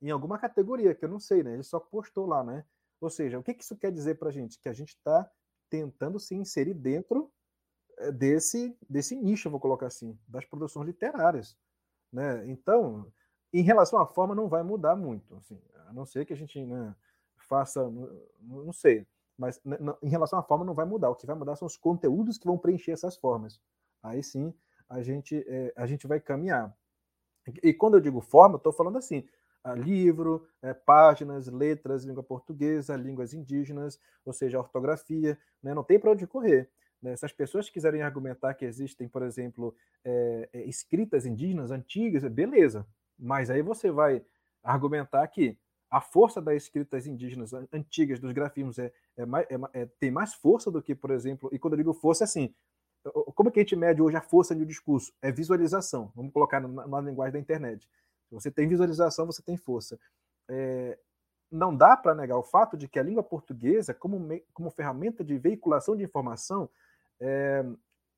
em 0.00 0.10
alguma 0.10 0.38
categoria, 0.38 0.94
que 0.94 1.04
eu 1.04 1.08
não 1.08 1.18
sei, 1.18 1.42
né? 1.42 1.54
Ele 1.54 1.62
só 1.62 1.80
postou 1.80 2.26
lá, 2.26 2.44
né? 2.44 2.64
Ou 3.00 3.10
seja, 3.10 3.38
o 3.38 3.42
que, 3.42 3.52
isso 3.52 3.76
quer 3.76 3.92
dizer 3.92 4.18
para 4.18 4.28
a 4.28 4.32
gente? 4.32 4.58
Que 4.58 4.68
a 4.68 4.72
gente 4.72 4.90
está 4.90 5.30
tentando 5.68 6.18
se 6.18 6.34
inserir 6.34 6.74
dentro 6.74 7.30
eh, 7.98 8.12
desse, 8.12 8.76
desse 8.88 9.16
nicho, 9.16 9.50
vou 9.50 9.60
colocar 9.60 9.86
assim, 9.86 10.18
das 10.28 10.44
produções 10.44 10.86
literárias. 10.86 11.56
Né? 12.12 12.48
Então, 12.48 13.12
em 13.52 13.62
relação 13.62 13.98
à 13.98 14.06
forma, 14.06 14.34
não 14.34 14.48
vai 14.48 14.62
mudar 14.62 14.96
muito, 14.96 15.34
assim, 15.36 15.60
a 15.86 15.92
não 15.92 16.04
ser 16.04 16.24
que 16.24 16.32
a 16.32 16.36
gente 16.36 16.64
né, 16.64 16.94
faça, 17.36 17.90
não, 18.40 18.72
sei, 18.72 19.06
mas 19.36 19.60
em 20.02 20.08
relação 20.08 20.38
à 20.38 20.42
forma 20.42 20.64
não 20.64 20.74
vai 20.74 20.84
mudar. 20.84 21.10
O 21.10 21.14
que 21.14 21.26
vai 21.26 21.36
mudar 21.36 21.56
são 21.56 21.66
os 21.66 21.76
conteúdos 21.76 22.38
que 22.38 22.46
vão 22.46 22.58
preencher 22.58 22.92
essas 22.92 23.16
formas. 23.16 23.60
Aí 24.02 24.22
sim 24.22 24.54
a 24.88 25.02
gente, 25.02 25.44
é, 25.48 25.72
a 25.76 25.86
gente 25.86 26.06
vai 26.06 26.20
caminhar. 26.20 26.74
E 27.62 27.72
quando 27.72 27.94
eu 27.94 28.00
digo 28.00 28.20
forma, 28.20 28.56
estou 28.56 28.72
falando 28.72 28.98
assim: 28.98 29.26
livro, 29.74 30.46
é, 30.62 30.72
páginas, 30.72 31.48
letras, 31.48 32.04
língua 32.04 32.22
portuguesa, 32.22 32.96
línguas 32.96 33.34
indígenas, 33.34 34.00
ou 34.24 34.32
seja, 34.32 34.58
ortografia, 34.58 35.38
né? 35.62 35.74
não 35.74 35.84
tem 35.84 35.98
para 35.98 36.12
onde 36.12 36.26
correr. 36.26 36.70
Né? 37.02 37.16
Se 37.16 37.24
as 37.24 37.32
pessoas 37.32 37.68
quiserem 37.68 38.02
argumentar 38.02 38.54
que 38.54 38.64
existem, 38.64 39.08
por 39.08 39.22
exemplo, 39.22 39.74
é, 40.04 40.48
escritas 40.66 41.26
indígenas 41.26 41.70
antigas, 41.70 42.24
beleza, 42.24 42.86
mas 43.18 43.50
aí 43.50 43.62
você 43.62 43.90
vai 43.90 44.24
argumentar 44.62 45.26
que 45.28 45.58
a 45.90 46.00
força 46.00 46.42
das 46.42 46.56
escritas 46.64 47.06
indígenas 47.06 47.52
antigas, 47.72 48.18
dos 48.18 48.32
grafismos, 48.32 48.78
é, 48.78 48.92
é, 49.16 49.22
é, 49.22 49.82
é, 49.82 49.86
tem 50.00 50.10
mais 50.10 50.34
força 50.34 50.70
do 50.70 50.82
que, 50.82 50.94
por 50.94 51.10
exemplo, 51.10 51.48
e 51.52 51.58
quando 51.58 51.74
eu 51.74 51.78
digo 51.78 51.94
força, 51.94 52.24
é 52.24 52.26
assim, 52.26 52.54
como 53.34 53.52
que 53.52 53.60
a 53.60 53.62
gente 53.62 53.76
mede 53.76 54.02
hoje 54.02 54.16
a 54.16 54.20
força 54.20 54.54
de 54.54 54.62
um 54.62 54.66
discurso? 54.66 55.12
É 55.22 55.30
visualização, 55.30 56.10
vamos 56.14 56.32
colocar 56.32 56.60
na, 56.60 56.86
na 56.86 57.00
linguagem 57.00 57.34
da 57.34 57.38
internet. 57.38 57.88
Se 58.28 58.34
você 58.34 58.50
tem 58.50 58.68
visualização, 58.68 59.26
você 59.26 59.42
tem 59.42 59.56
força. 59.56 59.98
É, 60.48 60.98
não 61.50 61.74
dá 61.76 61.96
para 61.96 62.14
negar 62.14 62.36
o 62.36 62.42
fato 62.42 62.76
de 62.76 62.88
que 62.88 62.98
a 62.98 63.02
língua 63.02 63.22
portuguesa, 63.22 63.94
como, 63.94 64.18
como 64.52 64.70
ferramenta 64.70 65.24
de 65.24 65.38
veiculação 65.38 65.96
de 65.96 66.04
informação, 66.04 66.68
é, 67.20 67.64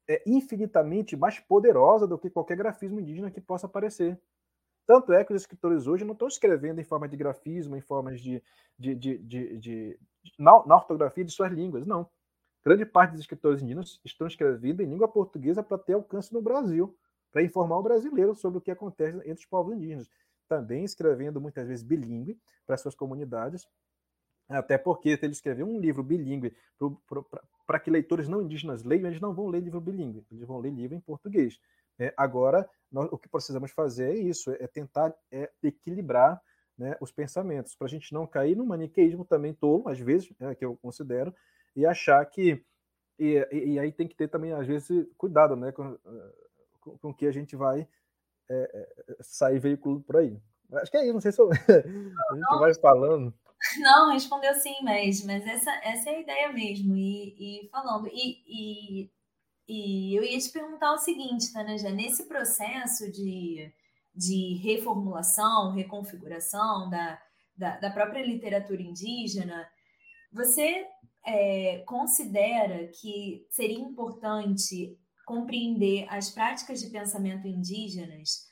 é 0.09 0.23
infinitamente 0.27 1.17
mais 1.17 1.39
poderosa 1.39 2.07
do 2.07 2.19
que 2.19 2.31
qualquer 2.31 2.57
grafismo 2.57 3.01
indígena 3.01 3.31
que 3.31 3.41
possa 3.41 3.67
aparecer. 3.67 4.19
Tanto 4.87 5.13
é 5.13 5.23
que 5.23 5.35
os 5.35 5.43
escritores 5.43 5.87
hoje 5.87 6.03
não 6.03 6.15
estão 6.15 6.27
escrevendo 6.27 6.81
em 6.81 6.85
forma 6.85 7.07
de 7.07 7.15
grafismo, 7.17 7.77
em 7.77 7.81
formas 7.81 8.21
de. 8.21 8.43
de, 8.79 8.95
de, 8.95 9.19
de, 9.19 9.59
de 9.59 10.01
na, 10.39 10.65
na, 10.65 10.77
ortografia 10.77 11.23
de 11.23 11.31
suas 11.31 11.53
línguas, 11.53 11.87
não. 11.87 12.09
Grande 12.65 12.87
parte 12.87 13.11
dos 13.11 13.21
escritores 13.21 13.61
indígenas 13.61 14.01
estão 14.03 14.27
escrevendo 14.27 14.83
em 14.83 14.87
língua 14.87 15.07
portuguesa 15.07 15.63
para 15.63 15.77
ter 15.77 15.93
alcance 15.93 16.33
no 16.33 16.41
Brasil, 16.41 16.97
para 17.31 17.43
informar 17.43 17.79
o 17.79 17.83
brasileiro 17.83 18.35
sobre 18.35 18.59
o 18.59 18.61
que 18.61 18.71
acontece 18.71 19.19
entre 19.19 19.33
os 19.33 19.47
povos 19.47 19.75
indígenas. 19.75 20.09
Também 20.49 20.85
escrevendo 20.85 21.41
muitas 21.41 21.67
vezes 21.67 21.85
bilíngue 21.85 22.39
para 22.67 22.77
suas 22.77 22.95
comunidades, 22.95 23.67
até 24.49 24.79
porque 24.79 25.17
se 25.17 25.25
ele 25.25 25.33
escrever 25.33 25.63
um 25.63 25.79
livro 25.79 26.03
bilíngue 26.03 26.57
para 27.67 27.79
que 27.79 27.91
leitores 27.91 28.29
não 28.29 28.41
indígenas 28.41 28.83
leiam, 28.83 29.07
eles 29.07 29.21
não 29.21 29.35
vão 29.35 29.49
ler 29.49 29.61
livro 29.61 29.81
bilíngue, 29.81 30.25
eles 30.31 30.47
vão 30.47 30.59
ler 30.59 30.73
livro 30.73 30.97
em 30.97 31.01
português. 31.01 31.61
É, 31.99 32.15
agora, 32.17 32.69
nós, 32.91 33.09
o 33.13 33.19
que 33.19 33.29
precisamos 33.29 33.71
fazer 33.73 34.13
é 34.13 34.17
isso, 34.17 34.51
é 34.53 34.67
tentar 34.67 35.15
é, 35.31 35.51
equilibrar 35.63 36.41
né, 36.79 36.97
os 37.01 37.11
pensamentos, 37.11 37.75
para 37.75 37.87
a 37.87 37.91
gente 37.91 38.15
não 38.15 38.27
cair 38.27 38.57
no 38.57 38.65
maniqueísmo 38.65 39.25
também 39.25 39.53
tolo, 39.53 39.89
às 39.89 39.99
vezes, 39.99 40.33
é, 40.41 40.55
que 40.55 40.65
eu 40.65 40.77
considero, 40.77 41.35
e 41.75 41.85
achar 41.85 42.25
que. 42.25 42.65
E, 43.19 43.35
e, 43.51 43.73
e, 43.73 43.79
aí 43.81 43.91
tem 43.91 44.07
que 44.07 44.15
ter 44.15 44.29
também, 44.29 44.53
às 44.53 44.65
vezes, 44.65 45.07
cuidado 45.19 45.57
né, 45.57 45.73
com, 45.73 45.99
com, 46.89 46.99
com 46.99 47.15
que 47.15 47.27
a 47.27 47.33
gente 47.33 47.57
vai 47.57 47.87
é, 48.51 48.55
é, 48.55 49.17
sair 49.21 49.59
veículo 49.59 50.01
por 50.01 50.17
aí. 50.17 50.41
Acho 50.73 50.91
que 50.91 50.97
é 50.97 51.05
isso, 51.05 51.15
não 51.15 51.21
sei 51.21 51.33
se 51.33 51.41
eu... 51.41 51.51
a 51.53 51.55
gente 51.55 52.51
não, 52.51 52.59
vai 52.59 52.75
falando. 52.75 53.35
Não, 53.81 54.13
respondeu 54.13 54.55
sim, 54.55 54.77
mas, 54.85 55.25
mas 55.25 55.45
essa, 55.45 55.71
essa 55.83 56.11
é 56.11 56.15
a 56.15 56.21
ideia 56.21 56.53
mesmo. 56.53 56.97
E, 56.97 57.65
e 57.65 57.69
falando, 57.71 58.07
e, 58.07 58.45
e 58.47 59.11
e 59.69 60.17
eu 60.17 60.25
ia 60.25 60.39
te 60.39 60.51
perguntar 60.51 60.95
o 60.95 60.99
seguinte, 60.99 61.53
Tanaja, 61.53 61.91
nesse 61.91 62.25
processo 62.25 63.13
de, 63.13 63.71
de 64.15 64.55
reformulação, 64.63 65.73
reconfiguração 65.73 66.89
da, 66.89 67.21
da, 67.55 67.79
da 67.79 67.91
própria 67.91 68.25
literatura 68.25 68.81
indígena, 68.81 69.69
você 70.33 70.87
é, 71.27 71.83
considera 71.87 72.89
que 72.89 73.47
seria 73.51 73.79
importante 73.79 74.99
compreender 75.29 76.07
as 76.09 76.31
práticas 76.31 76.81
de 76.81 76.89
pensamento 76.89 77.47
indígenas 77.47 78.49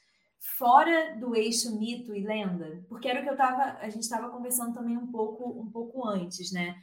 fora 0.58 1.16
do 1.16 1.34
eixo 1.34 1.76
mito 1.78 2.14
e 2.14 2.20
lenda? 2.20 2.84
Porque 2.86 3.08
era 3.08 3.20
o 3.20 3.22
que 3.24 3.30
eu 3.30 3.36
tava, 3.36 3.78
a 3.80 3.88
gente 3.88 4.02
estava 4.02 4.28
conversando 4.28 4.74
também 4.74 4.96
um 4.96 5.06
pouco, 5.06 5.58
um 5.58 5.70
pouco 5.70 6.06
antes, 6.06 6.52
né? 6.52 6.76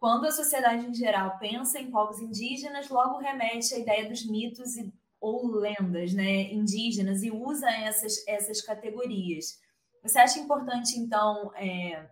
Quando 0.00 0.26
a 0.26 0.32
sociedade 0.32 0.86
em 0.86 0.94
geral 0.94 1.38
pensa 1.38 1.78
em 1.78 1.90
povos 1.90 2.18
indígenas, 2.18 2.88
logo 2.88 3.18
remete 3.18 3.74
à 3.74 3.78
ideia 3.78 4.08
dos 4.08 4.26
mitos 4.26 4.76
e, 4.76 4.90
ou 5.20 5.46
lendas 5.46 6.12
né, 6.14 6.52
indígenas 6.52 7.22
e 7.22 7.30
usa 7.30 7.70
essas, 7.70 8.26
essas 8.26 8.60
categorias. 8.62 9.58
Você 10.02 10.18
acha 10.18 10.38
importante, 10.38 10.98
então, 10.98 11.52
é, 11.54 12.10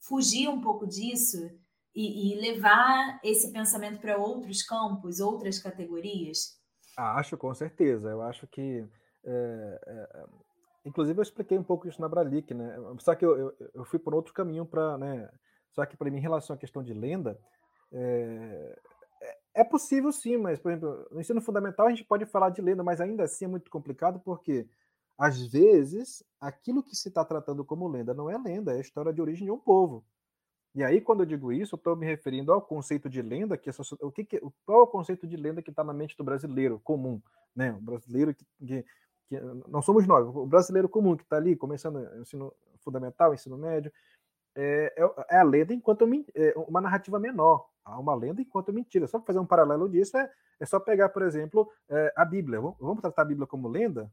fugir 0.00 0.48
um 0.48 0.60
pouco 0.60 0.86
disso 0.86 1.50
e, 1.98 2.32
e 2.32 2.40
levar 2.40 3.18
esse 3.24 3.52
pensamento 3.52 4.00
para 4.00 4.16
outros 4.16 4.62
campos, 4.62 5.18
outras 5.18 5.58
categorias? 5.58 6.56
Acho, 6.96 7.36
com 7.36 7.52
certeza. 7.52 8.08
Eu 8.08 8.22
acho 8.22 8.46
que. 8.46 8.86
É, 9.24 9.80
é, 9.84 10.24
inclusive, 10.84 11.18
eu 11.18 11.22
expliquei 11.24 11.58
um 11.58 11.64
pouco 11.64 11.88
isso 11.88 12.00
na 12.00 12.08
Bralic, 12.08 12.54
né? 12.54 12.76
Só 13.00 13.16
que 13.16 13.24
eu, 13.24 13.36
eu, 13.36 13.56
eu 13.74 13.84
fui 13.84 13.98
por 13.98 14.14
outro 14.14 14.32
caminho 14.32 14.64
para. 14.64 14.96
Né, 14.96 15.28
só 15.72 15.84
que, 15.84 15.96
para 15.96 16.08
mim, 16.08 16.18
em 16.18 16.22
relação 16.22 16.54
à 16.54 16.58
questão 16.58 16.84
de 16.84 16.94
lenda, 16.94 17.36
é, 17.92 18.78
é 19.56 19.64
possível 19.64 20.12
sim, 20.12 20.36
mas, 20.36 20.60
por 20.60 20.70
exemplo, 20.70 21.04
no 21.10 21.20
ensino 21.20 21.40
fundamental 21.40 21.88
a 21.88 21.90
gente 21.90 22.04
pode 22.04 22.24
falar 22.26 22.50
de 22.50 22.62
lenda, 22.62 22.84
mas 22.84 23.00
ainda 23.00 23.24
assim 23.24 23.46
é 23.46 23.48
muito 23.48 23.68
complicado 23.72 24.20
porque, 24.20 24.68
às 25.18 25.44
vezes, 25.50 26.22
aquilo 26.40 26.84
que 26.84 26.94
se 26.94 27.08
está 27.08 27.24
tratando 27.24 27.64
como 27.64 27.88
lenda 27.88 28.14
não 28.14 28.30
é 28.30 28.38
lenda, 28.38 28.76
é 28.76 28.80
história 28.80 29.12
de 29.12 29.20
origem 29.20 29.46
de 29.46 29.50
um 29.50 29.58
povo. 29.58 30.04
E 30.78 30.84
aí, 30.84 31.00
quando 31.00 31.22
eu 31.22 31.26
digo 31.26 31.52
isso, 31.52 31.74
eu 31.74 31.76
estou 31.76 31.96
me 31.96 32.06
referindo 32.06 32.52
ao 32.52 32.62
conceito 32.62 33.10
de 33.10 33.20
lenda, 33.20 33.58
que 33.58 33.68
o 34.00 34.12
que, 34.12 34.24
que 34.24 34.40
qual 34.64 34.78
é 34.78 34.82
o 34.84 34.86
conceito 34.86 35.26
de 35.26 35.36
lenda 35.36 35.60
que 35.60 35.70
está 35.70 35.82
na 35.82 35.92
mente 35.92 36.16
do 36.16 36.22
brasileiro 36.22 36.78
comum, 36.84 37.20
né? 37.52 37.72
O 37.72 37.80
brasileiro 37.80 38.32
que, 38.32 38.46
que, 38.64 38.84
que 39.28 39.40
não 39.66 39.82
somos 39.82 40.06
nós, 40.06 40.24
o 40.24 40.46
brasileiro 40.46 40.88
comum 40.88 41.16
que 41.16 41.24
está 41.24 41.36
ali 41.36 41.56
começando 41.56 41.98
ensino 42.20 42.54
fundamental, 42.78 43.34
ensino 43.34 43.58
médio, 43.58 43.92
é, 44.54 44.94
é, 44.96 45.34
é 45.34 45.38
a 45.40 45.42
lenda 45.42 45.74
enquanto 45.74 46.08
é 46.32 46.54
uma 46.56 46.80
narrativa 46.80 47.18
menor. 47.18 47.68
Há 47.84 47.98
uma 47.98 48.14
lenda 48.14 48.40
enquanto 48.40 48.72
mentira. 48.72 49.08
Só 49.08 49.18
para 49.18 49.26
fazer 49.26 49.40
um 49.40 49.46
paralelo 49.46 49.88
disso, 49.88 50.16
é, 50.16 50.30
é 50.60 50.64
só 50.64 50.78
pegar, 50.78 51.08
por 51.08 51.22
exemplo, 51.22 51.68
é, 51.88 52.12
a 52.14 52.24
Bíblia. 52.24 52.60
Vamos 52.60 53.00
tratar 53.00 53.22
a 53.22 53.24
Bíblia 53.24 53.48
como 53.48 53.66
lenda? 53.66 54.08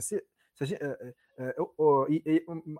se 0.00 0.37
gente, 0.66 0.82
é, 0.82 1.14
é, 1.38 1.56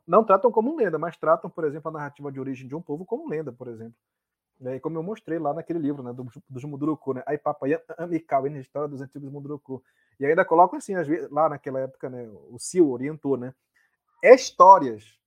não 0.07 0.25
tratam 0.25 0.51
como 0.51 0.77
lenda, 0.77 0.99
mas 0.99 1.17
tratam, 1.17 1.49
por 1.49 1.65
exemplo, 1.65 1.89
a 1.89 1.93
narrativa 1.93 2.33
de 2.33 2.41
origem 2.41 2.67
de 2.67 2.75
um 2.75 2.83
povo 2.83 3.05
como 3.05 3.29
lenda, 3.29 3.53
por 3.53 3.69
exemplo. 3.69 3.95
E 4.61 4.81
como 4.81 4.99
eu 4.99 5.03
mostrei 5.03 5.39
lá 5.39 5.55
naquele 5.55 5.79
livro, 5.79 6.03
né, 6.03 6.13
dos 6.13 6.27
do 6.49 6.69
Munduruku, 6.69 7.15
né? 7.15 7.23
Aí 7.27 7.39
Papai 7.39 7.81
Amikau, 7.97 8.45
a 8.45 8.49
história 8.49 8.89
dos 8.89 9.01
antigos 9.01 9.31
Munduruku. 9.31 9.83
E 10.19 10.27
ainda 10.27 10.45
coloco 10.45 10.75
assim, 10.75 10.95
lá 11.31 11.49
naquela 11.49 11.79
época, 11.79 12.11
né, 12.11 12.29
o 12.49 12.59
Sil 12.59 12.91
orientou, 12.91 13.37
né? 13.37 13.55
Histórias 14.21 15.19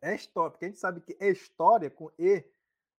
é 0.00 0.14
história, 0.14 0.50
porque 0.50 0.64
a 0.64 0.68
gente 0.68 0.80
sabe 0.80 1.00
que 1.00 1.16
é 1.20 1.28
história 1.28 1.90
com 1.90 2.10
E 2.18 2.44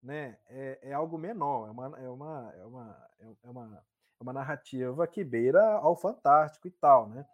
né, 0.01 0.38
é, 0.47 0.80
é 0.84 0.93
algo 0.93 1.18
menor, 1.18 1.68
é 1.68 1.72
uma, 1.72 1.99
é 1.99 2.10
uma, 2.10 2.53
é 2.57 2.66
uma, 2.66 3.10
é, 3.20 3.26
é 3.43 3.49
uma, 3.49 3.86
uma 4.20 4.34
narrativa 4.34 5.05
que 5.07 5.24
beira 5.24 5.62
ao 5.76 5.95
fantástico 5.95 6.68
e 6.68 6.72
tal, 6.72 7.10
né? 7.10 7.26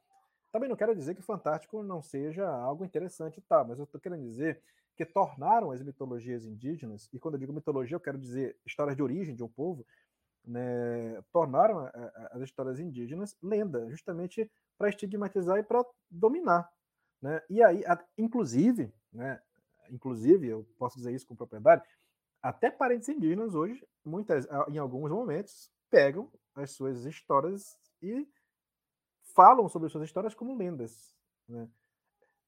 Também 0.56 0.70
não 0.70 0.78
quero 0.78 0.95
dizer 0.95 1.14
que 1.14 1.20
o 1.20 1.24
fantástico 1.26 1.84
não 1.84 2.01
seja 2.01 2.47
algo 2.47 2.86
interessante 2.86 3.41
tal, 3.41 3.68
mas 3.68 3.78
eu 3.78 3.84
estou 3.84 3.99
querendo 3.99 4.24
dizer 4.24 4.62
que 4.95 5.06
tornaram 5.06 5.70
as 5.70 5.84
mitologias 5.84 6.45
indígenas, 6.45 7.10
e 7.12 7.20
quando 7.20 7.34
eu 7.34 7.39
digo 7.41 7.51
mitologia, 7.51 7.97
eu 7.97 7.99
quero 7.99 8.18
dizer 8.18 8.58
histórias 8.66 8.95
de 8.95 9.03
origem 9.03 9.36
de 9.36 9.43
um 9.43 9.49
povo, 9.49 9.86
né, 10.45 11.22
tornaram 11.34 11.91
as 12.32 12.41
histórias 12.41 12.80
indígenas 12.80 13.36
lenda, 13.43 13.89
justamente 13.89 14.49
para 14.78 14.88
estigmatizar 14.88 15.58
e 15.58 15.64
para 15.64 15.86
dominar. 16.10 16.72
Né? 17.22 17.41
E 17.49 17.62
aí, 17.62 17.84
inclusive, 18.18 18.93
né, 19.12 19.41
inclusive, 19.89 20.47
eu 20.47 20.66
posso 20.78 20.95
dizer 20.95 21.14
isso 21.14 21.28
com 21.28 21.36
propriedade, 21.36 21.84
até 22.41 22.72
parentes 22.72 23.10
indígenas 23.10 23.56
hoje, 23.56 23.86
muitas, 24.06 24.47
em 24.70 24.78
alguns 24.78 25.12
momentos, 25.12 25.70
pegam 25.89 26.32
as 26.56 26.72
suas 26.72 27.03
histórias 27.03 27.78
e 28.01 28.26
falam 29.36 29.68
sobre 29.68 29.90
suas 29.90 30.06
histórias 30.06 30.34
como 30.34 30.58
lendas. 30.58 31.14
Né? 31.48 31.68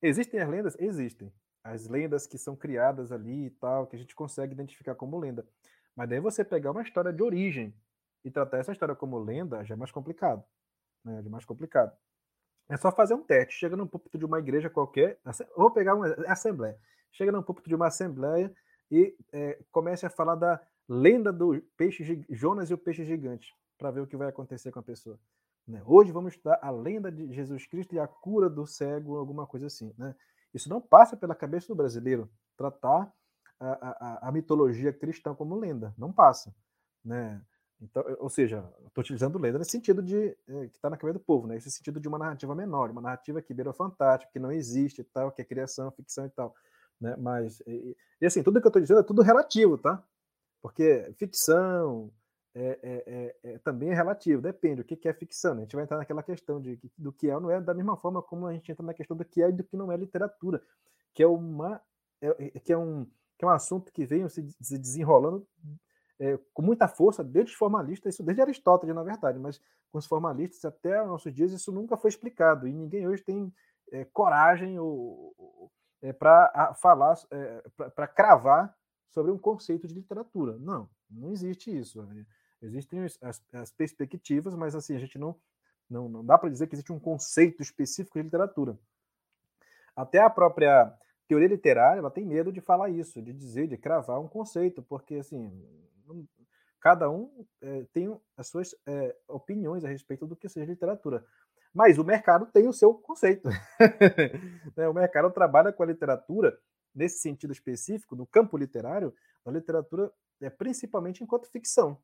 Existem 0.02 0.40
as 0.40 0.50
lendas? 0.50 0.76
Existem. 0.80 1.32
As 1.64 1.88
lendas 1.88 2.26
que 2.26 2.38
são 2.38 2.56
criadas 2.56 3.12
ali 3.12 3.48
e 3.48 3.50
tal, 3.50 3.86
que 3.86 3.96
a 3.96 4.00
gente 4.00 4.16
consegue 4.16 4.54
identificar 4.54 4.96
como 4.96 5.20
lenda. 5.20 5.46
Mas 5.96 6.10
daí 6.10 6.20
você 6.20 6.44
pegar 6.44 6.72
uma 6.72 6.82
história 6.82 7.12
de 7.12 7.22
origem 7.22 7.76
e 8.24 8.32
tratar 8.32 8.60
essa 8.60 8.72
história 8.72 8.96
como 8.96 9.20
lenda 9.20 9.64
já 9.66 9.76
é 9.76 9.78
mais 9.78 9.92
complicado. 9.92 10.44
Né? 11.04 11.22
Já 11.22 11.28
é 11.28 11.32
mais 11.32 11.46
complicado. 11.46 11.96
É 12.70 12.78
só 12.78 12.92
fazer 12.92 13.14
um 13.14 13.24
teste. 13.24 13.56
Chega 13.56 13.76
no 13.76 13.88
púlpito 13.88 14.18
de 14.18 14.26
uma 14.26 14.40
igreja 14.40 14.70
qualquer, 14.70 15.20
vou 15.56 15.72
pegar 15.72 15.96
uma 15.96 16.08
assembleia. 16.28 16.80
Chega 17.12 17.32
no 17.32 17.44
púlpito 17.44 17.68
de 17.68 17.76
uma 17.76 17.88
assembleia 17.88 18.54
e 18.90 19.16
é, 19.34 19.60
comece 19.72 20.06
a 20.06 20.10
falar 20.10 20.36
da 20.36 20.62
lenda 20.88 21.34
do 21.34 21.62
peixe 21.76 22.24
Jonas 22.30 22.70
e 22.70 22.74
o 22.74 22.78
peixe 22.78 23.04
gigante, 23.04 23.54
para 23.78 23.92
ver 23.92 24.02
o 24.02 24.08
que 24.08 24.16
vai 24.16 24.30
acontecer 24.30 24.72
com 24.72 24.80
a 24.80 24.84
pessoa. 24.84 25.20
Né? 25.68 25.82
Hoje 25.86 26.12
vamos 26.12 26.34
estudar 26.34 26.60
a 26.62 26.70
lenda 26.72 27.12
de 27.12 27.32
Jesus 27.34 27.68
Cristo 27.68 27.94
e 27.94 28.00
a 28.00 28.08
cura 28.08 28.50
do 28.50 28.66
cego, 28.66 29.18
alguma 29.18 29.46
coisa 29.46 29.68
assim. 29.68 29.94
Né? 29.98 30.16
Isso 30.54 30.70
não 30.70 30.80
passa 30.80 31.18
pela 31.18 31.36
cabeça 31.36 31.68
do 31.68 31.76
brasileiro, 31.76 32.30
tratar 32.56 33.12
a, 33.60 33.70
a, 33.70 34.30
a 34.30 34.32
mitologia 34.32 34.94
cristã 34.94 35.36
como 35.36 35.60
lenda. 35.60 35.94
Não 35.98 36.14
passa. 36.14 36.56
Né? 37.04 37.42
Então, 37.82 38.04
ou 38.20 38.30
seja, 38.30 38.68
estou 38.88 39.02
utilizando 39.02 39.38
lenda 39.38 39.60
nesse 39.60 39.72
sentido 39.72 40.02
de 40.02 40.36
é, 40.48 40.68
que 40.68 40.78
está 40.78 40.90
na 40.90 40.98
cabeça 40.98 41.20
do 41.20 41.24
povo, 41.24 41.46
né? 41.46 41.60
Sentido 41.60 42.00
de 42.00 42.08
uma 42.08 42.18
narrativa 42.18 42.56
menor, 42.56 42.90
uma 42.90 43.02
narrativa 43.02 43.42
que 43.42 43.54
beira 43.54 43.72
fantástico, 43.72 44.32
que 44.34 44.40
não 44.40 44.52
existe 44.52 45.02
e 45.02 45.04
tal, 45.04 45.32
que 45.32 45.44
é 45.44 45.46
criação, 45.46 45.92
ficção 45.92 46.26
e 46.26 46.30
tal, 46.30 46.56
né? 47.00 47.16
Mas 47.18 47.62
e, 47.68 47.96
e 48.20 48.26
assim, 48.26 48.42
tudo 48.42 48.60
que 48.60 48.66
eu 48.66 48.70
estou 48.70 48.82
dizendo 48.82 49.02
é 49.02 49.04
tudo 49.04 49.22
relativo, 49.22 49.78
tá? 49.78 50.04
Porque 50.60 51.14
ficção, 51.20 52.12
é, 52.60 52.80
é, 52.82 53.04
é, 53.06 53.52
é, 53.52 53.58
também 53.60 53.92
é 53.92 53.94
relativo, 53.94 54.42
depende 54.42 54.82
o 54.82 54.84
que, 54.84 55.08
é 55.08 55.14
ficção. 55.14 55.54
Né? 55.54 55.60
A 55.60 55.64
gente 55.64 55.76
vai 55.76 55.86
entrar 55.86 55.98
naquela 55.98 56.24
questão 56.24 56.60
de, 56.60 56.80
do 56.98 57.14
que 57.14 57.30
é 57.30 57.36
ou 57.36 57.42
não 57.42 57.52
é, 57.52 57.62
da 57.62 57.74
mesma 57.74 57.96
forma 57.96 58.20
como 58.20 58.48
a 58.48 58.54
gente 58.54 58.72
entra 58.72 58.84
na 58.84 58.96
questão 58.96 59.16
do 59.16 59.24
que 59.24 59.44
é 59.44 59.50
e 59.50 59.52
do 59.52 59.64
que 59.64 59.78
não 59.78 59.92
é 59.92 59.98
literatura, 59.98 60.60
que 61.14 61.22
é, 61.22 61.28
uma, 61.28 61.80
é, 62.20 62.52
é 62.56 62.60
que 62.60 62.74
é, 62.74 62.78
um, 62.78 63.06
que 63.38 63.46
é 63.46 63.48
um 63.48 63.52
assunto 63.52 63.94
que 63.94 64.06
vem 64.08 64.28
se, 64.28 64.50
se 64.60 64.78
desenrolando 64.78 65.48
com 66.52 66.64
muita 66.64 66.88
força 66.88 67.24
desde 67.24 67.52
os 67.52 67.58
formalistas, 67.58 68.16
isso 68.16 68.24
desde 68.24 68.42
Aristóteles, 68.42 68.96
na 68.96 69.04
verdade, 69.04 69.38
mas 69.38 69.62
com 69.92 70.00
os 70.00 70.08
formalistas 70.08 70.66
até 70.66 71.00
os 71.00 71.08
nossos 71.08 71.32
dias 71.32 71.52
isso 71.52 71.72
nunca 71.72 71.96
foi 71.96 72.10
explicado 72.10 72.68
e 72.68 72.74
ninguém 72.74 73.08
hoje 73.08 73.22
tem 73.22 73.54
coragem 74.14 74.80
ou, 74.80 75.36
ou 75.38 75.72
para 76.18 76.74
falar, 76.74 77.16
para 77.96 78.08
cravar 78.08 78.76
sobre 79.10 79.32
um 79.32 79.38
conceito 79.38 79.88
de 79.88 79.94
literatura. 79.94 80.58
Não, 80.58 80.90
não 81.08 81.30
existe 81.32 81.76
isso. 81.76 82.02
Né? 82.02 82.26
Existem 82.62 83.04
as, 83.22 83.42
as 83.54 83.72
perspectivas, 83.72 84.56
mas 84.56 84.76
assim, 84.76 84.96
a 84.96 85.00
gente 85.00 85.20
não, 85.20 85.36
não, 85.90 86.10
não 86.10 86.26
dá 86.26 86.38
para 86.38 86.50
dizer 86.50 86.68
que 86.68 86.76
existe 86.76 86.92
um 86.92 87.00
conceito 87.00 87.62
específico 87.62 88.18
de 88.18 88.24
literatura. 88.24 88.78
Até 89.96 90.20
a 90.20 90.30
própria 90.30 90.92
teoria 91.28 91.48
literária 91.48 92.00
ela 92.00 92.12
tem 92.12 92.26
medo 92.26 92.52
de 92.52 92.62
falar 92.62 92.90
isso, 92.90 93.22
de 93.22 93.34
dizer, 93.34 93.68
de 93.68 93.78
cravar 93.78 94.20
um 94.20 94.28
conceito, 94.28 94.82
porque 94.82 95.16
assim, 95.16 95.52
cada 96.80 97.10
um 97.10 97.46
é, 97.62 97.86
tem 97.94 98.16
as 98.36 98.48
suas 98.48 98.76
é, 98.88 99.16
opiniões 99.28 99.84
a 99.84 99.90
respeito 99.90 100.26
do 100.26 100.36
que 100.36 100.50
seja 100.50 100.72
literatura. 100.72 101.24
Mas 101.74 102.00
o 102.00 102.04
mercado 102.04 102.48
tem 102.48 102.68
o 102.68 102.74
seu 102.74 102.94
conceito. 102.94 103.48
Né, 104.76 104.88
o 104.88 104.94
mercado 104.94 105.32
trabalha 105.32 105.74
com 105.74 105.82
a 105.82 105.86
literatura 105.86 106.56
nesse 106.94 107.20
sentido 107.20 107.52
específico, 107.52 108.16
no 108.16 108.28
campo 108.28 108.58
literário, 108.58 109.14
a 109.46 109.52
literatura 109.52 110.12
é 110.42 110.50
principalmente 110.50 111.24
enquanto 111.24 111.50
ficção 111.50 112.00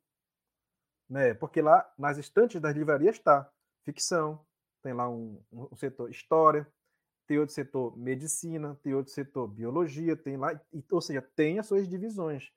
né? 1.09 1.33
Porque 1.33 1.61
lá 1.61 1.91
nas 1.97 2.17
estantes 2.17 2.59
das 2.61 2.75
livrarias 2.75 3.15
está 3.15 3.49
ficção, 3.83 4.43
tem 4.81 4.93
lá 4.93 5.09
um, 5.09 5.41
um, 5.51 5.75
setor 5.75 6.09
história, 6.09 6.67
tem 7.27 7.39
outro 7.39 7.53
setor 7.53 7.97
medicina, 7.97 8.77
tem 8.83 8.93
outro 8.93 9.13
setor 9.13 9.47
biologia, 9.47 10.15
tem 10.15 10.37
lá, 10.37 10.59
ou 10.91 11.01
seja, 11.01 11.21
tem 11.35 11.59
as 11.59 11.67
suas 11.67 11.87
divisões, 11.87 12.51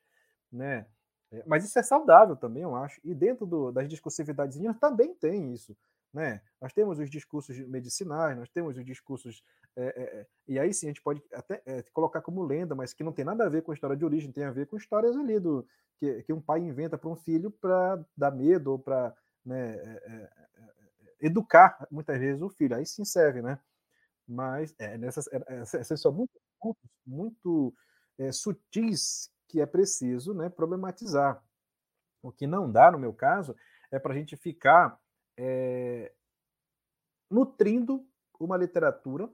né? 0.50 0.86
É, 1.30 1.42
mas 1.46 1.64
isso 1.64 1.78
é 1.78 1.82
saudável 1.82 2.36
também, 2.36 2.62
eu 2.62 2.74
acho. 2.76 3.00
E 3.04 3.14
dentro 3.14 3.46
do, 3.46 3.72
das 3.72 3.88
discursividades 3.88 4.58
também 4.78 5.14
tem 5.14 5.52
isso. 5.52 5.76
Né? 6.12 6.40
Nós 6.60 6.72
temos 6.72 6.98
os 6.98 7.10
discursos 7.10 7.58
medicinais, 7.68 8.36
nós 8.36 8.48
temos 8.48 8.76
os 8.76 8.84
discursos. 8.84 9.42
É, 9.78 10.20
é, 10.20 10.26
e 10.48 10.58
aí 10.58 10.72
sim 10.72 10.86
a 10.86 10.90
gente 10.90 11.02
pode 11.02 11.22
até 11.32 11.62
é, 11.66 11.82
colocar 11.92 12.22
como 12.22 12.42
lenda, 12.42 12.74
mas 12.74 12.94
que 12.94 13.04
não 13.04 13.12
tem 13.12 13.24
nada 13.24 13.44
a 13.44 13.48
ver 13.48 13.62
com 13.62 13.72
a 13.72 13.74
história 13.74 13.96
de 13.96 14.04
origem, 14.04 14.32
tem 14.32 14.44
a 14.44 14.50
ver 14.50 14.66
com 14.66 14.76
histórias 14.76 15.14
ali 15.16 15.38
do 15.38 15.66
que, 15.98 16.22
que 16.22 16.32
um 16.32 16.40
pai 16.40 16.60
inventa 16.60 16.96
para 16.96 17.10
um 17.10 17.16
filho 17.16 17.50
para 17.50 18.02
dar 18.16 18.30
medo 18.30 18.72
ou 18.72 18.78
para 18.78 19.14
né, 19.44 19.76
educar 21.20 21.86
muitas 21.90 22.18
vezes 22.18 22.42
o 22.42 22.48
filho. 22.48 22.74
Aí 22.74 22.86
sim 22.86 23.04
serve, 23.04 23.42
né? 23.42 23.58
Mas 24.26 24.74
é, 24.78 24.96
nessas, 24.96 25.28
essas 25.74 26.00
são 26.00 26.12
muito, 26.12 26.40
muito 27.06 27.74
sutis 28.32 29.30
que 29.48 29.60
é 29.60 29.66
preciso 29.66 30.34
né, 30.34 30.48
problematizar. 30.48 31.42
O 32.22 32.32
que 32.32 32.46
não 32.46 32.70
dá, 32.70 32.90
no 32.90 32.98
meu 32.98 33.12
caso, 33.12 33.54
é 33.90 33.98
para 33.98 34.12
a 34.12 34.16
gente 34.16 34.36
ficar 34.36 34.98
é, 35.36 36.12
nutrindo 37.30 38.04
uma 38.38 38.56
literatura 38.56 39.28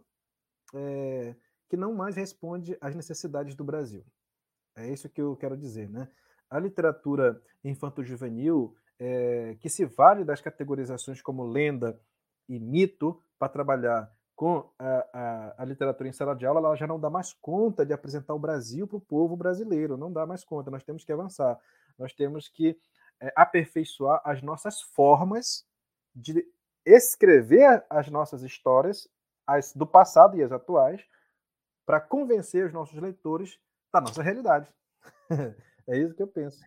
é, 0.72 1.34
que 1.68 1.76
não 1.76 1.94
mais 1.94 2.16
responde 2.16 2.76
às 2.80 2.94
necessidades 2.94 3.54
do 3.54 3.64
Brasil. 3.64 4.04
É 4.76 4.88
isso 4.88 5.08
que 5.08 5.20
eu 5.20 5.36
quero 5.36 5.56
dizer, 5.56 5.88
né? 5.88 6.08
A 6.48 6.58
literatura 6.58 7.40
infanto-juvenil, 7.64 8.74
é, 8.98 9.56
que 9.60 9.68
se 9.68 9.84
vale 9.84 10.24
das 10.24 10.40
categorizações 10.40 11.20
como 11.20 11.44
lenda 11.44 11.98
e 12.48 12.58
mito 12.58 13.22
para 13.38 13.48
trabalhar 13.48 14.12
com 14.34 14.70
a, 14.78 15.08
a, 15.12 15.62
a, 15.62 15.64
literatura 15.64 16.08
em 16.08 16.12
sala 16.12 16.34
de 16.34 16.44
aula, 16.46 16.60
ela 16.60 16.76
já 16.76 16.86
não 16.86 16.98
dá 16.98 17.08
mais 17.08 17.32
conta 17.32 17.84
de 17.84 17.92
apresentar 17.92 18.34
o 18.34 18.38
Brasil 18.38 18.86
para 18.86 18.96
o 18.96 19.00
povo 19.00 19.36
brasileiro, 19.36 19.96
não 19.96 20.12
dá 20.12 20.26
mais 20.26 20.44
conta, 20.44 20.70
nós 20.70 20.82
temos 20.82 21.04
que 21.04 21.12
avançar, 21.12 21.58
nós 21.98 22.12
temos 22.12 22.48
que 22.48 22.76
é, 23.20 23.32
aperfeiçoar 23.36 24.20
as 24.24 24.42
nossas 24.42 24.80
formas 24.80 25.64
de 26.14 26.44
escrever 26.84 27.84
as 27.88 28.08
nossas 28.08 28.42
histórias, 28.42 29.08
as 29.46 29.72
do 29.72 29.86
passado 29.86 30.36
e 30.36 30.42
as 30.42 30.52
atuais, 30.52 31.02
para 31.84 32.00
convencer 32.00 32.66
os 32.66 32.72
nossos 32.72 33.00
leitores 33.00 33.58
da 33.92 34.00
nossa 34.00 34.22
realidade. 34.22 34.68
é 35.86 35.98
isso 35.98 36.14
que 36.14 36.22
eu 36.22 36.28
penso. 36.28 36.60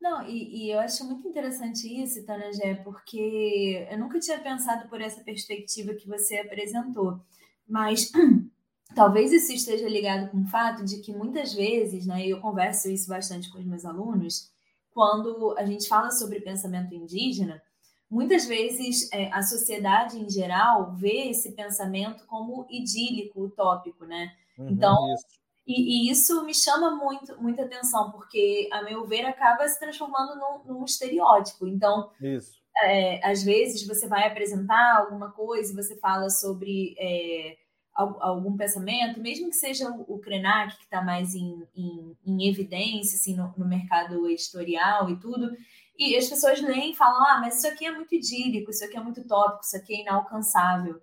Não, 0.00 0.22
e, 0.28 0.66
e, 0.66 0.70
eu 0.70 0.78
acho 0.78 1.04
muito 1.04 1.26
interessante 1.26 1.86
isso, 1.88 2.24
Tanagé, 2.24 2.76
porque 2.76 3.86
eu 3.90 3.98
nunca 3.98 4.20
tinha 4.20 4.38
pensado 4.38 4.88
por 4.88 5.00
essa 5.00 5.24
perspectiva 5.24 5.92
que 5.94 6.06
você 6.06 6.38
apresentou, 6.38 7.20
mas 7.66 8.12
talvez 8.94 9.32
isso 9.32 9.52
esteja 9.52 9.88
ligado 9.88 10.30
com 10.30 10.40
o 10.40 10.46
fato 10.46 10.84
de 10.84 11.00
que 11.00 11.12
muitas 11.12 11.52
vezes, 11.52 12.06
né, 12.06 12.24
eu 12.24 12.40
converso 12.40 12.88
isso 12.88 13.08
bastante 13.08 13.50
com 13.50 13.58
os 13.58 13.66
meus 13.66 13.84
alunos, 13.84 14.52
quando 14.90 15.56
a 15.58 15.64
gente 15.64 15.88
fala 15.88 16.10
sobre 16.12 16.40
pensamento 16.40 16.94
indígena, 16.94 17.60
Muitas 18.10 18.46
vezes 18.46 19.10
é, 19.12 19.30
a 19.32 19.42
sociedade 19.42 20.18
em 20.18 20.30
geral 20.30 20.94
vê 20.94 21.28
esse 21.28 21.52
pensamento 21.52 22.24
como 22.26 22.66
idílico, 22.70 23.44
utópico, 23.44 24.06
né? 24.06 24.32
Uhum, 24.58 24.70
então, 24.70 25.14
isso. 25.14 25.38
E, 25.66 26.08
e, 26.08 26.10
isso 26.10 26.42
me 26.46 26.54
chama 26.54 26.96
muito, 26.96 27.40
muita 27.42 27.64
atenção, 27.64 28.10
porque, 28.10 28.70
a 28.72 28.82
meu 28.82 29.06
ver, 29.06 29.26
acaba 29.26 29.68
se 29.68 29.78
transformando 29.78 30.34
num, 30.36 30.72
num 30.72 30.84
estereótipo. 30.84 31.66
Então, 31.66 32.10
isso. 32.22 32.56
É, 32.84 33.28
às 33.28 33.42
vezes 33.42 33.86
você 33.86 34.08
vai 34.08 34.26
apresentar 34.26 34.96
alguma 34.96 35.30
coisa 35.32 35.70
e 35.70 35.76
você 35.76 35.98
fala 35.98 36.30
sobre 36.30 36.94
é, 36.98 37.58
algum 37.94 38.56
pensamento, 38.56 39.20
mesmo 39.20 39.50
que 39.50 39.56
seja 39.56 39.90
o 39.90 40.18
Krenak, 40.20 40.76
que 40.76 40.84
está 40.84 41.02
mais 41.02 41.34
em, 41.34 41.66
em, 41.74 42.16
em, 42.24 42.48
evidência 42.48 43.16
assim, 43.16 43.34
no, 43.34 43.52
no 43.56 43.66
mercado 43.66 44.28
editorial 44.30 45.10
e 45.10 45.16
tudo, 45.18 45.50
e 45.98 46.16
as 46.16 46.28
pessoas 46.28 46.60
leem 46.60 46.92
e 46.92 46.96
falam: 46.96 47.20
ah, 47.26 47.38
mas 47.40 47.58
isso 47.58 47.68
aqui 47.68 47.86
é 47.86 47.90
muito 47.90 48.14
idílico, 48.14 48.70
isso 48.70 48.84
aqui 48.84 48.96
é 48.96 49.00
muito 49.00 49.26
tópico, 49.26 49.64
isso 49.64 49.76
aqui 49.76 49.94
é 49.94 50.02
inalcançável. 50.02 51.00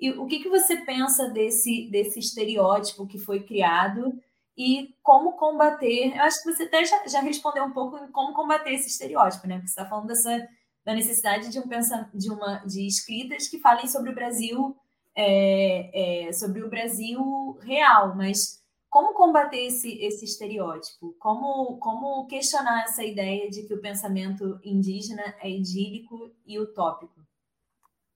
E 0.00 0.10
o 0.10 0.26
que, 0.26 0.40
que 0.40 0.48
você 0.48 0.76
pensa 0.76 1.28
desse, 1.28 1.88
desse 1.90 2.18
estereótipo 2.18 3.06
que 3.06 3.18
foi 3.18 3.44
criado 3.44 4.12
e 4.56 4.94
como 5.02 5.36
combater? 5.36 6.16
Eu 6.16 6.22
acho 6.22 6.42
que 6.42 6.52
você 6.52 6.64
até 6.64 6.84
já, 6.84 7.06
já 7.06 7.20
respondeu 7.20 7.64
um 7.64 7.72
pouco 7.72 7.96
em 7.98 8.10
como 8.10 8.34
combater 8.34 8.72
esse 8.72 8.88
estereótipo, 8.88 9.46
né? 9.46 9.54
Porque 9.56 9.68
você 9.68 9.80
está 9.80 9.88
falando 9.88 10.08
dessa, 10.08 10.48
da 10.84 10.94
necessidade 10.94 11.50
de 11.50 11.58
um 11.60 11.64
de 12.12 12.30
uma 12.30 12.56
de 12.66 12.86
escritas 12.86 13.46
que 13.46 13.60
falem 13.60 13.86
sobre 13.86 14.10
o 14.10 14.14
Brasil 14.14 14.76
é, 15.16 16.26
é, 16.28 16.32
sobre 16.32 16.62
o 16.62 16.70
Brasil 16.70 17.58
real, 17.62 18.16
mas 18.16 18.61
como 18.92 19.14
combater 19.14 19.56
esse, 19.56 19.90
esse 20.04 20.26
estereótipo? 20.26 21.14
Como, 21.18 21.78
como 21.78 22.26
questionar 22.26 22.82
essa 22.82 23.02
ideia 23.02 23.48
de 23.48 23.62
que 23.62 23.72
o 23.72 23.80
pensamento 23.80 24.60
indígena 24.62 25.34
é 25.40 25.50
idílico 25.50 26.30
e 26.44 26.58
utópico? 26.58 27.18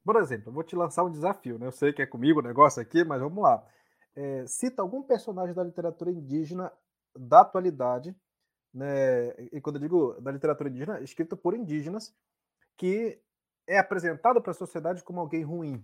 Por 0.05 0.16
exemplo, 0.16 0.51
eu 0.51 0.53
vou 0.53 0.62
te 0.62 0.77
lançar 0.77 1.03
um 1.03 1.11
desafio, 1.11 1.59
né? 1.59 1.66
Eu 1.66 1.72
sei 1.72 1.95
que 1.95 2.03
é 2.03 2.07
comigo 2.07 2.41
o 2.41 2.43
negócio 2.43 2.83
aqui, 2.83 3.03
mas 3.05 3.22
vamos 3.22 3.43
lá. 3.43 3.66
É, 4.14 4.47
cita 4.47 4.83
algum 4.83 5.03
personagem 5.03 5.55
da 5.55 5.64
literatura 5.64 6.11
indígena 6.11 6.70
da 7.18 7.41
atualidade, 7.41 8.14
né? 8.72 9.31
E 9.51 9.62
quando 9.62 9.77
eu 9.77 9.81
digo 9.83 10.20
da 10.20 10.31
literatura 10.31 10.68
indígena, 10.68 11.01
escrita 11.01 11.35
por 11.35 11.55
indígenas, 11.55 12.14
que 12.77 13.18
é 13.66 13.79
apresentado 13.79 14.43
para 14.43 14.51
a 14.51 14.55
sociedade 14.55 15.03
como 15.03 15.20
alguém 15.20 15.43
ruim. 15.43 15.83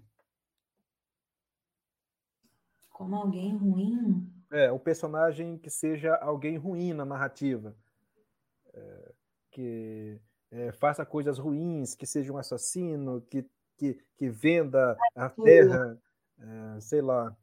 Como 2.90 3.16
alguém 3.16 3.56
ruim? 3.56 4.30
É, 4.52 4.70
o 4.70 4.78
personagem 4.78 5.56
que 5.56 5.70
seja 5.70 6.14
alguém 6.16 6.58
ruim 6.58 6.92
na 6.92 7.04
narrativa. 7.04 7.74
É, 8.74 9.12
que 9.50 10.20
é, 10.50 10.70
faça 10.72 11.04
coisas 11.04 11.38
ruins, 11.38 11.94
que 11.94 12.06
seja 12.06 12.32
um 12.32 12.36
assassino, 12.36 13.22
que, 13.22 13.44
que, 13.78 13.98
que 14.16 14.28
venda 14.28 14.96
a 15.16 15.30
terra, 15.30 15.98
é, 16.38 16.80
sei 16.80 17.00
lá. 17.00 17.34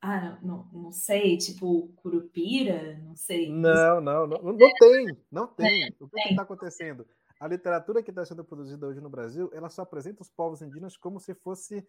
Ah, 0.00 0.38
não, 0.42 0.68
não 0.72 0.92
sei, 0.92 1.36
tipo 1.36 1.88
Curupira, 1.96 2.98
não 2.98 3.14
sei. 3.14 3.52
Não, 3.52 4.00
não, 4.00 4.26
não, 4.26 4.42
não 4.42 4.56
tem, 4.56 5.16
não 5.30 5.46
tem. 5.46 5.94
O 6.00 6.08
que 6.08 6.28
está 6.30 6.42
acontecendo? 6.42 7.06
A 7.38 7.48
literatura 7.48 8.02
que 8.02 8.10
está 8.10 8.24
sendo 8.24 8.44
produzida 8.44 8.86
hoje 8.86 9.00
no 9.00 9.10
Brasil, 9.10 9.50
ela 9.52 9.68
só 9.68 9.82
apresenta 9.82 10.22
os 10.22 10.30
povos 10.30 10.62
indígenas 10.62 10.96
como 10.96 11.18
se 11.18 11.34
fosse 11.34 11.84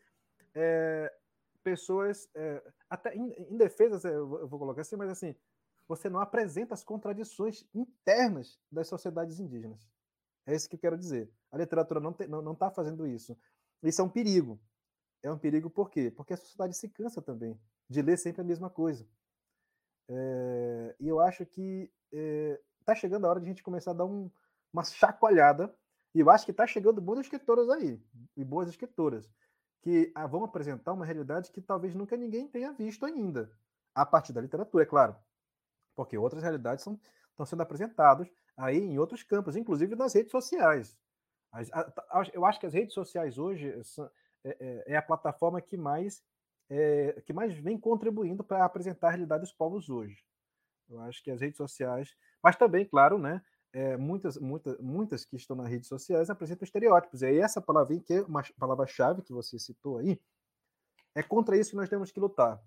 é, 0.55 1.11
pessoas, 1.63 2.29
é, 2.35 2.61
até 2.89 3.15
em, 3.15 3.33
eu 4.03 4.47
vou 4.47 4.59
colocar 4.59 4.81
assim, 4.81 4.95
mas 4.95 5.09
assim, 5.09 5.35
você 5.87 6.09
não 6.09 6.19
apresenta 6.19 6.73
as 6.73 6.83
contradições 6.83 7.65
internas 7.73 8.59
das 8.71 8.87
sociedades 8.87 9.39
indígenas. 9.39 9.87
É 10.45 10.55
isso 10.55 10.69
que 10.69 10.75
eu 10.75 10.79
quero 10.79 10.97
dizer. 10.97 11.31
A 11.51 11.57
literatura 11.57 11.99
não 11.99 12.11
está 12.11 12.27
não, 12.27 12.41
não 12.41 12.55
tá 12.55 12.69
fazendo 12.69 13.07
isso. 13.07 13.37
Isso 13.81 14.01
é 14.01 14.03
um 14.03 14.09
perigo. 14.09 14.59
É 15.21 15.31
um 15.31 15.37
perigo 15.37 15.69
por 15.69 15.89
quê? 15.89 16.11
Porque 16.11 16.33
a 16.33 16.37
sociedade 16.37 16.75
se 16.75 16.89
cansa 16.89 17.21
também 17.21 17.59
de 17.89 18.01
ler 18.01 18.17
sempre 18.17 18.41
a 18.41 18.45
mesma 18.45 18.69
coisa. 18.69 19.07
É, 20.09 20.95
e 20.99 21.07
eu 21.07 21.19
acho 21.19 21.45
que 21.45 21.89
está 22.81 22.93
é, 22.93 22.95
chegando 22.95 23.25
a 23.25 23.29
hora 23.29 23.39
de 23.39 23.45
a 23.45 23.49
gente 23.49 23.63
começar 23.63 23.91
a 23.91 23.95
dar 23.95 24.05
um, 24.05 24.29
uma 24.71 24.83
chacoalhada. 24.83 25.73
E 26.13 26.19
eu 26.19 26.29
acho 26.29 26.45
que 26.45 26.51
está 26.51 26.67
chegando 26.67 27.01
boas 27.01 27.19
escritoras 27.21 27.67
aí, 27.69 27.99
e 28.37 28.43
boas 28.43 28.69
escritoras 28.69 29.27
que 29.83 30.11
ah, 30.15 30.25
vão 30.25 30.45
apresentar 30.45 30.93
uma 30.93 31.05
realidade 31.05 31.51
que 31.51 31.61
talvez 31.61 31.93
nunca 31.93 32.15
ninguém 32.15 32.47
tenha 32.47 32.71
visto 32.71 33.05
ainda, 33.05 33.51
a 33.93 34.05
partir 34.05 34.31
da 34.31 34.39
literatura, 34.39 34.83
é 34.83 34.87
claro, 34.87 35.13
porque 35.93 36.17
outras 36.17 36.41
realidades 36.41 36.83
são, 36.83 36.99
estão 37.29 37.45
sendo 37.45 37.61
apresentadas 37.61 38.31
aí 38.55 38.77
em 38.77 38.97
outros 38.97 39.23
campos, 39.23 39.57
inclusive 39.57 39.93
nas 39.95 40.13
redes 40.13 40.31
sociais. 40.31 40.97
Eu 42.33 42.45
acho 42.45 42.59
que 42.61 42.65
as 42.65 42.73
redes 42.73 42.93
sociais 42.93 43.37
hoje 43.37 43.69
é, 44.45 44.57
é, 44.59 44.93
é 44.93 44.95
a 44.95 45.01
plataforma 45.01 45.61
que 45.61 45.75
mais 45.75 46.23
é, 46.69 47.21
que 47.25 47.33
mais 47.33 47.53
vem 47.53 47.77
contribuindo 47.77 48.41
para 48.41 48.63
apresentar 48.63 49.07
a 49.07 49.11
realidade 49.11 49.41
dos 49.41 49.51
povos 49.51 49.89
hoje. 49.89 50.23
Eu 50.89 51.01
acho 51.01 51.21
que 51.21 51.29
as 51.29 51.41
redes 51.41 51.57
sociais, 51.57 52.15
mas 52.41 52.55
também, 52.55 52.85
claro, 52.85 53.17
né, 53.17 53.41
é, 53.73 53.97
muitas, 53.97 54.37
muitas, 54.37 54.77
muitas 54.79 55.25
que 55.25 55.35
estão 55.35 55.55
nas 55.55 55.67
redes 55.67 55.87
sociais 55.87 56.29
apresentam 56.29 56.63
estereótipos. 56.63 57.23
E 57.23 57.25
aí 57.25 57.39
essa 57.39 57.59
palavrinha, 57.59 58.01
que 58.01 58.13
é 58.13 58.21
uma 58.21 58.43
palavra-chave 58.57 59.23
que 59.23 59.33
você 59.33 59.57
citou 59.57 59.97
aí, 59.97 60.21
é 61.15 61.23
contra 61.23 61.57
isso 61.57 61.71
que 61.71 61.75
nós 61.75 61.89
temos 61.89 62.11
que 62.11 62.19
lutar. 62.19 62.63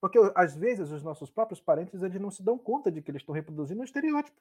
Porque, 0.00 0.18
às 0.34 0.56
vezes, 0.56 0.90
os 0.90 1.02
nossos 1.02 1.30
próprios 1.30 1.60
parentes 1.60 2.02
eles 2.02 2.20
não 2.20 2.30
se 2.30 2.42
dão 2.42 2.56
conta 2.56 2.90
de 2.90 3.02
que 3.02 3.10
eles 3.10 3.20
estão 3.20 3.34
reproduzindo 3.34 3.80
um 3.80 3.84
estereótipo. 3.84 4.40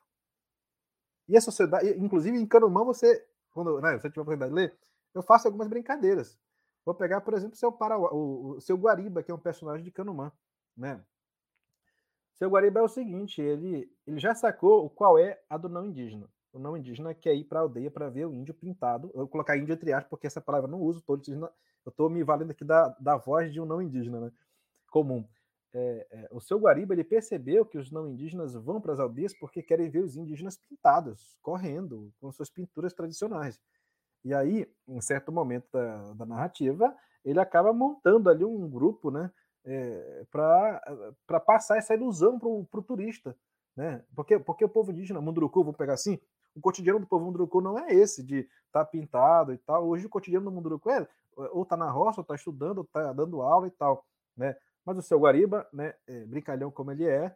E 1.28 1.36
a 1.36 1.42
sociedade, 1.42 1.90
inclusive 2.00 2.38
em 2.38 2.46
Canumã, 2.46 2.84
você, 2.84 3.28
quando 3.52 3.82
né, 3.82 4.00
você 4.00 4.10
tiver 4.10 4.22
a 4.22 4.24
oportunidade 4.24 4.52
de 4.52 4.56
ler, 4.56 4.78
eu 5.14 5.22
faço 5.22 5.48
algumas 5.48 5.68
brincadeiras. 5.68 6.40
Vou 6.86 6.96
pegar, 6.96 7.22
por 7.22 7.34
exemplo, 7.34 7.58
seu, 7.58 7.72
para, 7.72 7.98
o, 7.98 8.56
o 8.56 8.62
seu 8.62 8.78
Guariba, 8.78 9.22
que 9.22 9.32
é 9.32 9.36
um 9.36 9.40
personagem 9.40 9.84
de 9.84 9.92
Canumã. 9.92 10.32
Né? 10.78 11.04
Seu 12.40 12.50
Guariba 12.50 12.80
é 12.80 12.84
o 12.84 12.88
seguinte, 12.88 13.42
ele, 13.42 13.92
ele 14.08 14.18
já 14.18 14.34
sacou 14.34 14.90
qual 14.90 15.20
é 15.20 15.38
a 15.50 15.58
do 15.58 15.68
não 15.68 15.86
indígena. 15.86 16.26
O 16.54 16.58
não 16.58 16.78
indígena 16.78 17.14
quer 17.14 17.36
ir 17.36 17.44
para 17.44 17.60
a 17.60 17.62
aldeia 17.64 17.92
para 17.92 18.10
ver 18.10 18.26
o 18.26 18.34
índio 18.34 18.54
pintado. 18.54 19.12
Eu 19.14 19.20
vou 19.20 19.28
colocar 19.28 19.58
índio 19.58 19.74
entre 19.74 19.92
aspas, 19.92 20.10
porque 20.10 20.26
essa 20.26 20.40
palavra 20.40 20.68
eu 20.68 20.72
não 20.72 20.82
uso. 20.82 21.02
Tô, 21.02 21.20
eu 21.28 21.52
estou 21.86 22.10
me 22.10 22.24
valendo 22.24 22.52
aqui 22.52 22.64
da, 22.64 22.88
da 22.98 23.18
voz 23.18 23.52
de 23.52 23.60
um 23.60 23.66
não 23.66 23.82
indígena, 23.82 24.22
né? 24.22 24.32
Comum. 24.90 25.28
É, 25.74 26.08
é, 26.10 26.30
o 26.32 26.40
seu 26.40 26.58
Guariba 26.58 26.94
ele 26.94 27.04
percebeu 27.04 27.66
que 27.66 27.78
os 27.78 27.92
não 27.92 28.08
indígenas 28.08 28.56
vão 28.56 28.80
para 28.80 28.94
as 28.94 29.00
aldeias 29.02 29.38
porque 29.38 29.62
querem 29.62 29.90
ver 29.90 30.00
os 30.00 30.16
indígenas 30.16 30.58
pintados, 30.58 31.38
correndo, 31.42 32.12
com 32.22 32.32
suas 32.32 32.50
pinturas 32.50 32.94
tradicionais. 32.94 33.60
E 34.24 34.34
aí, 34.34 34.66
em 34.88 35.02
certo 35.02 35.30
momento 35.30 35.68
da, 35.74 36.14
da 36.14 36.26
narrativa, 36.26 36.96
ele 37.24 37.40
acaba 37.40 37.74
montando 37.74 38.30
ali 38.30 38.46
um 38.46 38.70
grupo, 38.70 39.12
né? 39.12 39.30
É, 39.70 40.26
para 40.32 41.40
passar 41.40 41.78
essa 41.78 41.94
ilusão 41.94 42.40
para 42.40 42.50
o 42.50 42.84
turista. 42.84 43.36
Né? 43.76 44.04
Porque, 44.16 44.40
porque 44.40 44.66
o 44.66 44.70
povo 44.70 44.92
indígena, 44.92 45.22
Munduruku, 45.22 45.64
vou 45.64 45.74
pegar 45.74 45.94
assim, 45.94 46.20
o 46.56 46.60
cotidiano 46.60 47.00
do 47.00 47.08
povo 47.08 47.26
Munduruku 47.26 47.62
não 47.62 47.78
é 47.78 47.94
esse 47.94 48.24
de 48.24 48.40
estar 48.40 48.84
tá 48.84 48.86
pintado 48.86 49.54
e 49.54 49.58
tal. 49.60 49.88
Hoje 49.88 50.06
o 50.06 50.10
cotidiano 50.10 50.46
do 50.46 50.52
Munduruku 50.52 50.90
é 50.90 51.08
ou 51.36 51.64
está 51.64 51.78
na 51.78 51.90
roça, 51.90 52.20
ou 52.20 52.24
está 52.24 52.36
estudando, 52.36 52.80
ou 52.80 52.84
está 52.84 53.14
dando 53.14 53.42
aula 53.42 53.68
e 53.68 53.72
tal. 53.72 54.06
Né? 54.36 54.56
Mas 54.86 54.98
o 54.98 55.02
seu 55.02 55.20
Guariba, 55.20 55.68
né, 55.72 55.94
é, 56.08 56.26
brincalhão 56.26 56.72
como 56.72 56.92
ele 56.92 57.08
é, 57.08 57.34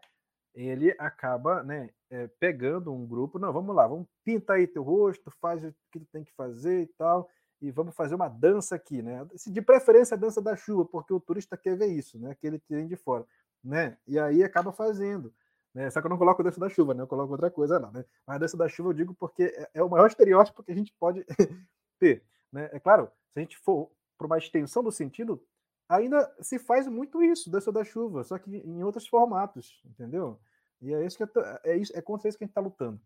ele 0.54 0.92
acaba 1.00 1.64
né, 1.64 1.90
é, 2.10 2.28
pegando 2.40 2.94
um 2.94 3.08
grupo, 3.08 3.40
não, 3.40 3.52
vamos 3.52 3.76
lá, 3.76 3.88
vamos 3.88 4.08
pintar 4.24 4.58
aí 4.58 4.68
teu 4.68 4.84
rosto, 4.84 5.32
faz 5.42 5.64
o 5.64 5.74
que 5.92 6.00
tu 6.00 6.06
tem 6.12 6.24
que 6.24 6.34
fazer 6.34 6.84
e 6.84 6.88
tal, 6.98 7.30
e 7.64 7.72
vamos 7.72 7.96
fazer 7.96 8.14
uma 8.14 8.28
dança 8.28 8.76
aqui, 8.76 9.02
né? 9.02 9.26
De 9.48 9.62
preferência 9.62 10.16
a 10.16 10.18
dança 10.18 10.42
da 10.42 10.54
chuva, 10.54 10.84
porque 10.84 11.14
o 11.14 11.20
turista 11.20 11.56
quer 11.56 11.78
ver 11.78 11.88
isso, 11.88 12.20
né? 12.20 12.32
Aquele 12.32 12.60
que 12.60 12.76
vem 12.76 12.86
de 12.86 12.98
fora, 12.98 13.26
né? 13.64 13.98
E 14.06 14.20
aí 14.20 14.44
acaba 14.44 14.74
fazendo, 14.74 15.34
né? 15.74 15.90
Só 15.90 16.02
que 16.02 16.08
eu 16.08 16.10
não 16.10 16.18
coloco 16.18 16.42
a 16.42 16.44
dança 16.44 16.60
da 16.60 16.68
chuva, 16.68 16.94
né? 16.94 17.02
Eu 17.02 17.08
coloco 17.08 17.32
outra 17.32 17.50
coisa 17.50 17.80
lá, 17.80 17.90
né? 17.90 18.04
Mas 18.28 18.36
a 18.36 18.40
dança 18.40 18.58
da 18.58 18.68
chuva 18.68 18.90
eu 18.90 18.94
digo 18.94 19.14
porque 19.14 19.44
é, 19.44 19.70
é 19.76 19.84
o 19.84 19.90
maior 19.90 20.08
estereótipo 20.08 20.62
que 20.62 20.74
a 20.74 20.76
gente 20.76 20.94
pode 21.00 21.26
ter, 21.98 22.22
né? 22.52 22.70
É 22.74 22.80
claro, 22.82 23.10
se 23.32 23.40
a 23.40 23.42
gente 23.42 23.58
for 23.58 23.90
para 24.18 24.28
uma 24.28 24.38
extensão 24.38 24.84
do 24.84 24.92
sentido, 24.92 25.42
ainda 25.88 26.36
se 26.42 26.60
faz 26.60 26.86
muito 26.86 27.24
isso, 27.24 27.50
dança 27.50 27.72
da 27.72 27.86
chuva, 27.86 28.26
só 28.26 28.38
que 28.38 28.58
em 28.58 28.84
outros 28.84 29.08
formatos, 29.08 29.82
entendeu? 29.86 30.38
E 30.82 30.94
é 30.94 31.06
isso 31.06 31.18
que 31.18 31.24
é, 31.64 31.78
isso, 31.78 31.98
é 31.98 32.02
contra 32.02 32.28
isso 32.28 32.38
que 32.38 32.44
a 32.44 32.46
gente 32.46 32.52
está 32.52 32.62
lutando 32.62 33.00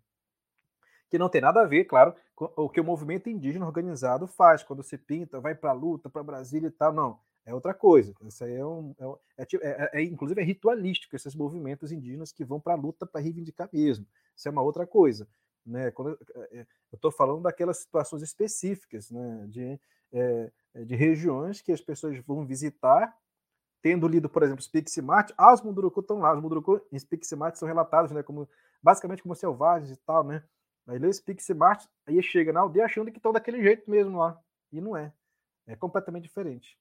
que 1.10 1.18
não 1.18 1.30
tem 1.30 1.42
nada 1.42 1.62
a 1.62 1.66
ver, 1.66 1.86
claro, 1.86 2.14
com 2.36 2.52
o 2.56 2.70
que 2.70 2.82
o 2.82 2.84
movimento 2.84 3.30
indígena 3.30 3.66
organizado 3.66 4.28
faz, 4.28 4.64
quando 4.64 4.84
se 4.84 4.98
pinta, 4.98 5.40
vai 5.40 5.56
para 5.56 5.72
a 5.72 5.74
luta, 5.74 6.10
para 6.10 6.24
Brasília 6.24 6.68
e 6.68 6.72
tal, 6.72 6.94
não. 6.94 7.20
É 7.46 7.54
outra 7.54 7.74
coisa. 7.74 8.14
Isso 8.24 8.44
aí 8.44 8.56
é, 8.56 8.66
um, 8.66 8.94
é, 9.38 9.44
é, 9.44 9.48
é, 9.62 9.90
é 9.94 10.04
inclusive 10.04 10.42
é 10.42 10.44
ritualístico 10.44 11.16
esses 11.16 11.34
movimentos 11.34 11.94
indígenas 11.94 12.32
que 12.34 12.44
vão 12.44 12.60
para 12.60 12.74
a 12.74 12.76
luta 12.76 13.06
para 13.06 13.22
reivindicar 13.22 13.70
mesmo. 13.72 14.06
Isso 14.36 14.50
é 14.50 14.52
uma 14.52 14.62
outra 14.62 14.86
coisa. 14.86 15.26
Né? 15.66 15.90
Quando, 15.92 16.18
eu 16.52 16.66
estou 16.94 17.12
falando 17.12 17.44
daquelas 17.44 17.78
situações 17.78 18.22
específicas, 18.22 19.10
né? 19.10 19.46
de, 19.48 19.80
de 20.86 20.96
regiões 20.96 21.62
que 21.62 21.72
as 21.72 21.80
pessoas 21.80 22.18
vão 22.26 22.46
visitar 22.46 23.16
tendo 23.82 24.08
lido, 24.08 24.28
por 24.28 24.44
exemplo, 24.44 24.62
Spiximart, 24.62 25.32
ah, 25.38 25.54
os 25.54 25.62
Munduruku 25.62 26.02
estão 26.02 26.20
lá, 26.20 26.34
os 26.34 26.42
Munduruku 26.42 26.82
em 26.92 27.00
Spiximart 27.00 27.56
são 27.56 27.68
relatados, 27.68 28.12
né, 28.12 28.22
como 28.24 28.50
basicamente 28.82 29.24
como 29.24 29.36
selvagens 29.36 29.92
e 29.92 29.96
tal, 29.98 30.24
né? 30.24 30.44
Aí 30.88 30.98
lê 30.98 31.10
esse 31.10 31.22
Piximart, 31.22 31.86
aí 32.06 32.22
chega 32.24 32.54
na 32.54 32.62
aldeia 32.62 32.86
achando 32.86 33.12
que 33.12 33.18
estão 33.18 33.34
daquele 33.34 33.62
jeito 33.62 33.90
mesmo 33.90 34.18
lá. 34.18 34.40
E 34.72 34.80
não 34.80 34.96
é. 34.96 35.12
É 35.68 35.76
completamente 35.76 36.24
diferente. 36.24 36.78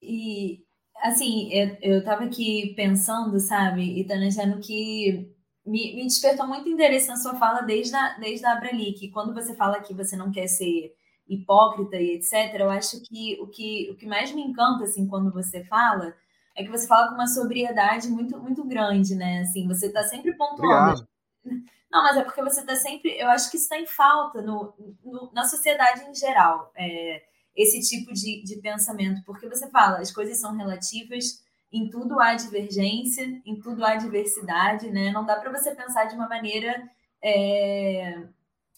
E, 0.00 0.64
assim, 1.02 1.50
eu, 1.80 1.98
estava 1.98 2.24
aqui 2.24 2.72
pensando, 2.76 3.38
sabe, 3.40 4.00
e 4.00 4.04
planejando 4.04 4.60
que 4.60 5.32
me, 5.66 5.94
me, 5.94 6.04
despertou 6.04 6.46
muito 6.46 6.68
interesse 6.68 7.08
na 7.08 7.16
sua 7.16 7.34
fala 7.34 7.62
desde 7.62 7.94
a, 7.94 8.18
desde 8.18 8.46
a 8.46 8.52
Abrali, 8.52 8.92
que 8.92 9.10
quando 9.10 9.34
você 9.34 9.54
fala 9.54 9.80
que 9.80 9.94
você 9.94 10.16
não 10.16 10.30
quer 10.30 10.46
ser 10.46 10.94
hipócrita 11.28 11.96
e 11.96 12.16
etc., 12.16 12.60
eu 12.60 12.70
acho 12.70 13.00
que 13.02 13.38
o 13.40 13.46
que, 13.46 13.90
o 13.90 13.96
que 13.96 14.06
mais 14.06 14.32
me 14.32 14.42
encanta, 14.42 14.84
assim, 14.84 15.06
quando 15.06 15.32
você 15.32 15.64
fala, 15.64 16.14
é 16.56 16.62
que 16.62 16.70
você 16.70 16.86
fala 16.86 17.08
com 17.08 17.14
uma 17.14 17.26
sobriedade 17.26 18.08
muito, 18.08 18.38
muito 18.38 18.64
grande, 18.64 19.14
né? 19.14 19.40
Assim, 19.40 19.66
você 19.66 19.86
está 19.86 20.02
sempre 20.04 20.32
pontuando. 20.36 21.06
Obrigado. 21.44 21.72
Não, 21.92 22.02
mas 22.02 22.16
é 22.16 22.24
porque 22.24 22.42
você 22.42 22.60
está 22.60 22.74
sempre. 22.74 23.10
Eu 23.18 23.28
acho 23.28 23.50
que 23.50 23.56
isso 23.56 23.66
está 23.66 23.78
em 23.78 23.86
falta 23.86 24.40
no, 24.40 24.72
no, 25.04 25.30
na 25.32 25.44
sociedade 25.44 26.04
em 26.08 26.14
geral, 26.14 26.72
é, 26.74 27.22
esse 27.54 27.80
tipo 27.80 28.14
de, 28.14 28.42
de 28.42 28.56
pensamento. 28.56 29.22
Porque 29.26 29.46
você 29.46 29.68
fala, 29.68 29.98
as 29.98 30.10
coisas 30.10 30.40
são 30.40 30.56
relativas, 30.56 31.44
em 31.70 31.90
tudo 31.90 32.18
há 32.18 32.34
divergência, 32.34 33.24
em 33.44 33.60
tudo 33.60 33.84
há 33.84 33.96
diversidade, 33.96 34.90
né? 34.90 35.10
Não 35.10 35.26
dá 35.26 35.36
para 35.36 35.52
você 35.52 35.74
pensar 35.74 36.06
de 36.06 36.14
uma 36.14 36.28
maneira 36.28 36.90
é, 37.22 38.26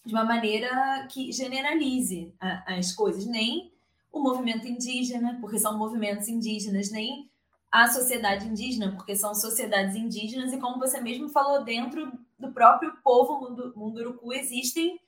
de 0.05 0.13
uma 0.13 0.25
maneira 0.25 1.07
que 1.09 1.33
generalize 1.33 2.35
a, 2.41 2.77
as 2.77 2.93
coisas, 2.93 3.27
nem 3.27 3.73
o 4.13 4.21
movimento 4.21 4.67
indígena, 4.67 5.39
porque 5.41 5.59
são 5.59 5.79
movimentos 5.79 6.29
indígenas, 6.29 6.91
nem 6.91 7.31
a 7.71 7.89
sociedade 7.89 8.47
indígena, 8.47 8.93
porque 8.93 9.17
são 9.17 9.35
sociedades 9.35 9.97
indígenas, 9.97 10.53
e 10.53 10.59
como 10.59 10.79
você 10.79 11.01
mesmo 11.01 11.29
falou, 11.29 11.65
dentro 11.65 12.13
do 12.39 12.53
próprio 12.53 12.93
povo 13.03 13.73
Munduruku 13.77 14.33
existem 14.33 14.99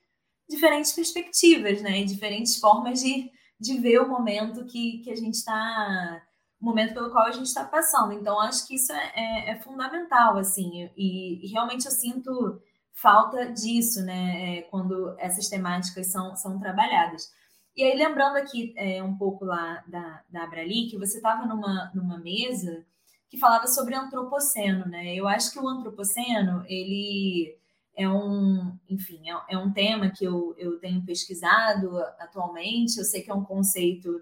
diferentes 0.49 0.93
perspectivas, 0.93 1.81
né? 1.81 2.03
Diferentes 2.03 2.59
formas 2.59 3.01
de, 3.01 3.29
de 3.59 3.77
ver 3.77 3.99
o 3.99 4.09
momento 4.09 4.65
que, 4.65 4.99
que 4.99 5.11
a 5.11 5.15
gente 5.15 5.35
está. 5.35 6.21
O 6.59 6.65
momento 6.65 6.93
pelo 6.93 7.11
qual 7.11 7.27
a 7.27 7.31
gente 7.31 7.45
está 7.45 7.63
passando. 7.63 8.13
Então, 8.13 8.39
acho 8.39 8.65
que 8.67 8.75
isso 8.75 8.91
é, 8.91 9.11
é, 9.15 9.49
é 9.51 9.59
fundamental, 9.59 10.37
assim, 10.37 10.89
e, 10.97 11.45
e, 11.45 11.51
realmente 11.51 11.85
eu 11.85 11.91
sinto 11.91 12.59
falta 12.93 13.51
disso, 13.51 14.03
né? 14.03 14.57
É, 14.57 14.61
quando 14.63 15.15
essas 15.19 15.47
temáticas 15.49 16.07
são, 16.07 16.35
são 16.35 16.59
trabalhadas. 16.59 17.31
E 17.75 17.83
aí, 17.83 17.95
lembrando 17.95 18.37
aqui 18.37 18.73
é, 18.75 19.03
um 19.03 19.15
pouco 19.15 19.45
lá 19.45 19.83
da, 19.87 20.23
da 20.29 20.43
Abrali, 20.45 20.87
que 20.89 20.97
você 20.97 21.17
estava 21.17 21.45
numa, 21.45 21.91
numa 21.93 22.17
mesa 22.17 22.83
que 23.29 23.37
falava 23.37 23.67
sobre 23.67 23.95
antropoceno, 23.95 24.85
né? 24.85 25.15
Eu 25.15 25.27
acho 25.27 25.51
que 25.51 25.59
o 25.59 25.67
antropoceno, 25.67 26.63
ele 26.67 27.57
é 27.95 28.07
um, 28.07 28.77
enfim, 28.89 29.29
é, 29.29 29.55
é 29.55 29.57
um 29.57 29.71
tema 29.71 30.09
que 30.09 30.23
eu, 30.23 30.55
eu 30.57 30.79
tenho 30.79 31.03
pesquisado 31.03 31.97
atualmente. 32.19 32.97
Eu 32.97 33.03
sei 33.03 33.21
que 33.21 33.31
é 33.31 33.33
um 33.33 33.43
conceito, 33.43 34.21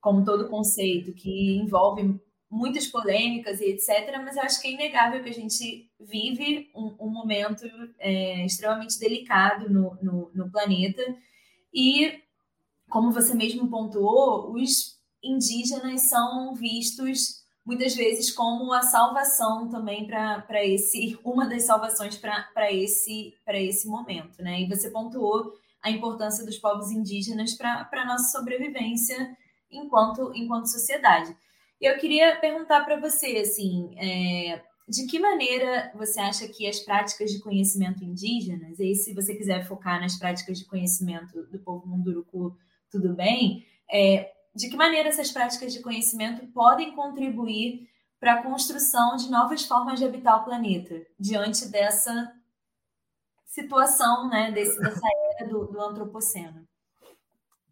como 0.00 0.24
todo 0.24 0.48
conceito, 0.48 1.12
que 1.12 1.56
envolve 1.56 2.20
muitas 2.48 2.86
polêmicas 2.86 3.60
e 3.60 3.70
etc., 3.70 4.16
mas 4.24 4.36
eu 4.36 4.42
acho 4.42 4.60
que 4.60 4.68
é 4.68 4.72
inegável 4.72 5.22
que 5.22 5.30
a 5.30 5.34
gente 5.34 5.90
vive 5.98 6.70
um, 6.74 6.94
um 7.00 7.10
momento 7.10 7.66
é, 7.98 8.44
extremamente 8.44 8.98
delicado 9.00 9.68
no, 9.68 9.98
no, 10.00 10.30
no 10.32 10.50
planeta 10.50 11.02
e 11.72 12.22
como 12.88 13.10
você 13.10 13.34
mesmo 13.34 13.68
pontuou, 13.68 14.52
os 14.52 14.96
indígenas 15.22 16.02
são 16.02 16.54
vistos 16.54 17.45
muitas 17.66 17.96
vezes 17.96 18.30
como 18.30 18.72
a 18.72 18.82
salvação 18.82 19.68
também 19.68 20.06
para 20.06 20.64
esse, 20.64 21.18
uma 21.24 21.48
das 21.48 21.64
salvações 21.64 22.16
para 22.16 22.72
esse, 22.72 23.34
esse 23.48 23.88
momento, 23.88 24.40
né? 24.40 24.60
E 24.60 24.68
você 24.68 24.88
pontuou 24.88 25.52
a 25.82 25.90
importância 25.90 26.46
dos 26.46 26.56
povos 26.58 26.92
indígenas 26.92 27.54
para 27.54 27.88
a 27.92 28.06
nossa 28.06 28.30
sobrevivência 28.30 29.36
enquanto, 29.68 30.32
enquanto 30.34 30.70
sociedade. 30.70 31.36
E 31.80 31.86
eu 31.86 31.98
queria 31.98 32.36
perguntar 32.36 32.84
para 32.84 33.00
você, 33.00 33.38
assim, 33.38 33.94
é, 33.98 34.62
de 34.88 35.04
que 35.06 35.18
maneira 35.18 35.90
você 35.96 36.20
acha 36.20 36.46
que 36.46 36.68
as 36.68 36.78
práticas 36.78 37.32
de 37.32 37.40
conhecimento 37.40 38.04
indígenas, 38.04 38.78
e 38.78 38.94
se 38.94 39.12
você 39.12 39.34
quiser 39.34 39.66
focar 39.66 40.00
nas 40.00 40.16
práticas 40.16 40.58
de 40.58 40.64
conhecimento 40.64 41.42
do 41.48 41.58
povo 41.58 41.86
Munduruku 41.86 42.56
tudo 42.90 43.12
bem, 43.12 43.66
é, 43.92 44.30
de 44.56 44.70
que 44.70 44.76
maneira 44.76 45.10
essas 45.10 45.30
práticas 45.30 45.74
de 45.74 45.82
conhecimento 45.82 46.46
podem 46.46 46.96
contribuir 46.96 47.86
para 48.18 48.34
a 48.34 48.42
construção 48.42 49.14
de 49.14 49.30
novas 49.30 49.66
formas 49.66 49.98
de 49.98 50.06
habitar 50.06 50.40
o 50.40 50.44
planeta, 50.44 51.06
diante 51.20 51.68
dessa 51.68 52.32
situação, 53.44 54.30
né, 54.30 54.50
desse, 54.50 54.78
dessa 54.80 55.06
era 55.38 55.48
do, 55.48 55.66
do 55.66 55.78
antropoceno? 55.78 56.66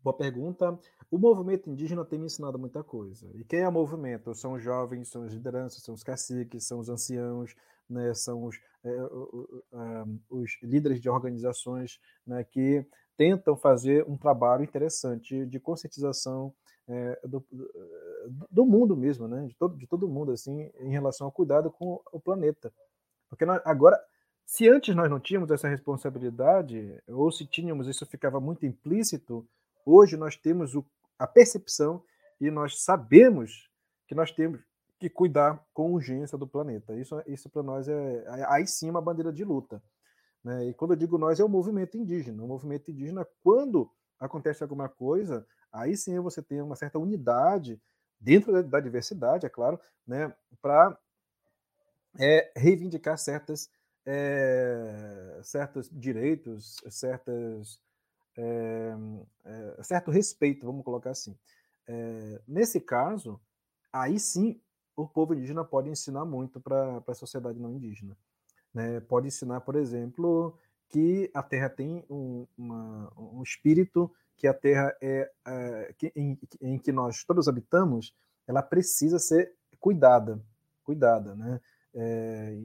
Boa 0.03 0.15
pergunta. 0.15 0.79
O 1.11 1.17
movimento 1.17 1.71
indígena 1.71 2.05
tem 2.05 2.19
me 2.19 2.27
ensinado 2.27 2.59
muita 2.59 2.85
coisa. 2.85 3.31
E 3.35 3.43
quem 3.45 3.61
é 3.61 3.69
o 3.69 3.73
movimento? 3.73 4.35
São 4.35 4.53
os 4.53 4.63
jovens, 4.63 5.09
são 5.09 5.23
as 5.23 5.33
lideranças, 5.33 5.83
são 5.83 5.95
os 5.95 6.03
caciques, 6.03 6.67
são 6.67 6.79
os 6.79 6.91
anciãos, 6.91 7.55
né, 7.89 8.13
são 8.13 8.45
os, 8.45 8.57
é, 8.85 8.91
os 10.29 10.59
líderes 10.63 11.01
de 11.01 11.09
organizações 11.09 11.99
né, 12.27 12.45
que 12.45 12.87
tentam 13.17 13.57
fazer 13.57 14.05
um 14.07 14.19
trabalho 14.19 14.65
interessante 14.65 15.47
de 15.47 15.59
conscientização 15.59 16.53
é, 16.89 17.21
do, 17.25 17.45
do, 18.51 18.67
mundo 18.67 18.97
mesmo, 18.97 19.27
né? 19.27 19.47
de, 19.47 19.55
todo, 19.55 19.77
de 19.77 19.87
todo 19.87 20.09
mundo, 20.09 20.33
assim, 20.33 20.71
em 20.81 20.91
relação 20.91 21.27
ao 21.27 21.33
cuidado 21.33 21.71
com 21.71 22.03
o 22.13 22.21
planeta. 22.21 22.73
Porque 23.29 23.47
nós, 23.47 23.61
agora, 23.65 23.99
se 24.45 24.69
antes 24.69 24.95
nós 24.95 25.11
não 25.11 25.19
tínhamos 25.19 25.51
essa 25.51 25.69
responsabilidade, 25.69 27.03
ou 27.09 27.31
se 27.33 27.47
tínhamos, 27.47 27.89
isso 27.89 28.05
ficava 28.07 28.41
muito 28.41 28.67
implícito, 28.67 29.47
hoje 29.85 30.17
nós 30.17 30.37
temos 30.37 30.75
o, 30.75 30.85
a 31.19 31.27
percepção 31.27 32.03
e 32.41 32.51
nós 32.51 32.83
sabemos 32.83 33.71
que 34.07 34.15
nós 34.15 34.31
temos 34.31 34.61
que 34.99 35.09
cuidar 35.09 35.65
com 35.73 35.93
urgência 35.93 36.37
do 36.37 36.47
planeta. 36.47 36.95
Isso, 36.95 37.21
isso 37.27 37.49
para 37.49 37.63
nós 37.63 37.89
é 37.89 38.25
aí 38.49 38.67
sim 38.67 38.91
uma 38.91 39.01
bandeira 39.01 39.33
de 39.33 39.45
luta. 39.45 39.83
Né? 40.43 40.69
E 40.69 40.75
quando 40.75 40.93
eu 40.93 40.97
digo 40.97 41.19
nós, 41.19 41.41
é 41.41 41.45
o 41.45 41.49
movimento 41.49 41.97
indígena. 41.97 42.43
O 42.43 42.47
movimento 42.47 42.91
indígena, 42.91 43.27
quando 43.43 43.91
acontece 44.21 44.63
alguma 44.63 44.89
coisa, 44.89 45.47
aí 45.75 45.97
sim 45.97 46.19
você 46.21 46.41
tem 46.41 46.63
uma 46.63 46.77
certa 46.77 46.99
unidade 46.99 47.81
dentro 48.21 48.53
da, 48.53 48.63
da 48.63 48.81
diversidade, 48.81 49.45
é 49.45 49.49
claro, 49.49 49.79
né? 50.07 50.33
para 50.63 50.97
é, 52.19 52.53
reivindicar 52.57 53.19
certas, 53.19 53.69
é, 54.07 55.41
certos 55.43 55.91
direitos, 55.91 56.77
certas, 56.89 57.81
é, 58.37 58.95
certo 59.83 60.11
respeito, 60.11 60.65
vamos 60.65 60.85
colocar 60.85 61.11
assim. 61.11 61.37
Nesse 62.49 62.81
caso, 62.81 63.39
aí 63.93 64.19
sim 64.19 64.61
o 64.97 65.07
povo 65.07 65.35
indígena 65.35 65.65
pode 65.65 65.91
ensinar 65.91 66.25
muito 66.25 66.61
para 66.61 67.03
a 67.07 67.15
sociedade 67.15 67.59
não 67.59 67.73
indígena. 67.73 68.17
Né? 68.73 69.01
Pode 69.01 69.27
ensinar, 69.27 69.61
por 69.61 69.77
exemplo, 69.77 70.57
que 70.89 71.31
a 71.35 71.43
Terra 71.43 71.69
tem 71.69 72.05
um, 72.09 72.47
uma, 72.57 73.13
um 73.17 73.43
espírito, 73.43 74.11
que 74.37 74.47
a 74.47 74.55
Terra 74.55 74.95
é, 75.01 75.31
é 75.47 75.95
em, 76.17 76.39
em, 76.61 76.79
que 76.79 76.93
nós 76.93 77.25
todos 77.25 77.49
habitamos, 77.49 78.15
ela 78.47 78.63
precisa 78.63 79.19
ser 79.19 79.53
cuidada, 79.81 80.41
cuidada, 80.83 81.35
né? 81.35 81.61
É, 81.95 82.59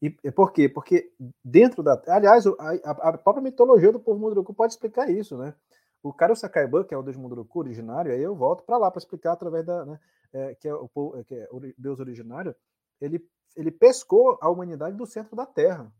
e, 0.00 0.16
e 0.22 0.30
por 0.30 0.52
quê? 0.52 0.68
Porque 0.68 1.10
dentro 1.44 1.82
da, 1.82 2.00
aliás, 2.06 2.46
a, 2.46 2.90
a 2.90 3.18
própria 3.18 3.42
mitologia 3.42 3.90
do 3.90 4.00
povo 4.00 4.20
Munduruku 4.20 4.54
pode 4.54 4.74
explicar 4.74 5.10
isso, 5.10 5.36
né? 5.36 5.54
O 6.02 6.12
Karo 6.12 6.36
Sakaiban, 6.36 6.84
que 6.84 6.94
é 6.94 6.98
o 6.98 7.02
deus 7.02 7.16
Munduruku 7.16 7.58
originário, 7.58 8.12
aí 8.12 8.22
eu 8.22 8.34
volto 8.34 8.62
para 8.64 8.76
lá 8.76 8.90
para 8.90 8.98
explicar 8.98 9.32
através 9.32 9.64
da, 9.64 9.84
né, 9.84 9.98
é, 10.32 10.54
que, 10.54 10.68
é 10.68 10.74
o, 10.74 10.88
que 11.26 11.34
é 11.34 11.48
o 11.50 11.60
deus 11.76 11.98
originário, 11.98 12.54
ele 13.00 13.18
ele 13.56 13.70
pescou 13.70 14.38
a 14.40 14.50
humanidade 14.50 14.96
do 14.96 15.06
centro 15.06 15.34
da 15.34 15.46
Terra. 15.46 15.90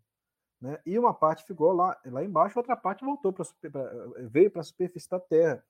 Né? 0.60 0.78
E 0.86 0.98
uma 0.98 1.12
parte 1.12 1.44
ficou 1.44 1.72
lá, 1.72 1.98
lá 2.06 2.24
embaixo, 2.24 2.58
outra 2.58 2.76
parte 2.76 3.04
voltou 3.04 3.32
pra 3.32 3.44
veio 4.30 4.50
para 4.50 4.60
a 4.60 4.64
superfície 4.64 5.08
da 5.08 5.20
Terra. 5.20 5.62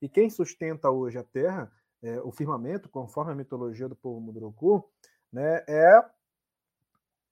E 0.00 0.08
quem 0.08 0.28
sustenta 0.28 0.90
hoje 0.90 1.18
a 1.18 1.22
Terra, 1.22 1.72
é, 2.02 2.20
o 2.20 2.32
firmamento, 2.32 2.88
conforme 2.88 3.32
a 3.32 3.36
mitologia 3.36 3.88
do 3.88 3.94
povo 3.94 4.20
Munduruku, 4.20 4.88
né, 5.32 5.64
é, 5.68 6.04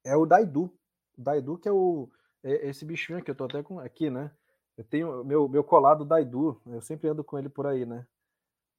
é 0.04 0.16
o 0.16 0.24
Daidu. 0.24 0.72
O 1.18 1.22
Daidu 1.22 1.58
que 1.58 1.68
é, 1.68 1.72
o, 1.72 2.08
é 2.42 2.68
esse 2.68 2.84
bichinho 2.84 3.22
que 3.22 3.30
eu 3.30 3.32
estou 3.32 3.46
até 3.46 3.62
com 3.62 3.80
aqui, 3.80 4.08
né? 4.08 4.30
Eu 4.76 4.84
tenho 4.84 5.24
meu, 5.24 5.48
meu 5.48 5.64
colado 5.64 6.04
Daidu, 6.04 6.60
eu 6.66 6.80
sempre 6.80 7.08
ando 7.08 7.24
com 7.24 7.38
ele 7.38 7.48
por 7.48 7.66
aí, 7.66 7.84
né? 7.84 8.06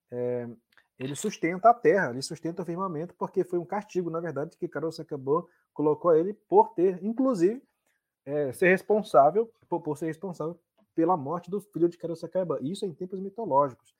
É, 0.09 0.49
ele 0.97 1.15
sustenta 1.15 1.69
a 1.69 1.73
terra, 1.73 2.11
ele 2.11 2.21
sustenta 2.21 2.61
o 2.61 2.65
firmamento, 2.65 3.13
porque 3.15 3.43
foi 3.43 3.59
um 3.59 3.65
castigo, 3.65 4.09
na 4.09 4.19
verdade, 4.19 4.57
que 4.57 4.67
Carlos 4.67 4.99
acabou 4.99 5.49
colocou 5.73 6.13
ele 6.15 6.33
por 6.33 6.73
ter, 6.73 7.03
inclusive, 7.03 7.61
é, 8.25 8.51
ser 8.53 8.69
responsável, 8.69 9.51
por, 9.67 9.81
por, 9.81 9.97
ser 9.97 10.07
responsável 10.07 10.59
pela 10.93 11.17
morte 11.17 11.49
do 11.49 11.59
filho 11.61 11.89
de 11.89 11.97
Carlos 11.97 12.19
Sacaba. 12.19 12.59
Isso 12.61 12.85
é 12.85 12.87
em 12.87 12.93
tempos 12.93 13.19
mitológicos. 13.19 13.95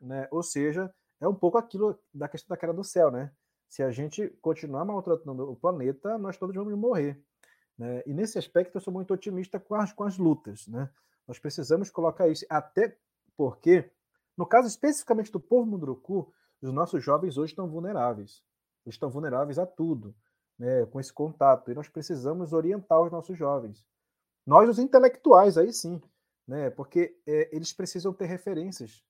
Né? 0.00 0.28
Ou 0.30 0.42
seja, 0.42 0.92
é 1.20 1.28
um 1.28 1.34
pouco 1.34 1.58
aquilo 1.58 1.98
da 2.12 2.28
questão 2.28 2.54
da 2.54 2.60
cara 2.60 2.72
do 2.72 2.84
céu, 2.84 3.10
né? 3.10 3.32
Se 3.68 3.82
a 3.82 3.90
gente 3.90 4.28
continuar 4.40 4.84
maltratando 4.84 5.50
o 5.50 5.56
planeta, 5.56 6.18
nós 6.18 6.36
todos 6.36 6.54
vamos 6.54 6.76
morrer. 6.78 7.20
Né? 7.76 8.02
E 8.06 8.12
nesse 8.12 8.38
aspecto 8.38 8.76
eu 8.76 8.80
sou 8.80 8.92
muito 8.92 9.12
otimista 9.12 9.58
com 9.58 9.74
as, 9.74 9.92
com 9.92 10.04
as 10.04 10.18
lutas. 10.18 10.66
Né? 10.68 10.88
Nós 11.26 11.38
precisamos 11.38 11.90
colocar 11.90 12.28
isso, 12.28 12.44
até 12.48 12.96
porque 13.36 13.90
no 14.36 14.46
caso 14.46 14.68
especificamente 14.68 15.30
do 15.30 15.40
povo 15.40 15.66
Munduruku, 15.66 16.32
os 16.60 16.72
nossos 16.72 17.02
jovens 17.02 17.36
hoje 17.36 17.52
estão 17.52 17.68
vulneráveis. 17.68 18.42
Eles 18.84 18.94
estão 18.94 19.10
vulneráveis 19.10 19.58
a 19.58 19.66
tudo, 19.66 20.14
né, 20.58 20.86
com 20.86 21.00
esse 21.00 21.12
contato. 21.12 21.70
E 21.70 21.74
nós 21.74 21.88
precisamos 21.88 22.52
orientar 22.52 23.00
os 23.00 23.10
nossos 23.10 23.36
jovens. 23.36 23.86
Nós, 24.46 24.68
os 24.68 24.78
intelectuais, 24.78 25.56
aí 25.56 25.72
sim, 25.72 26.00
né, 26.46 26.70
porque 26.70 27.16
é, 27.26 27.54
eles 27.54 27.72
precisam 27.72 28.12
ter 28.12 28.26
referências. 28.26 29.02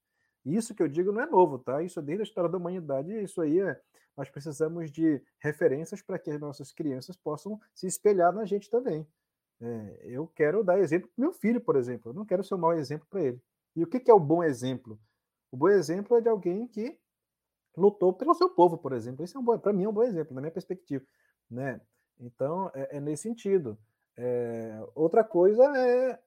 Isso 0.45 0.74
que 0.74 0.82
eu 0.82 0.88
digo 0.88 1.11
não 1.11 1.22
é 1.22 1.26
novo, 1.26 1.59
tá? 1.59 1.82
Isso 1.82 1.99
é 1.99 2.03
desde 2.03 2.22
a 2.22 2.24
história 2.24 2.51
da 2.51 2.59
humanidade. 2.59 3.11
Isso 3.22 3.40
aí 3.40 3.61
é. 3.61 3.80
Nós 4.16 4.28
precisamos 4.28 4.92
de 4.92 5.20
referências 5.40 6.03
para 6.03 6.18
que 6.18 6.30
as 6.30 6.38
nossas 6.38 6.70
crianças 6.70 7.16
possam 7.16 7.59
se 7.74 7.86
espelhar 7.86 8.32
na 8.32 8.45
gente 8.45 8.70
também. 8.70 9.07
É, 9.61 10.01
eu 10.03 10.26
quero 10.28 10.62
dar 10.62 10.78
exemplo 10.78 11.09
para 11.09 11.22
meu 11.22 11.32
filho, 11.32 11.61
por 11.61 11.76
exemplo. 11.76 12.11
Eu 12.11 12.14
não 12.14 12.24
quero 12.24 12.45
ser 12.45 12.55
um 12.55 12.59
mau 12.59 12.74
exemplo 12.74 13.07
para 13.09 13.22
ele. 13.22 13.40
E 13.74 13.82
o 13.82 13.86
que, 13.86 13.99
que 13.99 14.11
é 14.11 14.14
o 14.14 14.20
bom 14.20 14.45
exemplo? 14.45 15.01
O 15.51 15.57
bom 15.57 15.68
exemplo 15.68 16.16
é 16.16 16.20
de 16.20 16.28
alguém 16.28 16.68
que 16.68 16.97
lutou 17.76 18.12
pelo 18.12 18.34
seu 18.34 18.51
povo, 18.51 18.76
por 18.78 18.92
exemplo. 18.92 19.24
Esse 19.24 19.36
é 19.36 19.40
um 19.40 19.59
para 19.59 19.72
mim 19.72 19.84
é 19.84 19.88
um 19.88 19.92
bom 19.92 20.03
exemplo, 20.03 20.34
na 20.34 20.40
minha 20.40 20.53
perspectiva, 20.53 21.05
né? 21.51 21.80
Então 22.20 22.70
é, 22.74 22.97
é 22.97 23.01
nesse 23.01 23.24
sentido. 23.24 23.78
É, 24.16 24.80
outra 24.95 25.24
coisa 25.24 25.64
é 25.76 26.18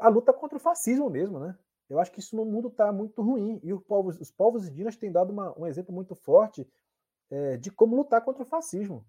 a 0.00 0.08
luta 0.08 0.32
contra 0.32 0.56
o 0.56 0.60
fascismo 0.60 1.08
mesmo, 1.08 1.38
né? 1.38 1.56
Eu 1.88 2.00
acho 2.00 2.10
que 2.10 2.18
isso 2.18 2.34
no 2.34 2.44
mundo 2.44 2.68
está 2.68 2.92
muito 2.92 3.22
ruim 3.22 3.60
e 3.62 3.72
os 3.72 3.82
povos, 3.84 4.20
os 4.20 4.30
povos 4.30 4.66
indígenas 4.66 4.96
têm 4.96 5.12
dado 5.12 5.30
uma, 5.32 5.56
um 5.58 5.66
exemplo 5.66 5.94
muito 5.94 6.14
forte 6.16 6.66
é, 7.30 7.56
de 7.56 7.70
como 7.70 7.96
lutar 7.96 8.22
contra 8.24 8.42
o 8.42 8.46
fascismo. 8.46 9.06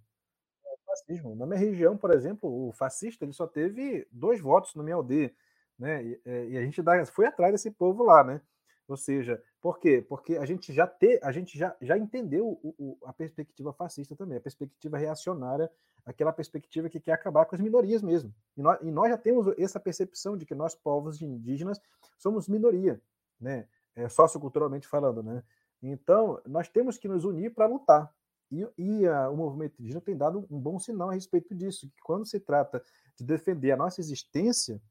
O 0.64 0.78
fascismo. 0.86 1.36
Na 1.36 1.46
minha 1.48 1.60
região, 1.60 1.98
por 1.98 2.12
exemplo, 2.12 2.70
o 2.70 2.74
fascista 2.74 3.26
ele 3.26 3.34
só 3.34 3.48
teve 3.48 4.08
dois 4.12 4.42
votos 4.42 4.76
no 4.76 4.84
minha 4.84 4.96
aldeia, 4.98 5.34
né? 5.80 6.04
E, 6.04 6.22
é, 6.26 6.48
e 6.50 6.58
a 6.58 6.64
gente 6.64 6.82
foi 7.12 7.28
atrás 7.28 7.54
desse 7.54 7.72
povo 7.72 8.04
lá, 8.04 8.24
né? 8.24 8.42
Ou 8.88 8.96
seja, 8.96 9.42
por 9.62 9.80
quê? 9.80 10.06
Porque 10.08 10.38
a 10.38 10.46
gente 10.46 10.72
já 10.72 10.88
ter, 10.88 11.20
a 11.22 11.32
gente 11.32 11.58
já, 11.58 11.76
já 11.82 11.98
entendeu 11.98 12.60
o, 12.64 12.74
o, 12.78 12.98
a 13.06 13.12
perspectiva 13.12 13.74
fascista 13.74 14.16
também, 14.16 14.38
a 14.38 14.42
perspectiva 14.42 14.98
reacionária, 14.98 15.70
aquela 16.06 16.32
perspectiva 16.32 16.88
que 16.90 17.00
quer 17.00 17.12
acabar 17.12 17.46
com 17.46 17.56
as 17.56 17.62
minorias 17.62 18.02
mesmo. 18.02 18.34
E 18.56 18.62
nós, 18.62 18.80
e 18.82 18.90
nós 18.90 19.10
já 19.10 19.18
temos 19.18 19.48
essa 19.58 19.80
percepção 19.80 20.38
de 20.38 20.46
que 20.46 20.56
nós, 20.56 20.74
povos 20.74 21.22
indígenas, 21.22 21.82
somos 22.18 22.48
minoria, 22.48 23.02
né? 23.40 23.68
É, 23.94 24.08
socioculturalmente 24.08 24.88
falando, 24.88 25.22
né? 25.22 25.44
Então, 25.82 26.40
nós 26.46 26.70
temos 26.70 26.98
que 26.98 27.08
nos 27.08 27.26
unir 27.26 27.54
para 27.54 27.66
lutar. 27.66 28.14
E, 28.50 28.66
e 28.78 29.06
a, 29.06 29.30
o 29.30 29.36
movimento 29.36 29.80
indígena 29.80 30.00
tem 30.00 30.16
dado 30.16 30.48
um 30.50 30.58
bom 30.60 30.80
sinal 30.80 31.10
a 31.10 31.14
respeito 31.14 31.54
disso, 31.54 31.90
que 31.90 32.02
quando 32.02 32.26
se 32.26 32.40
trata 32.40 32.82
de 33.18 33.26
defender 33.26 33.72
a 33.72 33.78
nossa 33.78 34.00
existência, 34.00 34.82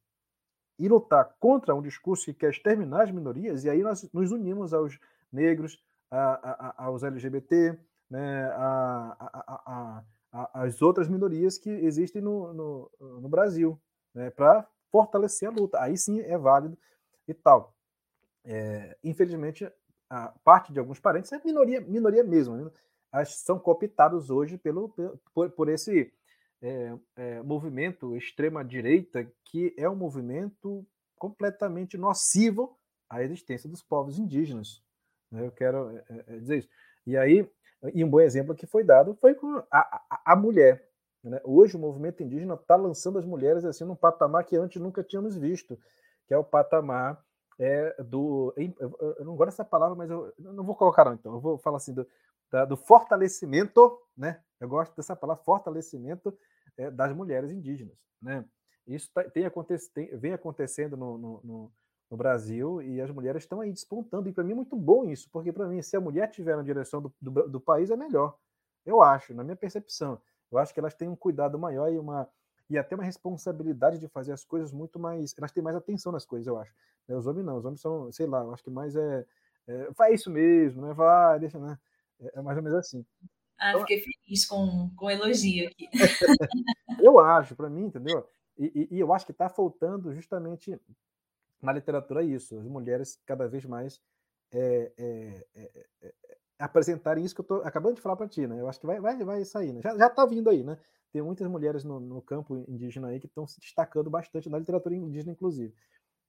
e 0.78 0.88
lutar 0.88 1.34
contra 1.40 1.74
um 1.74 1.82
discurso 1.82 2.26
que 2.26 2.34
quer 2.34 2.50
exterminar 2.50 3.04
as 3.04 3.10
minorias, 3.10 3.64
e 3.64 3.70
aí 3.70 3.82
nós 3.82 4.08
nos 4.12 4.30
unimos 4.30 4.74
aos 4.74 4.98
negros, 5.32 5.82
a, 6.10 6.78
a, 6.78 6.84
aos 6.84 7.02
LGBT, 7.02 7.78
né, 8.10 8.50
a, 8.54 10.02
as 10.52 10.82
outras 10.82 11.08
minorias 11.08 11.58
que 11.58 11.70
existem 11.70 12.20
no, 12.20 12.52
no, 12.52 12.90
no 13.20 13.28
Brasil, 13.28 13.80
né, 14.14 14.30
para 14.30 14.66
fortalecer 14.90 15.48
a 15.48 15.52
luta. 15.52 15.80
Aí 15.80 15.96
sim 15.96 16.20
é 16.20 16.36
válido 16.36 16.76
e 17.26 17.34
tal. 17.34 17.74
É, 18.44 18.96
infelizmente, 19.02 19.70
a 20.08 20.28
parte 20.44 20.72
de 20.72 20.78
alguns 20.78 21.00
parentes 21.00 21.32
é 21.32 21.40
minoria, 21.44 21.80
minoria 21.80 22.22
mesmo. 22.22 22.56
Né? 22.56 22.70
São 23.24 23.58
cooptados 23.58 24.30
hoje 24.30 24.56
pelo, 24.58 24.90
por, 25.34 25.50
por 25.50 25.68
esse 25.68 26.12
é, 26.62 26.94
é, 27.16 27.42
movimento 27.42 28.16
extrema-direita, 28.16 29.30
que 29.44 29.74
é 29.76 29.88
um 29.88 29.96
movimento 29.96 30.86
completamente 31.16 31.96
nocivo 31.96 32.76
à 33.08 33.22
existência 33.22 33.68
dos 33.68 33.82
povos 33.82 34.18
indígenas. 34.18 34.82
Né? 35.30 35.46
Eu 35.46 35.52
quero 35.52 35.98
é, 36.08 36.38
dizer 36.38 36.58
isso. 36.58 36.68
E 37.06 37.16
aí, 37.16 37.48
e 37.94 38.04
um 38.04 38.10
bom 38.10 38.20
exemplo 38.20 38.54
que 38.54 38.66
foi 38.66 38.84
dado 38.84 39.14
foi 39.20 39.34
com 39.34 39.62
a, 39.70 39.78
a, 40.10 40.32
a 40.32 40.36
mulher. 40.36 40.88
Né? 41.22 41.40
Hoje 41.44 41.76
o 41.76 41.80
movimento 41.80 42.22
indígena 42.22 42.54
está 42.54 42.76
lançando 42.76 43.18
as 43.18 43.24
mulheres 43.24 43.64
assim 43.64 43.84
num 43.84 43.96
patamar 43.96 44.44
que 44.44 44.56
antes 44.56 44.80
nunca 44.80 45.02
tínhamos 45.02 45.36
visto, 45.36 45.78
que 46.26 46.34
é 46.34 46.38
o 46.38 46.44
patamar 46.44 47.22
é, 47.58 48.02
do. 48.02 48.54
Eu 48.56 49.24
não 49.24 49.36
gosto 49.36 49.50
dessa 49.50 49.64
palavra, 49.64 49.96
mas 49.96 50.10
eu, 50.10 50.32
eu 50.38 50.52
não 50.52 50.64
vou 50.64 50.74
colocar, 50.74 51.04
não, 51.04 51.14
então. 51.14 51.34
Eu 51.34 51.40
vou 51.40 51.58
falar 51.58 51.78
assim 51.78 51.94
do, 51.94 52.06
do 52.68 52.76
fortalecimento, 52.76 54.00
né? 54.16 54.40
Eu 54.60 54.68
gosto 54.68 54.94
dessa 54.96 55.14
palavra, 55.14 55.42
fortalecimento 55.42 56.36
é, 56.76 56.90
das 56.90 57.12
mulheres 57.12 57.50
indígenas, 57.50 57.96
né? 58.20 58.44
Isso 58.86 59.10
tá, 59.12 59.24
tem, 59.24 59.44
tem, 59.92 60.16
vem 60.16 60.32
acontecendo 60.32 60.96
no, 60.96 61.18
no, 61.18 61.40
no, 61.42 61.72
no, 62.10 62.16
Brasil 62.16 62.80
e 62.80 63.00
as 63.00 63.10
mulheres 63.10 63.42
estão 63.42 63.60
aí 63.60 63.72
despontando. 63.72 64.28
E 64.28 64.32
para 64.32 64.44
mim 64.44 64.52
é 64.52 64.54
muito 64.54 64.76
bom 64.76 65.04
isso, 65.04 65.28
porque 65.30 65.52
para 65.52 65.66
mim, 65.66 65.82
se 65.82 65.96
a 65.96 66.00
mulher 66.00 66.30
estiver 66.30 66.56
na 66.56 66.62
direção 66.62 67.02
do, 67.02 67.12
do, 67.20 67.48
do, 67.48 67.60
país, 67.60 67.90
é 67.90 67.96
melhor. 67.96 68.38
Eu 68.84 69.02
acho, 69.02 69.34
na 69.34 69.42
minha 69.42 69.56
percepção. 69.56 70.20
Eu 70.50 70.58
acho 70.58 70.72
que 70.72 70.78
elas 70.78 70.94
têm 70.94 71.08
um 71.08 71.16
cuidado 71.16 71.58
maior 71.58 71.92
e 71.92 71.98
uma 71.98 72.28
e 72.68 72.76
até 72.76 72.94
uma 72.94 73.04
responsabilidade 73.04 73.98
de 73.98 74.08
fazer 74.08 74.32
as 74.32 74.44
coisas 74.44 74.72
muito 74.72 74.98
mais. 74.98 75.34
Elas 75.38 75.52
têm 75.52 75.62
mais 75.62 75.76
atenção 75.76 76.12
nas 76.12 76.24
coisas, 76.24 76.46
eu 76.46 76.58
acho. 76.58 76.72
Né? 77.08 77.16
Os 77.16 77.26
homens 77.26 77.44
não, 77.44 77.56
os 77.56 77.64
homens 77.64 77.80
são, 77.80 78.10
sei 78.12 78.26
lá, 78.26 78.42
eu 78.42 78.52
acho 78.52 78.62
que 78.62 78.70
mais 78.70 78.96
é. 78.96 79.24
é 79.66 79.92
faz 79.94 80.20
isso 80.20 80.30
mesmo, 80.30 80.82
né? 80.82 80.92
Vai, 80.92 81.38
deixa, 81.38 81.58
né? 81.58 81.78
É, 82.20 82.38
é 82.38 82.42
mais 82.42 82.56
ou 82.56 82.62
menos 82.62 82.78
assim. 82.78 83.04
Ah, 83.58 83.70
então, 83.70 83.80
fiquei 83.80 84.00
feliz 84.00 84.44
com, 84.44 84.90
com 84.96 85.06
o 85.06 85.10
elogio 85.10 85.68
aqui. 85.68 85.88
eu 87.02 87.18
acho, 87.18 87.56
para 87.56 87.70
mim, 87.70 87.86
entendeu? 87.86 88.28
E, 88.58 88.88
e, 88.90 88.96
e, 88.96 89.00
eu 89.00 89.12
acho 89.12 89.24
que 89.24 89.32
está 89.32 89.48
faltando 89.48 90.14
justamente 90.14 90.78
na 91.62 91.72
literatura 91.72 92.22
isso, 92.22 92.58
as 92.58 92.66
mulheres 92.66 93.18
cada 93.26 93.48
vez 93.48 93.64
mais 93.64 94.00
é, 94.52 94.92
é, 94.96 95.46
é, 95.54 95.86
é 96.02 96.14
apresentarem 96.58 97.24
isso 97.24 97.34
que 97.34 97.40
eu 97.40 97.44
estou 97.44 97.62
acabando 97.62 97.96
de 97.96 98.00
falar 98.00 98.16
para 98.16 98.28
ti, 98.28 98.46
né? 98.46 98.60
Eu 98.60 98.68
acho 98.68 98.80
que 98.80 98.86
vai, 98.86 99.00
vai, 99.00 99.16
vai 99.24 99.44
sair, 99.44 99.72
né? 99.72 99.80
Já, 99.82 99.96
já 99.96 100.08
tá 100.08 100.24
vindo 100.24 100.48
aí, 100.48 100.62
né? 100.62 100.78
Tem 101.12 101.22
muitas 101.22 101.46
mulheres 101.48 101.84
no, 101.84 102.00
no 102.00 102.20
campo 102.22 102.64
indígena 102.68 103.08
aí 103.08 103.20
que 103.20 103.26
estão 103.26 103.46
se 103.46 103.60
destacando 103.60 104.10
bastante 104.10 104.48
na 104.48 104.58
literatura 104.58 104.94
indígena, 104.94 105.32
inclusive. 105.32 105.74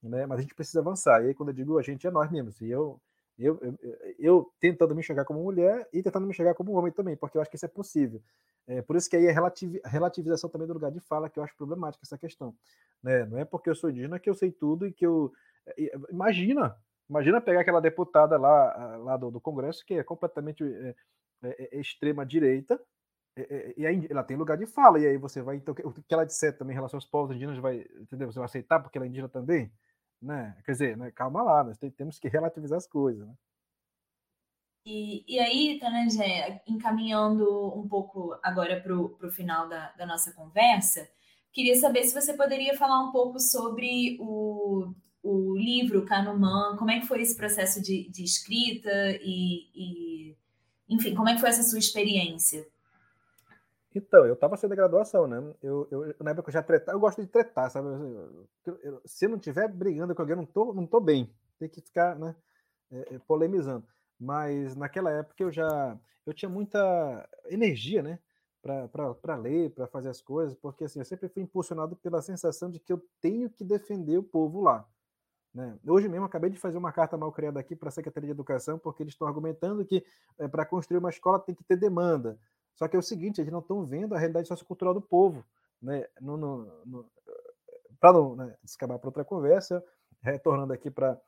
Né? 0.01 0.25
Mas 0.25 0.39
a 0.39 0.41
gente 0.41 0.55
precisa 0.55 0.79
avançar. 0.79 1.23
E 1.23 1.27
aí, 1.27 1.33
quando 1.33 1.49
eu 1.49 1.55
digo 1.55 1.77
a 1.77 1.81
gente, 1.81 2.05
é 2.05 2.11
nós 2.11 2.31
mesmos. 2.31 2.61
E 2.61 2.69
eu, 2.69 3.01
eu, 3.37 3.59
eu, 3.61 3.77
eu, 4.17 4.53
tentando 4.59 4.95
me 4.95 5.01
enxergar 5.01 5.23
como 5.23 5.43
mulher 5.43 5.87
e 5.93 6.01
tentando 6.01 6.25
me 6.25 6.31
enxergar 6.31 6.55
como 6.55 6.73
homem 6.73 6.91
também, 6.91 7.15
porque 7.15 7.37
eu 7.37 7.41
acho 7.41 7.49
que 7.49 7.55
isso 7.55 7.65
é 7.65 7.69
possível. 7.69 8.21
É, 8.65 8.81
por 8.81 8.95
isso 8.95 9.09
que 9.09 9.15
aí 9.15 9.27
relativ, 9.31 9.79
a 9.83 9.89
relativização 9.89 10.49
também 10.49 10.67
do 10.67 10.73
lugar 10.73 10.91
de 10.91 10.99
fala, 10.99 11.29
que 11.29 11.37
eu 11.37 11.43
acho 11.43 11.55
problemática 11.55 12.03
essa 12.03 12.17
questão. 12.17 12.55
Né? 13.01 13.25
Não 13.25 13.37
é 13.37 13.45
porque 13.45 13.69
eu 13.69 13.75
sou 13.75 13.91
indígena 13.91 14.19
que 14.19 14.29
eu 14.29 14.33
sei 14.33 14.51
tudo 14.51 14.87
e 14.87 14.91
que 14.91 15.05
eu. 15.05 15.31
Imagina, 16.09 16.75
imagina 17.07 17.39
pegar 17.39 17.61
aquela 17.61 17.79
deputada 17.79 18.37
lá, 18.37 18.97
lá 18.97 19.17
do, 19.17 19.29
do 19.29 19.39
Congresso, 19.39 19.85
que 19.85 19.93
é 19.93 20.03
completamente 20.03 20.63
é, 20.63 20.95
é, 21.43 21.77
é 21.77 21.79
extrema 21.79 22.25
direita, 22.25 22.81
e 23.77 23.85
aí 23.85 24.07
ela 24.09 24.23
tem 24.23 24.35
lugar 24.35 24.57
de 24.57 24.65
fala, 24.65 24.99
e 24.99 25.05
aí 25.05 25.17
você 25.17 25.43
vai. 25.43 25.57
Então, 25.57 25.75
o 25.83 25.93
que 25.93 26.13
ela 26.13 26.25
disser 26.25 26.57
também 26.57 26.73
em 26.73 26.77
relação 26.77 26.97
aos 26.97 27.05
povos 27.05 27.35
indígenas, 27.35 27.59
vai, 27.59 27.85
entendeu? 27.99 28.31
Você 28.31 28.39
vai 28.39 28.45
aceitar 28.45 28.79
porque 28.79 28.97
ela 28.97 29.05
é 29.05 29.07
indígena 29.07 29.29
também? 29.29 29.71
Né? 30.21 30.55
Quer 30.65 30.71
dizer, 30.71 30.97
né? 30.97 31.11
calma 31.11 31.43
lá, 31.43 31.63
nós 31.63 31.77
temos 31.95 32.19
que 32.19 32.27
relativizar 32.27 32.77
as 32.77 32.87
coisas, 32.87 33.27
né? 33.27 33.33
E, 34.89 35.25
e 35.27 35.37
aí, 35.37 35.77
Tanangé, 35.79 36.61
encaminhando 36.65 37.77
um 37.77 37.85
pouco 37.89 38.37
agora 38.41 38.79
para 38.79 38.95
o 38.95 39.29
final 39.29 39.67
da, 39.67 39.91
da 39.91 40.05
nossa 40.05 40.31
conversa, 40.31 41.09
queria 41.51 41.75
saber 41.75 42.05
se 42.05 42.13
você 42.13 42.33
poderia 42.33 42.73
falar 42.77 43.01
um 43.01 43.11
pouco 43.11 43.37
sobre 43.37 44.17
o, 44.21 44.93
o 45.21 45.57
livro 45.57 46.05
Canumã, 46.05 46.77
como 46.77 46.89
é 46.89 47.01
que 47.01 47.05
foi 47.05 47.21
esse 47.21 47.35
processo 47.35 47.81
de, 47.81 48.09
de 48.09 48.23
escrita 48.23 48.89
e, 49.21 49.69
e, 49.75 50.37
enfim, 50.87 51.13
como 51.13 51.27
é 51.27 51.33
que 51.33 51.41
foi 51.41 51.49
essa 51.49 51.63
sua 51.63 51.79
experiência? 51.79 52.65
Então, 53.95 54.25
eu 54.25 54.33
estava 54.33 54.57
sendo 54.57 54.71
da 54.71 54.75
graduação, 54.75 55.27
né? 55.27 55.37
Eu, 55.61 55.87
eu, 55.89 56.15
na 56.19 56.31
época 56.31 56.49
eu 56.49 56.53
já 56.53 56.61
tretava, 56.61 56.95
eu 56.95 56.99
gosto 56.99 57.21
de 57.21 57.27
tretar, 57.27 57.71
sabe? 57.71 57.87
Eu, 58.65 58.79
eu, 58.83 59.01
se 59.05 59.25
eu 59.25 59.29
não 59.29 59.37
estiver 59.37 59.67
brigando 59.67 60.13
com 60.13 60.21
alguém, 60.21 60.33
eu 60.33 60.41
não 60.41 60.45
tô, 60.45 60.73
não 60.73 60.85
tô 60.85 60.99
bem. 60.99 61.33
Tem 61.57 61.69
que 61.69 61.81
ficar, 61.81 62.17
né? 62.17 62.35
É, 62.91 63.19
polemizando. 63.19 63.85
Mas 64.19 64.75
naquela 64.75 65.11
época 65.11 65.43
eu 65.43 65.51
já 65.51 65.97
eu 66.27 66.33
tinha 66.33 66.49
muita 66.49 67.27
energia, 67.45 68.03
né? 68.03 68.19
Para 68.91 69.35
ler, 69.35 69.71
para 69.71 69.87
fazer 69.87 70.09
as 70.09 70.21
coisas, 70.21 70.55
porque 70.57 70.83
assim, 70.83 70.99
eu 70.99 71.05
sempre 71.05 71.29
fui 71.29 71.41
impulsionado 71.41 71.95
pela 71.95 72.21
sensação 72.21 72.69
de 72.69 72.79
que 72.79 72.91
eu 72.91 73.01
tenho 73.21 73.49
que 73.49 73.63
defender 73.63 74.17
o 74.17 74.23
povo 74.23 74.61
lá. 74.61 74.85
Né? 75.53 75.77
Hoje 75.87 76.09
mesmo 76.09 76.25
acabei 76.25 76.49
de 76.49 76.57
fazer 76.57 76.77
uma 76.77 76.91
carta 76.91 77.17
mal 77.17 77.31
criada 77.31 77.59
aqui 77.59 77.75
para 77.75 77.87
a 77.87 77.91
Secretaria 77.91 78.27
de 78.27 78.31
Educação, 78.31 78.77
porque 78.77 79.01
eles 79.01 79.13
estão 79.13 79.27
argumentando 79.27 79.85
que 79.85 80.05
é, 80.37 80.47
para 80.49 80.65
construir 80.65 80.97
uma 80.97 81.09
escola 81.09 81.39
tem 81.39 81.55
que 81.55 81.63
ter 81.63 81.77
demanda. 81.77 82.37
Só 82.77 82.87
que 82.87 82.95
é 82.95 82.99
o 82.99 83.03
seguinte, 83.03 83.41
eles 83.41 83.51
não 83.51 83.59
estão 83.59 83.83
vendo 83.83 84.13
a 84.13 84.19
realidade 84.19 84.47
sociocultural 84.47 84.93
do 84.93 85.01
povo. 85.01 85.43
Né? 85.81 86.07
para 87.99 88.13
não 88.13 88.35
né, 88.35 88.55
descabar 88.63 88.99
para 88.99 89.09
outra 89.09 89.25
conversa, 89.25 89.83
retornando 90.21 90.73
aqui 90.73 90.89
para 90.89 91.19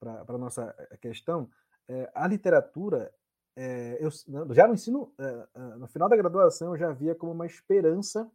a 0.00 0.38
nossa 0.38 0.74
eh, 0.90 0.96
questão, 0.96 1.48
é, 1.88 2.10
a 2.14 2.26
literatura, 2.26 3.12
é, 3.54 3.98
eu, 4.00 4.10
já 4.52 4.66
no 4.66 4.74
ensino, 4.74 5.12
é, 5.18 5.58
no 5.76 5.86
final 5.86 6.08
da 6.08 6.16
graduação, 6.16 6.72
eu 6.72 6.76
já 6.76 6.92
via 6.92 7.14
como 7.14 7.32
uma 7.32 7.46
esperança 7.46 8.30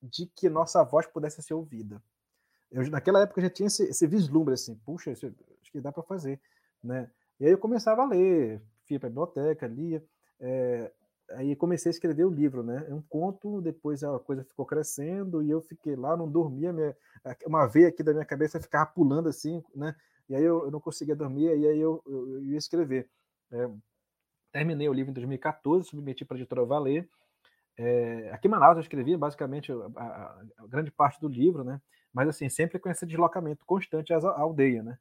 de 0.00 0.26
que 0.26 0.48
nossa 0.48 0.82
voz 0.84 1.06
pudesse 1.06 1.42
ser 1.42 1.54
ouvida. 1.54 2.00
Eu, 2.70 2.88
naquela 2.90 3.22
época 3.22 3.40
já 3.40 3.50
tinha 3.50 3.66
esse, 3.66 3.84
esse 3.84 4.06
vislumbre 4.06 4.54
assim, 4.54 4.76
puxa, 4.76 5.10
isso, 5.10 5.26
acho 5.60 5.72
que 5.72 5.80
dá 5.80 5.90
para 5.90 6.02
fazer, 6.02 6.40
né? 6.82 7.10
E 7.40 7.46
aí 7.46 7.52
eu 7.52 7.58
começava 7.58 8.02
a 8.02 8.06
ler, 8.06 8.62
fui 8.86 8.98
para 8.98 9.08
a 9.08 9.10
biblioteca, 9.10 9.66
lia, 9.66 10.04
é, 10.40 10.92
aí 11.32 11.54
comecei 11.56 11.90
a 11.90 11.92
escrever 11.92 12.24
o 12.24 12.30
livro, 12.30 12.62
né? 12.62 12.86
É 12.88 12.94
um 12.94 13.02
conto, 13.02 13.60
depois 13.60 14.02
a 14.02 14.18
coisa 14.18 14.44
ficou 14.44 14.64
crescendo 14.64 15.42
e 15.42 15.50
eu 15.50 15.60
fiquei 15.60 15.94
lá, 15.96 16.16
não 16.16 16.30
dormia, 16.30 16.72
minha, 16.72 16.96
uma 17.46 17.66
veia 17.66 17.88
aqui 17.88 18.02
da 18.02 18.12
minha 18.12 18.24
cabeça 18.24 18.60
ficava 18.60 18.86
pulando 18.86 19.28
assim, 19.28 19.62
né? 19.74 19.94
E 20.28 20.34
aí 20.34 20.42
eu, 20.42 20.64
eu 20.64 20.70
não 20.70 20.80
conseguia 20.80 21.16
dormir, 21.16 21.46
e 21.56 21.66
aí 21.66 21.78
eu, 21.80 22.02
eu, 22.06 22.32
eu 22.34 22.44
ia 22.44 22.58
escrever. 22.58 23.08
É, 23.50 23.68
terminei 24.52 24.88
o 24.88 24.92
livro 24.92 25.10
em 25.10 25.14
2014, 25.14 25.88
submeti 25.88 26.24
para 26.24 26.36
a 26.36 26.40
editora 26.40 26.64
Valer. 26.64 27.08
É, 27.76 28.30
aqui 28.32 28.48
em 28.48 28.50
Manaus 28.50 28.76
eu 28.76 28.82
escrevi 28.82 29.16
basicamente 29.16 29.70
a, 29.72 29.76
a, 29.96 30.42
a, 30.58 30.66
grande 30.66 30.90
parte 30.90 31.20
do 31.20 31.28
livro, 31.28 31.64
né? 31.64 31.80
Mas 32.12 32.28
assim, 32.28 32.48
sempre 32.48 32.78
com 32.78 32.88
esse 32.90 33.06
deslocamento 33.06 33.64
constante 33.64 34.12
à 34.12 34.18
aldeia, 34.18 34.82
né? 34.82 34.98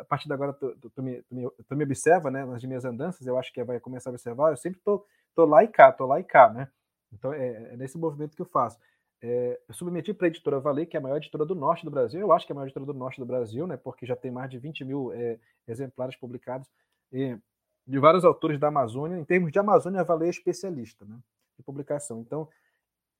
a 0.00 0.04
partir 0.04 0.26
de 0.26 0.34
agora 0.34 0.52
tu, 0.52 0.76
tu, 0.76 0.90
tu, 0.90 1.02
me, 1.02 1.22
tu, 1.22 1.34
me, 1.34 1.48
tu 1.68 1.76
me 1.76 1.84
observa, 1.84 2.30
né, 2.30 2.44
nas 2.44 2.64
minhas 2.64 2.84
andanças, 2.84 3.26
eu 3.26 3.38
acho 3.38 3.52
que 3.52 3.62
vai 3.62 3.78
começar 3.78 4.10
a 4.10 4.12
observar, 4.12 4.50
eu 4.50 4.56
sempre 4.56 4.80
tô, 4.80 5.04
tô 5.34 5.44
lá 5.44 5.64
e 5.64 5.68
cá, 5.68 5.92
tô 5.92 6.06
lá 6.06 6.20
e 6.20 6.24
cá, 6.24 6.50
né? 6.52 6.68
Então 7.12 7.32
é, 7.32 7.72
é 7.72 7.76
nesse 7.76 7.98
movimento 7.98 8.36
que 8.36 8.42
eu 8.42 8.46
faço. 8.46 8.78
é, 9.22 9.60
eu 9.68 9.74
submeti 9.74 10.14
para 10.14 10.26
a 10.26 10.30
editora 10.30 10.60
Valer, 10.60 10.88
que 10.88 10.96
é 10.96 11.00
a 11.00 11.02
maior 11.02 11.16
editora 11.16 11.44
do 11.44 11.54
norte 11.54 11.84
do 11.84 11.90
Brasil. 11.90 12.20
Eu 12.20 12.32
acho 12.32 12.46
que 12.46 12.52
é 12.52 12.54
a 12.54 12.56
maior 12.56 12.66
editora 12.66 12.86
do 12.86 12.94
norte 12.94 13.20
do 13.20 13.26
Brasil, 13.26 13.66
né? 13.66 13.76
Porque 13.76 14.06
já 14.06 14.16
tem 14.16 14.30
mais 14.30 14.50
de 14.50 14.58
20 14.58 14.84
mil 14.84 15.12
é, 15.12 15.38
exemplares 15.68 16.16
publicados 16.16 16.68
e, 17.12 17.38
de 17.86 17.98
vários 17.98 18.24
autores 18.24 18.58
da 18.58 18.68
Amazônia. 18.68 19.18
Em 19.18 19.24
termos 19.24 19.52
de 19.52 19.58
Amazônia, 19.58 20.00
a 20.00 20.04
Valer 20.04 20.28
é 20.28 20.30
especialista, 20.30 21.04
né? 21.04 21.18
De 21.58 21.62
publicação. 21.62 22.20
Então, 22.20 22.48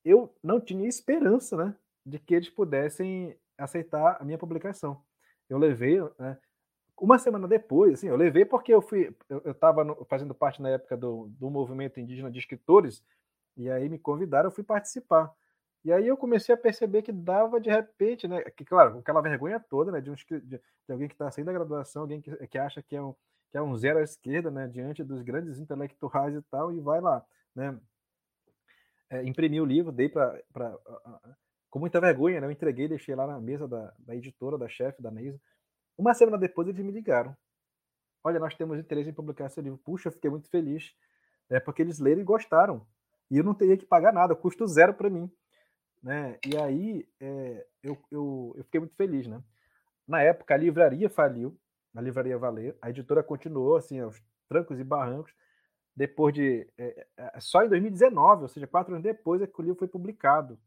eu 0.05 0.35
não 0.43 0.61
tinha 0.61 0.89
esperança, 0.89 1.57
né? 1.57 1.77
De 2.07 2.19
que 2.19 2.35
eles 2.35 2.49
pudessem 2.49 3.37
aceitar 3.59 4.17
a 4.21 4.25
minha 4.25 4.39
publicação. 4.39 5.03
Eu 5.49 5.59
levei, 5.59 6.01
né? 6.19 6.39
Uma 7.01 7.19
semana 7.19 7.49
depois, 7.49 7.95
assim, 7.95 8.09
eu 8.09 8.17
levei 8.17 8.45
porque 8.45 8.75
eu 8.75 8.83
fui, 8.83 9.17
eu 9.29 9.53
estava 9.53 9.97
fazendo 10.05 10.35
parte 10.35 10.61
na 10.61 10.69
época 10.69 10.97
do, 10.97 11.29
do 11.39 11.51
movimento 11.51 11.99
indígena 11.99 12.31
de 12.31 12.39
escritores 12.39 13.03
e 13.57 13.71
aí 13.71 13.89
me 13.89 13.99
convidaram, 13.99 14.49
eu 14.49 14.55
fui 14.55 14.63
participar. 14.63 15.33
E 15.83 15.91
aí 15.93 16.07
eu 16.07 16.17
comecei 16.17 16.55
a 16.55 16.59
perceber 16.59 17.01
que 17.03 17.11
dava 17.11 17.59
de 17.59 17.71
repente, 17.71 18.29
né? 18.29 18.43
Que, 18.43 18.65
claro, 18.65 18.99
aquela 18.99 19.23
vergonha 19.23 19.59
toda, 19.59 19.91
né? 19.91 20.01
De, 20.01 20.11
um, 20.11 20.15
de, 20.15 20.41
de 20.41 20.61
alguém 20.93 21.09
que 21.09 21.15
está 21.15 21.31
saindo 21.31 21.47
da 21.47 21.55
graduação, 21.55 22.03
alguém 22.03 22.21
que, 22.21 22.31
que 22.49 22.59
acha 22.59 22.83
que 22.83 22.95
é, 22.95 23.03
um, 23.03 23.15
que 23.51 23.57
é 23.57 23.63
um 23.63 23.75
zero 23.77 23.99
à 23.99 24.03
esquerda, 24.03 24.51
né? 24.51 24.69
Diante 24.69 25.03
dos 25.03 25.23
grandes 25.23 25.59
intelectuais 25.59 26.35
e 26.35 26.43
tal, 26.43 26.71
e 26.71 26.81
vai 26.81 27.01
lá, 27.01 27.25
né? 27.55 27.79
É, 29.09 29.25
imprimi 29.25 29.61
o 29.61 29.65
livro, 29.65 29.91
dei 29.91 30.09
para. 30.09 30.39
Com 31.71 31.79
muita 31.79 32.01
vergonha, 32.01 32.41
né? 32.41 32.47
Eu 32.47 32.51
entreguei, 32.51 32.87
deixei 32.87 33.15
lá 33.15 33.27
na 33.27 33.41
mesa 33.41 33.67
da, 33.67 33.93
da 33.99 34.15
editora, 34.15 34.59
da 34.59 34.69
chefe, 34.69 35.01
da 35.01 35.11
Neisa. 35.11 35.41
Uma 36.01 36.15
semana 36.15 36.39
depois 36.39 36.67
eles 36.67 36.83
me 36.83 36.91
ligaram. 36.91 37.37
Olha, 38.25 38.41
nós 38.41 38.55
temos 38.55 38.79
interesse 38.79 39.11
em 39.11 39.13
publicar 39.13 39.51
seu 39.51 39.63
livro. 39.63 39.79
Puxa, 39.85 40.09
eu 40.09 40.13
fiquei 40.13 40.31
muito 40.31 40.49
feliz. 40.49 40.95
É 41.51 41.61
porque 41.61 41.83
eles 41.83 41.99
leram 41.99 42.23
e 42.23 42.25
gostaram. 42.25 42.87
E 43.31 43.37
eu 43.37 43.45
não 43.45 43.53
teria 43.53 43.77
que 43.77 43.85
pagar 43.85 44.11
nada, 44.11 44.35
custo 44.35 44.67
zero 44.67 44.95
para 44.95 45.11
mim. 45.11 45.31
Né? 46.03 46.39
E 46.47 46.57
aí 46.57 47.07
é, 47.21 47.67
eu, 47.83 47.99
eu, 48.11 48.55
eu, 48.57 48.65
fiquei 48.65 48.81
muito 48.81 48.97
feliz, 48.97 49.27
né? 49.27 49.43
Na 50.09 50.23
época 50.23 50.55
a 50.55 50.57
livraria 50.57 51.11
faliu, 51.11 51.55
a 51.95 52.01
livraria 52.01 52.39
Valer, 52.39 52.75
a 52.81 52.89
editora 52.89 53.23
continuou 53.23 53.77
assim 53.77 54.01
aos 54.01 54.23
trancos 54.49 54.81
e 54.81 54.85
barrancos. 54.85 55.35
Depois 55.95 56.33
de 56.33 56.67
é, 56.79 57.07
é, 57.19 57.41
só 57.41 57.63
em 57.63 57.69
2019, 57.69 58.45
ou 58.45 58.49
seja, 58.49 58.67
quatro 58.67 58.95
anos 58.95 59.03
depois, 59.03 59.43
é 59.43 59.47
que 59.47 59.61
o 59.61 59.63
livro 59.63 59.79
foi 59.79 59.89
publicado, 59.89 60.59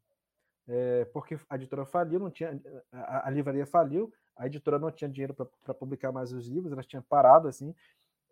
é, 0.68 1.06
porque 1.06 1.40
a 1.50 1.56
editora 1.56 1.86
faliu, 1.86 2.20
não 2.20 2.30
tinha 2.30 2.62
a, 2.92 3.28
a, 3.28 3.32
livraria 3.32 3.66
faliu, 3.66 4.14
a 4.36 4.48
editora 4.48 4.80
não 4.80 4.92
tinha 4.92 5.10
dinheiro 5.10 5.34
para 5.34 5.74
publicar 5.74 6.12
mais 6.12 6.32
os 6.32 6.48
livros, 6.48 6.72
ela 6.72 6.84
tinha 6.84 7.02
parado 7.02 7.48
assim, 7.48 7.74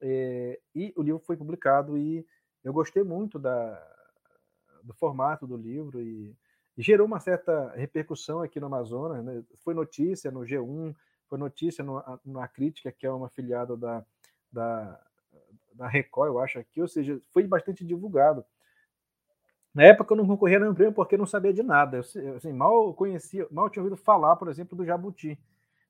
é, 0.01 0.59
e 0.73 0.93
o 0.95 1.01
livro 1.01 1.19
foi 1.19 1.37
publicado 1.37 1.97
e 1.97 2.25
eu 2.63 2.73
gostei 2.73 3.03
muito 3.03 3.37
da, 3.37 3.81
do 4.83 4.93
formato 4.93 5.45
do 5.45 5.55
livro 5.55 6.01
e 6.01 6.35
gerou 6.77 7.05
uma 7.05 7.19
certa 7.19 7.71
repercussão 7.75 8.41
aqui 8.41 8.59
no 8.59 8.65
Amazonas. 8.65 9.23
Né? 9.23 9.43
Foi 9.57 9.73
notícia 9.73 10.31
no 10.31 10.41
G1, 10.41 10.95
foi 11.27 11.37
notícia 11.37 11.83
no, 11.83 12.03
na 12.25 12.47
Crítica, 12.47 12.91
que 12.91 13.05
é 13.05 13.11
uma 13.11 13.27
afiliada 13.27 13.77
da, 13.77 14.03
da, 14.51 14.99
da 15.73 15.87
Record, 15.87 16.29
eu 16.29 16.39
acho 16.39 16.59
aqui, 16.59 16.81
ou 16.81 16.87
seja, 16.87 17.21
foi 17.31 17.45
bastante 17.45 17.85
divulgado. 17.85 18.43
Na 19.73 19.83
época 19.83 20.13
eu 20.13 20.17
não 20.17 20.27
concorria 20.27 20.59
no 20.59 20.75
prêmio 20.75 20.93
porque 20.93 21.15
eu 21.15 21.19
não 21.19 21.25
sabia 21.25 21.53
de 21.53 21.63
nada. 21.63 21.97
Eu 21.97 22.35
assim, 22.35 22.51
mal 22.51 22.93
conhecia, 22.93 23.47
mal 23.49 23.69
tinha 23.69 23.81
ouvido 23.81 23.95
falar, 23.95 24.35
por 24.35 24.49
exemplo, 24.49 24.75
do 24.75 24.85
Jabuti. 24.85 25.39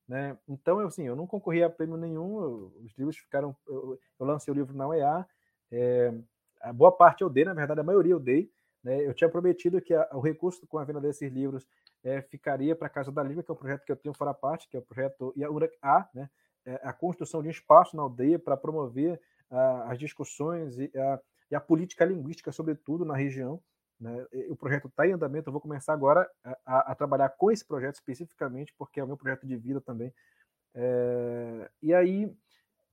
Né? 0.07 0.37
Então, 0.47 0.81
eu, 0.81 0.87
assim, 0.87 1.03
eu 1.03 1.15
não 1.15 1.27
concorria 1.27 1.67
a 1.67 1.69
prêmio 1.69 1.97
nenhum, 1.97 2.41
eu, 2.41 2.73
os 2.83 2.97
livros 2.97 3.17
ficaram. 3.17 3.55
Eu, 3.67 3.99
eu, 4.19 4.25
lancei 4.25 4.53
o 4.53 4.55
livro 4.55 4.75
na 4.75 4.87
UEA, 4.87 5.25
é, 5.71 6.13
a 6.59 6.73
boa 6.73 6.91
parte 6.91 7.21
eu 7.21 7.29
dei, 7.29 7.45
na 7.45 7.53
verdade, 7.53 7.79
a 7.79 7.83
maioria 7.83 8.13
eu 8.13 8.19
dei, 8.19 8.51
né? 8.83 9.05
Eu 9.05 9.13
tinha 9.13 9.29
prometido 9.29 9.81
que 9.81 9.93
a, 9.93 10.09
o 10.13 10.19
recurso 10.19 10.65
com 10.67 10.77
a 10.77 10.83
venda 10.83 10.99
desses 10.99 11.31
livros 11.31 11.67
é, 12.03 12.21
ficaria 12.21 12.75
para 12.75 12.87
a 12.87 12.89
Casa 12.89 13.11
da 13.11 13.23
Língua, 13.23 13.43
que 13.43 13.51
é 13.51 13.53
um 13.53 13.57
projeto 13.57 13.85
que 13.85 13.91
eu 13.91 13.95
tenho 13.95 14.13
fora 14.13 14.33
parte, 14.33 14.67
que 14.67 14.75
é 14.75 14.79
o 14.79 14.83
projeto 14.83 15.33
A, 15.81 16.09
né? 16.13 16.29
É 16.65 16.79
a 16.83 16.93
construção 16.93 17.41
de 17.41 17.47
um 17.47 17.51
espaço 17.51 17.95
na 17.95 18.03
aldeia 18.03 18.37
para 18.37 18.55
promover 18.55 19.19
as 19.87 19.99
discussões 19.99 20.77
e 20.77 20.91
a, 20.95 21.19
e 21.49 21.55
a, 21.55 21.59
política 21.59 22.05
linguística, 22.05 22.51
sobretudo 22.51 23.03
na 23.03 23.15
região. 23.15 23.61
Né? 24.01 24.25
O 24.49 24.55
projeto 24.55 24.87
está 24.87 25.07
em 25.07 25.11
andamento, 25.11 25.47
eu 25.47 25.53
vou 25.53 25.61
começar 25.61 25.93
agora 25.93 26.27
a, 26.65 26.91
a, 26.91 26.95
trabalhar 26.95 27.29
com 27.29 27.51
esse 27.51 27.63
projeto 27.63 27.95
especificamente, 27.95 28.73
porque 28.75 28.99
é 28.99 29.03
o 29.03 29.07
meu 29.07 29.15
projeto 29.15 29.45
de 29.45 29.55
vida 29.55 29.79
também. 29.79 30.11
É, 30.73 31.69
e 31.83 31.93
aí, 31.93 32.35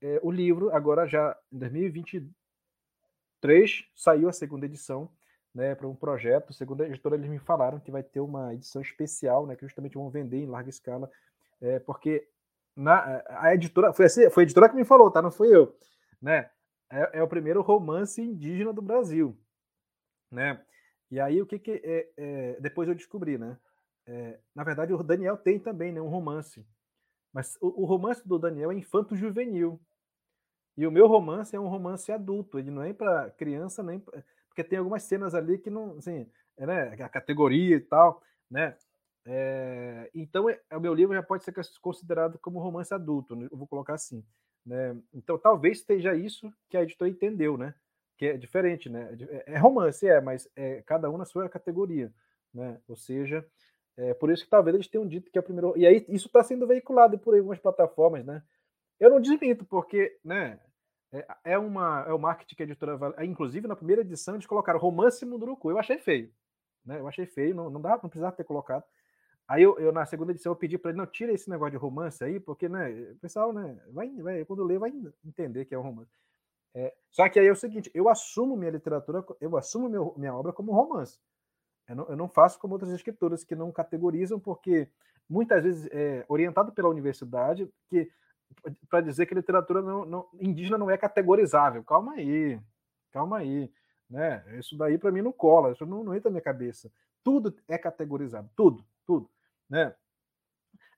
é, 0.02 0.20
o 0.22 0.30
livro, 0.30 0.70
agora 0.70 1.06
já 1.06 1.34
em 1.50 1.58
2023, 1.58 3.86
saiu 3.94 4.28
a 4.28 4.32
segunda 4.32 4.66
edição 4.66 5.10
né, 5.54 5.74
para 5.74 5.88
um 5.88 5.96
projeto. 5.96 6.52
Segundo 6.52 6.82
a 6.82 6.86
editora, 6.86 7.16
eles 7.16 7.30
me 7.30 7.38
falaram 7.38 7.80
que 7.80 7.90
vai 7.90 8.02
ter 8.02 8.20
uma 8.20 8.52
edição 8.52 8.82
especial, 8.82 9.46
né, 9.46 9.56
que 9.56 9.64
justamente 9.64 9.94
vão 9.94 10.10
vender 10.10 10.42
em 10.42 10.46
larga 10.46 10.68
escala, 10.68 11.10
é, 11.58 11.78
porque 11.78 12.28
na, 12.76 13.24
a 13.28 13.54
editora 13.54 13.94
foi, 13.94 14.04
assim, 14.04 14.28
foi 14.28 14.42
a 14.42 14.44
editora 14.44 14.68
que 14.68 14.76
me 14.76 14.84
falou, 14.84 15.10
tá? 15.10 15.22
Não 15.22 15.30
foi 15.30 15.54
eu, 15.54 15.74
né? 16.20 16.50
É, 16.90 17.18
é 17.18 17.22
o 17.22 17.28
primeiro 17.28 17.62
romance 17.62 18.20
indígena 18.20 18.72
do 18.72 18.82
Brasil, 18.82 19.36
né? 20.30 20.62
E 21.10 21.18
aí 21.20 21.40
o 21.40 21.46
que 21.46 21.58
que 21.58 21.80
é, 21.84 22.08
é, 22.16 22.60
depois 22.60 22.88
eu 22.88 22.94
descobri, 22.94 23.38
né? 23.38 23.58
É, 24.06 24.38
na 24.54 24.64
verdade 24.64 24.92
o 24.92 25.02
Daniel 25.02 25.36
tem 25.36 25.58
também, 25.58 25.92
né, 25.92 26.00
um 26.00 26.08
romance, 26.08 26.66
mas 27.32 27.56
o, 27.60 27.82
o 27.82 27.84
romance 27.84 28.26
do 28.26 28.38
Daniel 28.38 28.70
é 28.70 28.74
infanto 28.74 29.16
juvenil. 29.16 29.80
E 30.76 30.86
o 30.86 30.92
meu 30.92 31.06
romance 31.06 31.54
é 31.56 31.60
um 31.60 31.68
romance 31.68 32.10
adulto, 32.12 32.58
ele 32.58 32.70
não 32.70 32.82
é 32.82 32.92
para 32.92 33.30
criança 33.32 33.82
nem 33.82 33.98
pra, 33.98 34.22
porque 34.48 34.64
tem 34.64 34.78
algumas 34.78 35.02
cenas 35.04 35.34
ali 35.34 35.58
que 35.58 35.70
não, 35.70 35.98
assim, 35.98 36.28
é, 36.56 36.66
né, 36.66 37.04
a 37.04 37.08
categoria 37.08 37.76
e 37.76 37.80
tal, 37.80 38.22
né? 38.50 38.76
É, 39.24 40.10
então, 40.14 40.48
é, 40.48 40.58
o 40.72 40.80
meu 40.80 40.94
livro 40.94 41.14
já 41.14 41.22
pode 41.22 41.44
ser 41.44 41.54
considerado 41.80 42.38
como 42.38 42.58
romance 42.60 42.94
adulto, 42.94 43.36
né? 43.36 43.46
eu 43.50 43.58
vou 43.58 43.66
colocar 43.66 43.94
assim. 43.94 44.24
Né? 44.64 44.96
Então, 45.12 45.38
talvez 45.38 45.82
seja 45.82 46.14
isso 46.14 46.52
que 46.68 46.76
a 46.76 46.82
editora 46.82 47.10
entendeu, 47.10 47.58
né? 47.58 47.74
Que 48.18 48.26
é 48.26 48.36
diferente, 48.36 48.90
né? 48.90 49.16
É, 49.30 49.54
é 49.54 49.58
romance, 49.58 50.06
é, 50.06 50.20
mas 50.20 50.48
é 50.54 50.82
cada 50.82 51.10
um 51.10 51.16
na 51.16 51.24
sua 51.24 51.48
categoria, 51.48 52.12
né? 52.52 52.78
Ou 52.86 52.96
seja, 52.96 53.46
é 53.96 54.12
por 54.12 54.30
isso 54.30 54.44
que 54.44 54.50
talvez 54.50 54.74
eles 54.74 54.88
tenham 54.88 55.06
dito 55.06 55.30
que 55.30 55.38
é 55.38 55.40
o 55.40 55.44
primeiro. 55.44 55.72
E 55.76 55.86
aí, 55.86 56.04
isso 56.08 56.26
está 56.26 56.42
sendo 56.42 56.66
veiculado 56.66 57.18
por 57.18 57.34
algumas 57.34 57.58
plataformas, 57.58 58.24
né? 58.24 58.42
Eu 59.00 59.10
não 59.10 59.20
desminto, 59.20 59.64
porque, 59.64 60.18
né? 60.24 60.60
É, 61.10 61.26
é, 61.52 61.58
uma, 61.58 62.04
é 62.06 62.12
o 62.12 62.18
marketing 62.18 62.54
que 62.54 62.62
a 62.62 62.66
editora. 62.66 62.98
É, 63.16 63.24
inclusive, 63.24 63.66
na 63.66 63.76
primeira 63.76 64.02
edição, 64.02 64.34
eles 64.34 64.46
colocaram 64.46 64.78
romance 64.78 65.24
Munduruku. 65.24 65.70
Eu 65.70 65.78
achei 65.78 65.98
feio. 65.98 66.30
Né? 66.84 66.98
Eu 67.00 67.08
achei 67.08 67.26
feio, 67.26 67.54
não, 67.54 67.70
não, 67.70 67.80
dá, 67.80 67.90
não 68.02 68.10
precisava 68.10 68.36
ter 68.36 68.44
colocado. 68.44 68.84
Aí 69.46 69.62
eu, 69.62 69.78
eu 69.78 69.92
na 69.92 70.04
segunda 70.04 70.32
edição, 70.32 70.52
eu 70.52 70.56
pedi 70.56 70.76
para 70.76 70.90
ele, 70.90 70.98
não, 70.98 71.06
tira 71.06 71.32
esse 71.32 71.48
negócio 71.48 71.72
de 71.72 71.78
romance 71.78 72.22
aí, 72.22 72.38
porque 72.38 72.68
né, 72.68 72.90
o 73.12 73.16
pessoal, 73.16 73.52
né, 73.52 73.80
vai, 73.90 74.10
vai, 74.20 74.44
quando 74.44 74.62
lê, 74.62 74.78
vai 74.78 74.92
entender 75.24 75.64
que 75.64 75.74
é 75.74 75.78
um 75.78 75.82
romance. 75.82 76.12
É, 76.74 76.94
só 77.10 77.28
que 77.28 77.38
aí 77.38 77.46
é 77.46 77.52
o 77.52 77.56
seguinte, 77.56 77.90
eu 77.94 78.08
assumo 78.08 78.56
minha 78.56 78.70
literatura, 78.70 79.24
eu 79.40 79.56
assumo 79.56 79.88
meu, 79.88 80.14
minha 80.16 80.34
obra 80.34 80.52
como 80.52 80.72
romance. 80.72 81.18
Eu 81.88 81.96
não, 81.96 82.08
eu 82.08 82.16
não, 82.16 82.28
faço 82.28 82.58
como 82.58 82.74
outras 82.74 82.92
escritoras 82.92 83.42
que 83.42 83.56
não 83.56 83.72
categorizam, 83.72 84.38
porque 84.38 84.88
muitas 85.28 85.62
vezes 85.62 85.88
é 85.90 86.24
orientado 86.28 86.72
pela 86.72 86.88
universidade, 86.88 87.68
que 87.88 88.10
para 88.88 89.00
dizer 89.00 89.26
que 89.26 89.34
literatura 89.34 89.82
não, 89.82 90.04
não, 90.04 90.28
indígena 90.40 90.78
não 90.78 90.90
é 90.90 90.96
categorizável. 90.96 91.82
Calma 91.84 92.14
aí, 92.14 92.60
calma 93.10 93.38
aí. 93.38 93.72
Né? 94.08 94.42
Isso 94.58 94.76
daí 94.76 94.98
para 94.98 95.12
mim 95.12 95.22
não 95.22 95.32
cola, 95.32 95.72
isso 95.72 95.84
não, 95.84 96.04
não 96.04 96.14
entra 96.14 96.30
na 96.30 96.34
minha 96.34 96.42
cabeça. 96.42 96.90
Tudo 97.22 97.54
é 97.66 97.76
categorizado, 97.76 98.50
tudo, 98.54 98.84
tudo. 99.06 99.30
Né? 99.68 99.94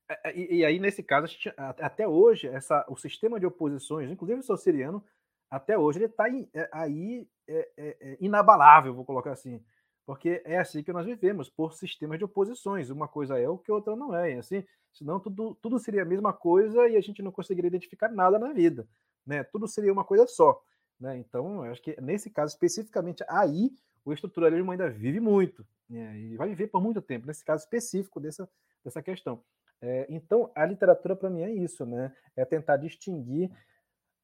É, 0.08 0.30
é, 0.30 0.36
e, 0.36 0.56
e 0.58 0.64
aí, 0.64 0.78
nesse 0.80 1.02
caso, 1.02 1.26
até 1.56 2.06
hoje, 2.06 2.48
essa, 2.48 2.84
o 2.88 2.96
sistema 2.96 3.38
de 3.38 3.46
oposições, 3.46 4.10
inclusive 4.10 4.40
o 4.40 4.44
sociriano, 4.44 5.04
até 5.50 5.76
hoje, 5.76 5.98
ele 5.98 6.06
está 6.06 6.28
é, 6.54 6.68
aí 6.72 7.28
é, 7.48 7.68
é, 7.76 7.96
é, 8.00 8.16
inabalável, 8.20 8.94
vou 8.94 9.04
colocar 9.04 9.32
assim. 9.32 9.60
Porque 10.06 10.42
é 10.44 10.58
assim 10.58 10.82
que 10.82 10.92
nós 10.92 11.04
vivemos, 11.04 11.48
por 11.50 11.72
sistemas 11.72 12.18
de 12.18 12.24
oposições. 12.24 12.90
Uma 12.90 13.08
coisa 13.08 13.38
é 13.38 13.48
o 13.48 13.58
que 13.58 13.70
outra 13.70 13.96
não 13.96 14.14
é. 14.14 14.34
Assim, 14.34 14.64
senão 14.92 15.18
tudo, 15.20 15.56
tudo 15.56 15.78
seria 15.78 16.02
a 16.02 16.06
mesma 16.06 16.32
coisa 16.32 16.88
e 16.88 16.96
a 16.96 17.00
gente 17.00 17.22
não 17.22 17.32
conseguiria 17.32 17.68
identificar 17.68 18.08
nada 18.08 18.38
na 18.38 18.52
vida. 18.52 18.88
Né? 19.26 19.44
Tudo 19.44 19.66
seria 19.68 19.92
uma 19.92 20.04
coisa 20.04 20.26
só. 20.26 20.62
Né? 20.98 21.18
Então, 21.18 21.64
eu 21.64 21.72
acho 21.72 21.82
que 21.82 22.00
nesse 22.00 22.30
caso 22.30 22.52
especificamente, 22.52 23.24
aí 23.28 23.70
o 24.04 24.12
estruturalismo 24.12 24.70
ainda 24.70 24.88
vive 24.88 25.20
muito. 25.20 25.66
Né? 25.88 26.16
E 26.18 26.36
vai 26.36 26.48
viver 26.48 26.68
por 26.68 26.82
muito 26.82 27.02
tempo, 27.02 27.26
nesse 27.26 27.44
caso 27.44 27.64
específico 27.64 28.20
dessa, 28.20 28.48
dessa 28.84 29.02
questão. 29.02 29.42
É, 29.82 30.06
então, 30.10 30.50
a 30.54 30.64
literatura 30.64 31.16
para 31.16 31.30
mim 31.30 31.42
é 31.42 31.52
isso, 31.52 31.86
né? 31.86 32.12
É 32.36 32.44
tentar 32.44 32.76
distinguir 32.76 33.50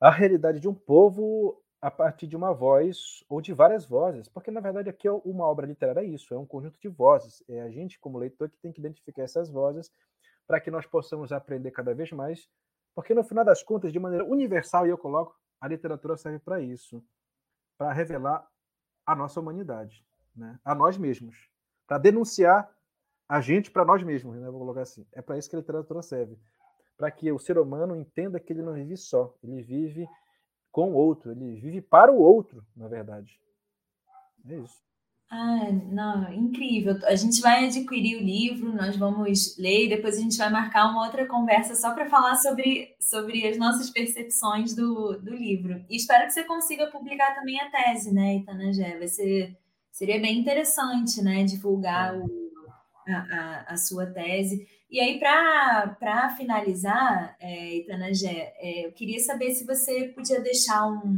a 0.01 0.11
realidade 0.11 0.61
de 0.61 0.69
um 0.69 0.75
povo 0.75 1.63
a 1.81 1.91
partir 1.91 2.27
de 2.27 2.37
uma 2.37 2.53
voz 2.53 3.25
ou 3.29 3.41
de 3.41 3.53
várias 3.53 3.87
vozes, 3.87 4.29
porque 4.29 4.51
na 4.51 4.61
verdade 4.61 4.89
aqui 4.89 5.07
é 5.07 5.13
uma 5.13 5.45
obra 5.47 5.67
literária 5.67 6.01
é 6.01 6.05
isso, 6.05 6.35
é 6.35 6.39
um 6.39 6.47
conjunto 6.47 6.81
de 6.81 6.89
vozes. 6.89 7.43
É 7.49 7.61
a 7.63 7.71
gente, 7.71 7.99
como 7.99 8.19
leitor, 8.19 8.51
que 8.51 8.59
tem 8.59 8.73
que 8.73 8.81
identificar 8.81 9.23
essas 9.23 9.49
vozes 9.49 9.91
para 10.47 10.61
que 10.61 10.71
nós 10.71 10.87
possamos 10.87 11.33
aprender 11.33 11.71
cada 11.71 11.95
vez 11.95 12.11
mais, 12.13 12.49
porque 12.95 13.15
no 13.15 13.23
final 13.23 13.45
das 13.45 13.63
contas, 13.63 13.93
de 13.93 13.99
maneira 13.99 14.25
universal, 14.25 14.87
e 14.87 14.91
eu 14.91 14.99
coloco, 14.99 15.37
a 15.61 15.69
literatura 15.69 16.17
serve 16.17 16.39
para 16.39 16.61
isso, 16.61 17.03
para 17.77 17.93
revelar 17.93 18.47
a 19.05 19.15
nossa 19.15 19.41
humanidade, 19.41 20.05
né? 20.35 20.59
a 20.65 20.75
nós 20.75 20.97
mesmos, 20.97 21.51
para 21.87 21.99
denunciar 21.99 22.71
a 23.29 23.41
gente 23.41 23.71
para 23.71 23.85
nós 23.85 24.03
mesmos, 24.03 24.37
né? 24.37 24.49
Vou 24.51 24.61
colocar 24.61 24.83
assim. 24.83 25.05
É 25.13 25.21
para 25.21 25.37
isso 25.37 25.51
que 25.51 25.57
a 25.57 25.59
literatura 25.59 26.01
serve. 26.01 26.39
Para 26.97 27.11
que 27.11 27.31
o 27.31 27.39
ser 27.39 27.59
humano 27.59 27.95
entenda 27.95 28.41
que 28.41 28.53
ele 28.53 28.63
não 28.63 28.75
vive 28.75 28.97
só, 28.97 29.35
ele 29.43 29.63
vive 29.63 30.09
com 30.73 30.93
o 30.93 30.95
outro, 30.95 31.33
ele 31.33 31.57
vive 31.57 31.81
para 31.81 32.13
o 32.13 32.21
outro, 32.21 32.65
na 32.77 32.89
verdade. 32.89 33.41
É 34.49 34.57
isso. 34.57 34.87
Ah, 35.29 35.73
não, 35.73 36.33
incrível. 36.33 36.97
A 37.05 37.17
gente 37.17 37.41
vai 37.41 37.67
adquirir 37.67 38.17
o 38.17 38.23
livro, 38.23 38.73
nós 38.73 38.97
vamos 38.97 39.57
ler 39.59 39.87
e 39.87 39.89
depois 39.89 40.17
a 40.17 40.21
gente 40.21 40.37
vai 40.37 40.49
marcar 40.51 40.89
uma 40.89 41.05
outra 41.05 41.27
conversa 41.27 41.75
só 41.75 41.93
para 41.95 42.09
falar 42.09 42.37
sobre, 42.37 42.95
sobre 43.01 43.47
as 43.47 43.59
nossas 43.59 43.91
percepções 43.91 44.75
do, 44.75 45.19
do 45.19 45.35
livro. 45.35 45.85
E 45.91 45.97
espero 45.97 46.27
que 46.27 46.33
você 46.33 46.45
consiga 46.45 46.87
publicar 46.87 47.35
também 47.35 47.61
a 47.61 47.71
tese, 47.71 48.15
né, 48.15 48.37
Itanagé? 48.37 48.99
Vai 48.99 49.09
ser, 49.09 49.59
seria 49.91 50.21
bem 50.21 50.39
interessante, 50.39 51.21
né, 51.21 51.43
divulgar 51.43 52.15
é. 52.15 52.19
o, 52.19 52.46
a, 53.09 53.65
a, 53.69 53.77
sua 53.77 54.07
tese. 54.07 54.67
E 54.91 55.01
aí, 55.01 55.19
para 55.19 56.35
finalizar, 56.37 57.37
é, 57.41 57.77
Itanagé, 57.77 58.55
é, 58.59 58.87
eu 58.87 58.93
queria 58.93 59.21
saber 59.21 59.53
se 59.53 59.67
você 59.67 60.09
podia 60.09 60.41
deixar 60.41 60.87
um, 60.87 61.17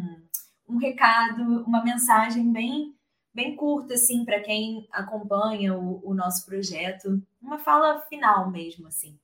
um 0.68 0.76
recado, 0.78 1.42
uma 1.64 1.82
mensagem 1.82 2.52
bem, 2.52 2.94
bem 3.34 3.56
curta, 3.56 3.94
assim, 3.94 4.24
para 4.24 4.40
quem 4.40 4.86
acompanha 4.92 5.76
o, 5.76 6.00
o 6.04 6.14
nosso 6.14 6.44
projeto. 6.46 7.22
Uma 7.40 7.58
fala 7.58 8.00
final 8.02 8.50
mesmo, 8.50 8.86
assim. 8.88 9.18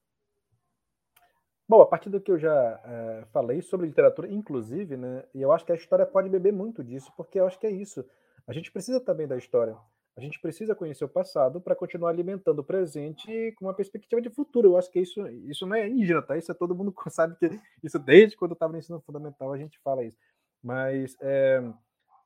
Bom, 1.67 1.81
a 1.81 1.87
partir 1.87 2.11
do 2.11 2.21
que 2.21 2.31
eu 2.31 2.39
já 2.39 2.81
é, 2.85 3.25
falei 3.33 3.63
sobre 3.63 3.87
literatura, 3.87 4.31
inclusive, 4.31 4.99
né, 4.99 5.25
e 5.35 5.41
eu 5.41 5.51
acho 5.51 5.65
que 5.65 5.73
a 5.73 5.77
história 5.77 6.05
pode 6.05 6.29
beber 6.29 6.53
muito 6.53 6.85
disso, 6.85 7.11
porque 7.17 7.41
eu 7.41 7.47
acho 7.47 7.59
que 7.59 7.67
é 7.67 7.71
isso. 7.71 8.05
A 8.47 8.53
gente 8.53 8.71
precisa 8.71 9.01
também 9.01 9.27
da 9.27 9.39
história. 9.39 9.75
A 10.17 10.21
gente 10.21 10.41
precisa 10.41 10.77
conhecer 10.77 11.05
o 11.05 11.09
passado 11.09 11.61
para 11.61 11.75
continuar 11.75 12.11
alimentando 12.11 12.61
o 12.61 12.65
presente 12.65 13.53
com 13.57 13.65
uma 13.67 13.75
perspectiva 13.75 14.23
de 14.23 14.31
futuro. 14.31 14.69
Eu 14.69 14.79
acho 14.79 14.91
que 14.91 15.01
isso, 15.01 15.27
isso 15.49 15.67
não 15.67 15.75
é 15.75 15.89
indígena, 15.89 16.23
tá? 16.23 16.37
Isso 16.37 16.53
é 16.53 16.55
todo 16.55 16.75
mundo 16.75 16.95
sabe 17.11 17.37
que 17.37 17.61
isso 17.83 17.99
desde 17.99 18.37
quando 18.37 18.53
eu 18.53 18.55
estava 18.55 18.73
no 18.73 18.79
ensino 18.79 19.01
fundamental 19.01 19.53
a 19.53 19.59
gente 19.59 19.79
fala 19.81 20.05
isso. 20.05 20.17
Mas 20.63 21.17
é, 21.21 21.63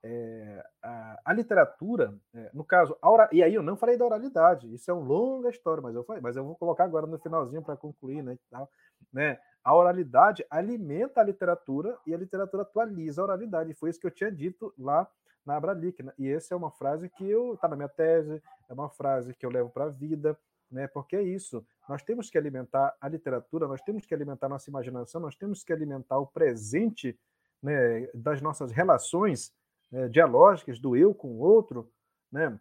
é, 0.02 0.64
a, 0.82 1.20
a, 1.24 1.32
literatura, 1.32 2.14
é, 2.34 2.50
no 2.52 2.62
caso, 2.62 2.96
a 3.02 3.28
e 3.32 3.42
aí 3.42 3.54
eu 3.54 3.62
não 3.62 3.76
falei 3.76 3.96
da 3.96 4.04
oralidade. 4.04 4.72
Isso 4.72 4.90
é 4.90 4.94
uma 4.94 5.06
longa 5.06 5.48
história, 5.48 5.82
mas 5.82 5.94
eu 5.94 6.04
falei, 6.04 6.20
mas 6.20 6.36
eu 6.36 6.44
vou 6.44 6.56
colocar 6.56 6.84
agora 6.84 7.06
no 7.06 7.18
finalzinho 7.18 7.62
para 7.62 7.76
concluir, 7.76 8.22
né, 8.22 8.38
tal, 8.50 8.70
né? 9.12 9.38
A 9.64 9.74
oralidade 9.74 10.46
alimenta 10.48 11.20
a 11.20 11.24
literatura 11.24 11.98
e 12.06 12.14
a 12.14 12.18
literatura 12.18 12.62
atualiza 12.62 13.20
a 13.20 13.24
oralidade. 13.24 13.74
Foi 13.74 13.90
isso 13.90 14.00
que 14.00 14.06
eu 14.06 14.10
tinha 14.10 14.30
dito 14.30 14.72
lá 14.78 15.08
na 15.48 15.56
Abralic. 15.56 16.02
Né? 16.02 16.12
E 16.18 16.28
essa 16.28 16.54
é 16.54 16.56
uma 16.56 16.70
frase 16.70 17.08
que 17.08 17.28
eu 17.28 17.54
está 17.54 17.66
na 17.66 17.74
minha 17.74 17.88
tese, 17.88 18.40
é 18.68 18.72
uma 18.72 18.90
frase 18.90 19.34
que 19.34 19.44
eu 19.44 19.50
levo 19.50 19.70
para 19.70 19.86
a 19.86 19.88
vida, 19.88 20.38
né? 20.70 20.86
Porque 20.86 21.16
é 21.16 21.22
isso. 21.22 21.66
Nós 21.88 22.02
temos 22.02 22.28
que 22.28 22.36
alimentar 22.36 22.94
a 23.00 23.08
literatura, 23.08 23.66
nós 23.66 23.80
temos 23.80 24.04
que 24.04 24.14
alimentar 24.14 24.48
nossa 24.48 24.68
imaginação, 24.68 25.20
nós 25.20 25.34
temos 25.34 25.64
que 25.64 25.72
alimentar 25.72 26.18
o 26.18 26.26
presente 26.26 27.18
né, 27.62 28.06
das 28.14 28.42
nossas 28.42 28.70
relações 28.70 29.52
né, 29.90 30.06
dialógicas 30.08 30.78
do 30.78 30.94
eu 30.94 31.14
com 31.14 31.28
o 31.28 31.38
outro, 31.38 31.90
né? 32.30 32.60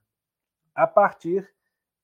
A 0.73 0.87
partir 0.87 1.47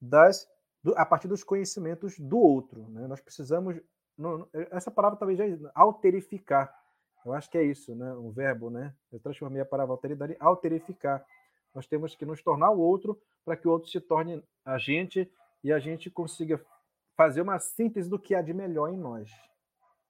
das 0.02 0.48
do, 0.84 0.94
a 0.98 1.06
partir 1.06 1.30
dos 1.30 1.46
conhecimentos 1.46 2.20
do 2.20 2.38
outro, 2.38 2.90
né? 2.90 3.08
Nós 3.08 3.22
precisamos 3.22 3.80
não, 4.18 4.48
essa 4.70 4.92
palavra 4.92 5.18
talvez 5.18 5.40
já 5.40 5.46
alterificar 5.74 6.83
eu 7.26 7.34
acho 7.34 7.50
que 7.50 7.58
é 7.58 7.64
isso, 7.64 7.96
né? 7.96 8.14
Um 8.14 8.32
verbo, 8.32 8.70
né? 8.70 8.94
Eu 9.12 9.20
transformei 9.20 9.62
a 9.62 9.66
palavra 9.66 9.94
alteridade 9.94 10.36
alterificar. 10.40 11.26
Nós 11.74 11.88
temos 11.88 12.16
que 12.16 12.26
nos 12.26 12.42
tornar 12.42 12.72
o 12.72 12.80
outro 12.80 13.20
para 13.44 13.58
que 13.58 13.68
o 13.68 13.72
outro 13.72 13.90
se 13.90 14.00
torne 14.00 14.44
a 14.64 14.78
gente 14.78 15.32
e 15.64 15.72
a 15.72 15.80
gente 15.80 16.10
consiga 16.10 16.64
fazer 17.16 17.42
uma 17.42 17.60
síntese 17.60 18.10
do 18.10 18.20
que 18.20 18.36
há 18.36 18.42
de 18.42 18.54
melhor 18.54 18.90
em 18.90 18.98
nós. 18.98 19.32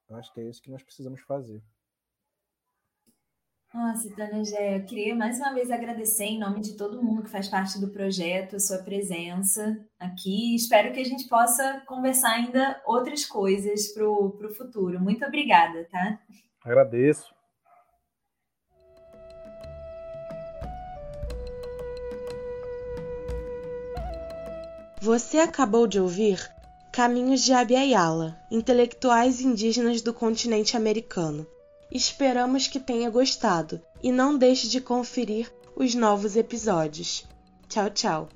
Eu 0.09 0.18
acho 0.18 0.34
que 0.34 0.41
é 0.41 0.43
isso 0.43 0.61
que 0.61 0.72
nós 0.72 0.84
precisamos 0.84 1.22
fazer. 1.22 1.61
Nossa, 3.74 4.07
Dona 4.16 4.43
Gé, 4.45 4.78
eu 4.78 4.86
queria 4.86 5.16
mais 5.16 5.39
uma 5.39 5.51
vez 5.51 5.72
agradecer 5.72 6.26
em 6.26 6.39
nome 6.39 6.61
de 6.61 6.78
todo 6.78 7.01
mundo 7.01 7.24
que 7.24 7.30
faz 7.32 7.47
parte 7.47 7.82
do 7.82 7.89
projeto, 7.89 8.55
a 8.55 8.59
sua 8.59 8.78
presença 8.84 9.84
aqui. 9.97 10.55
Espero 10.55 10.93
que 10.93 10.99
a 10.99 11.03
gente 11.03 11.28
possa 11.28 11.82
conversar 11.88 12.34
ainda 12.34 12.80
outras 12.86 13.26
coisas 13.26 13.88
para 13.88 14.07
o 14.07 14.53
futuro. 14.55 14.99
Muito 14.99 15.26
obrigada, 15.26 15.86
tá? 15.86 16.20
Agradeço. 16.64 17.34
Você 25.01 25.39
acabou 25.39 25.86
de 25.86 25.99
ouvir 25.99 26.39
Caminhos 26.93 27.41
de 27.41 27.51
Abiayala, 27.51 28.39
intelectuais 28.49 29.41
indígenas 29.41 30.01
do 30.01 30.14
continente 30.14 30.78
americano. 30.78 31.45
Esperamos 31.91 32.68
que 32.68 32.80
tenha 32.80 33.09
gostado 33.09 33.82
e 34.01 34.11
não 34.11 34.38
deixe 34.38 34.70
de 34.70 34.80
conferir 34.80 35.51
os 35.76 35.93
novos 35.93 36.38
episódios. 36.38 37.28
Tchau, 37.68 37.89
tchau. 37.89 38.30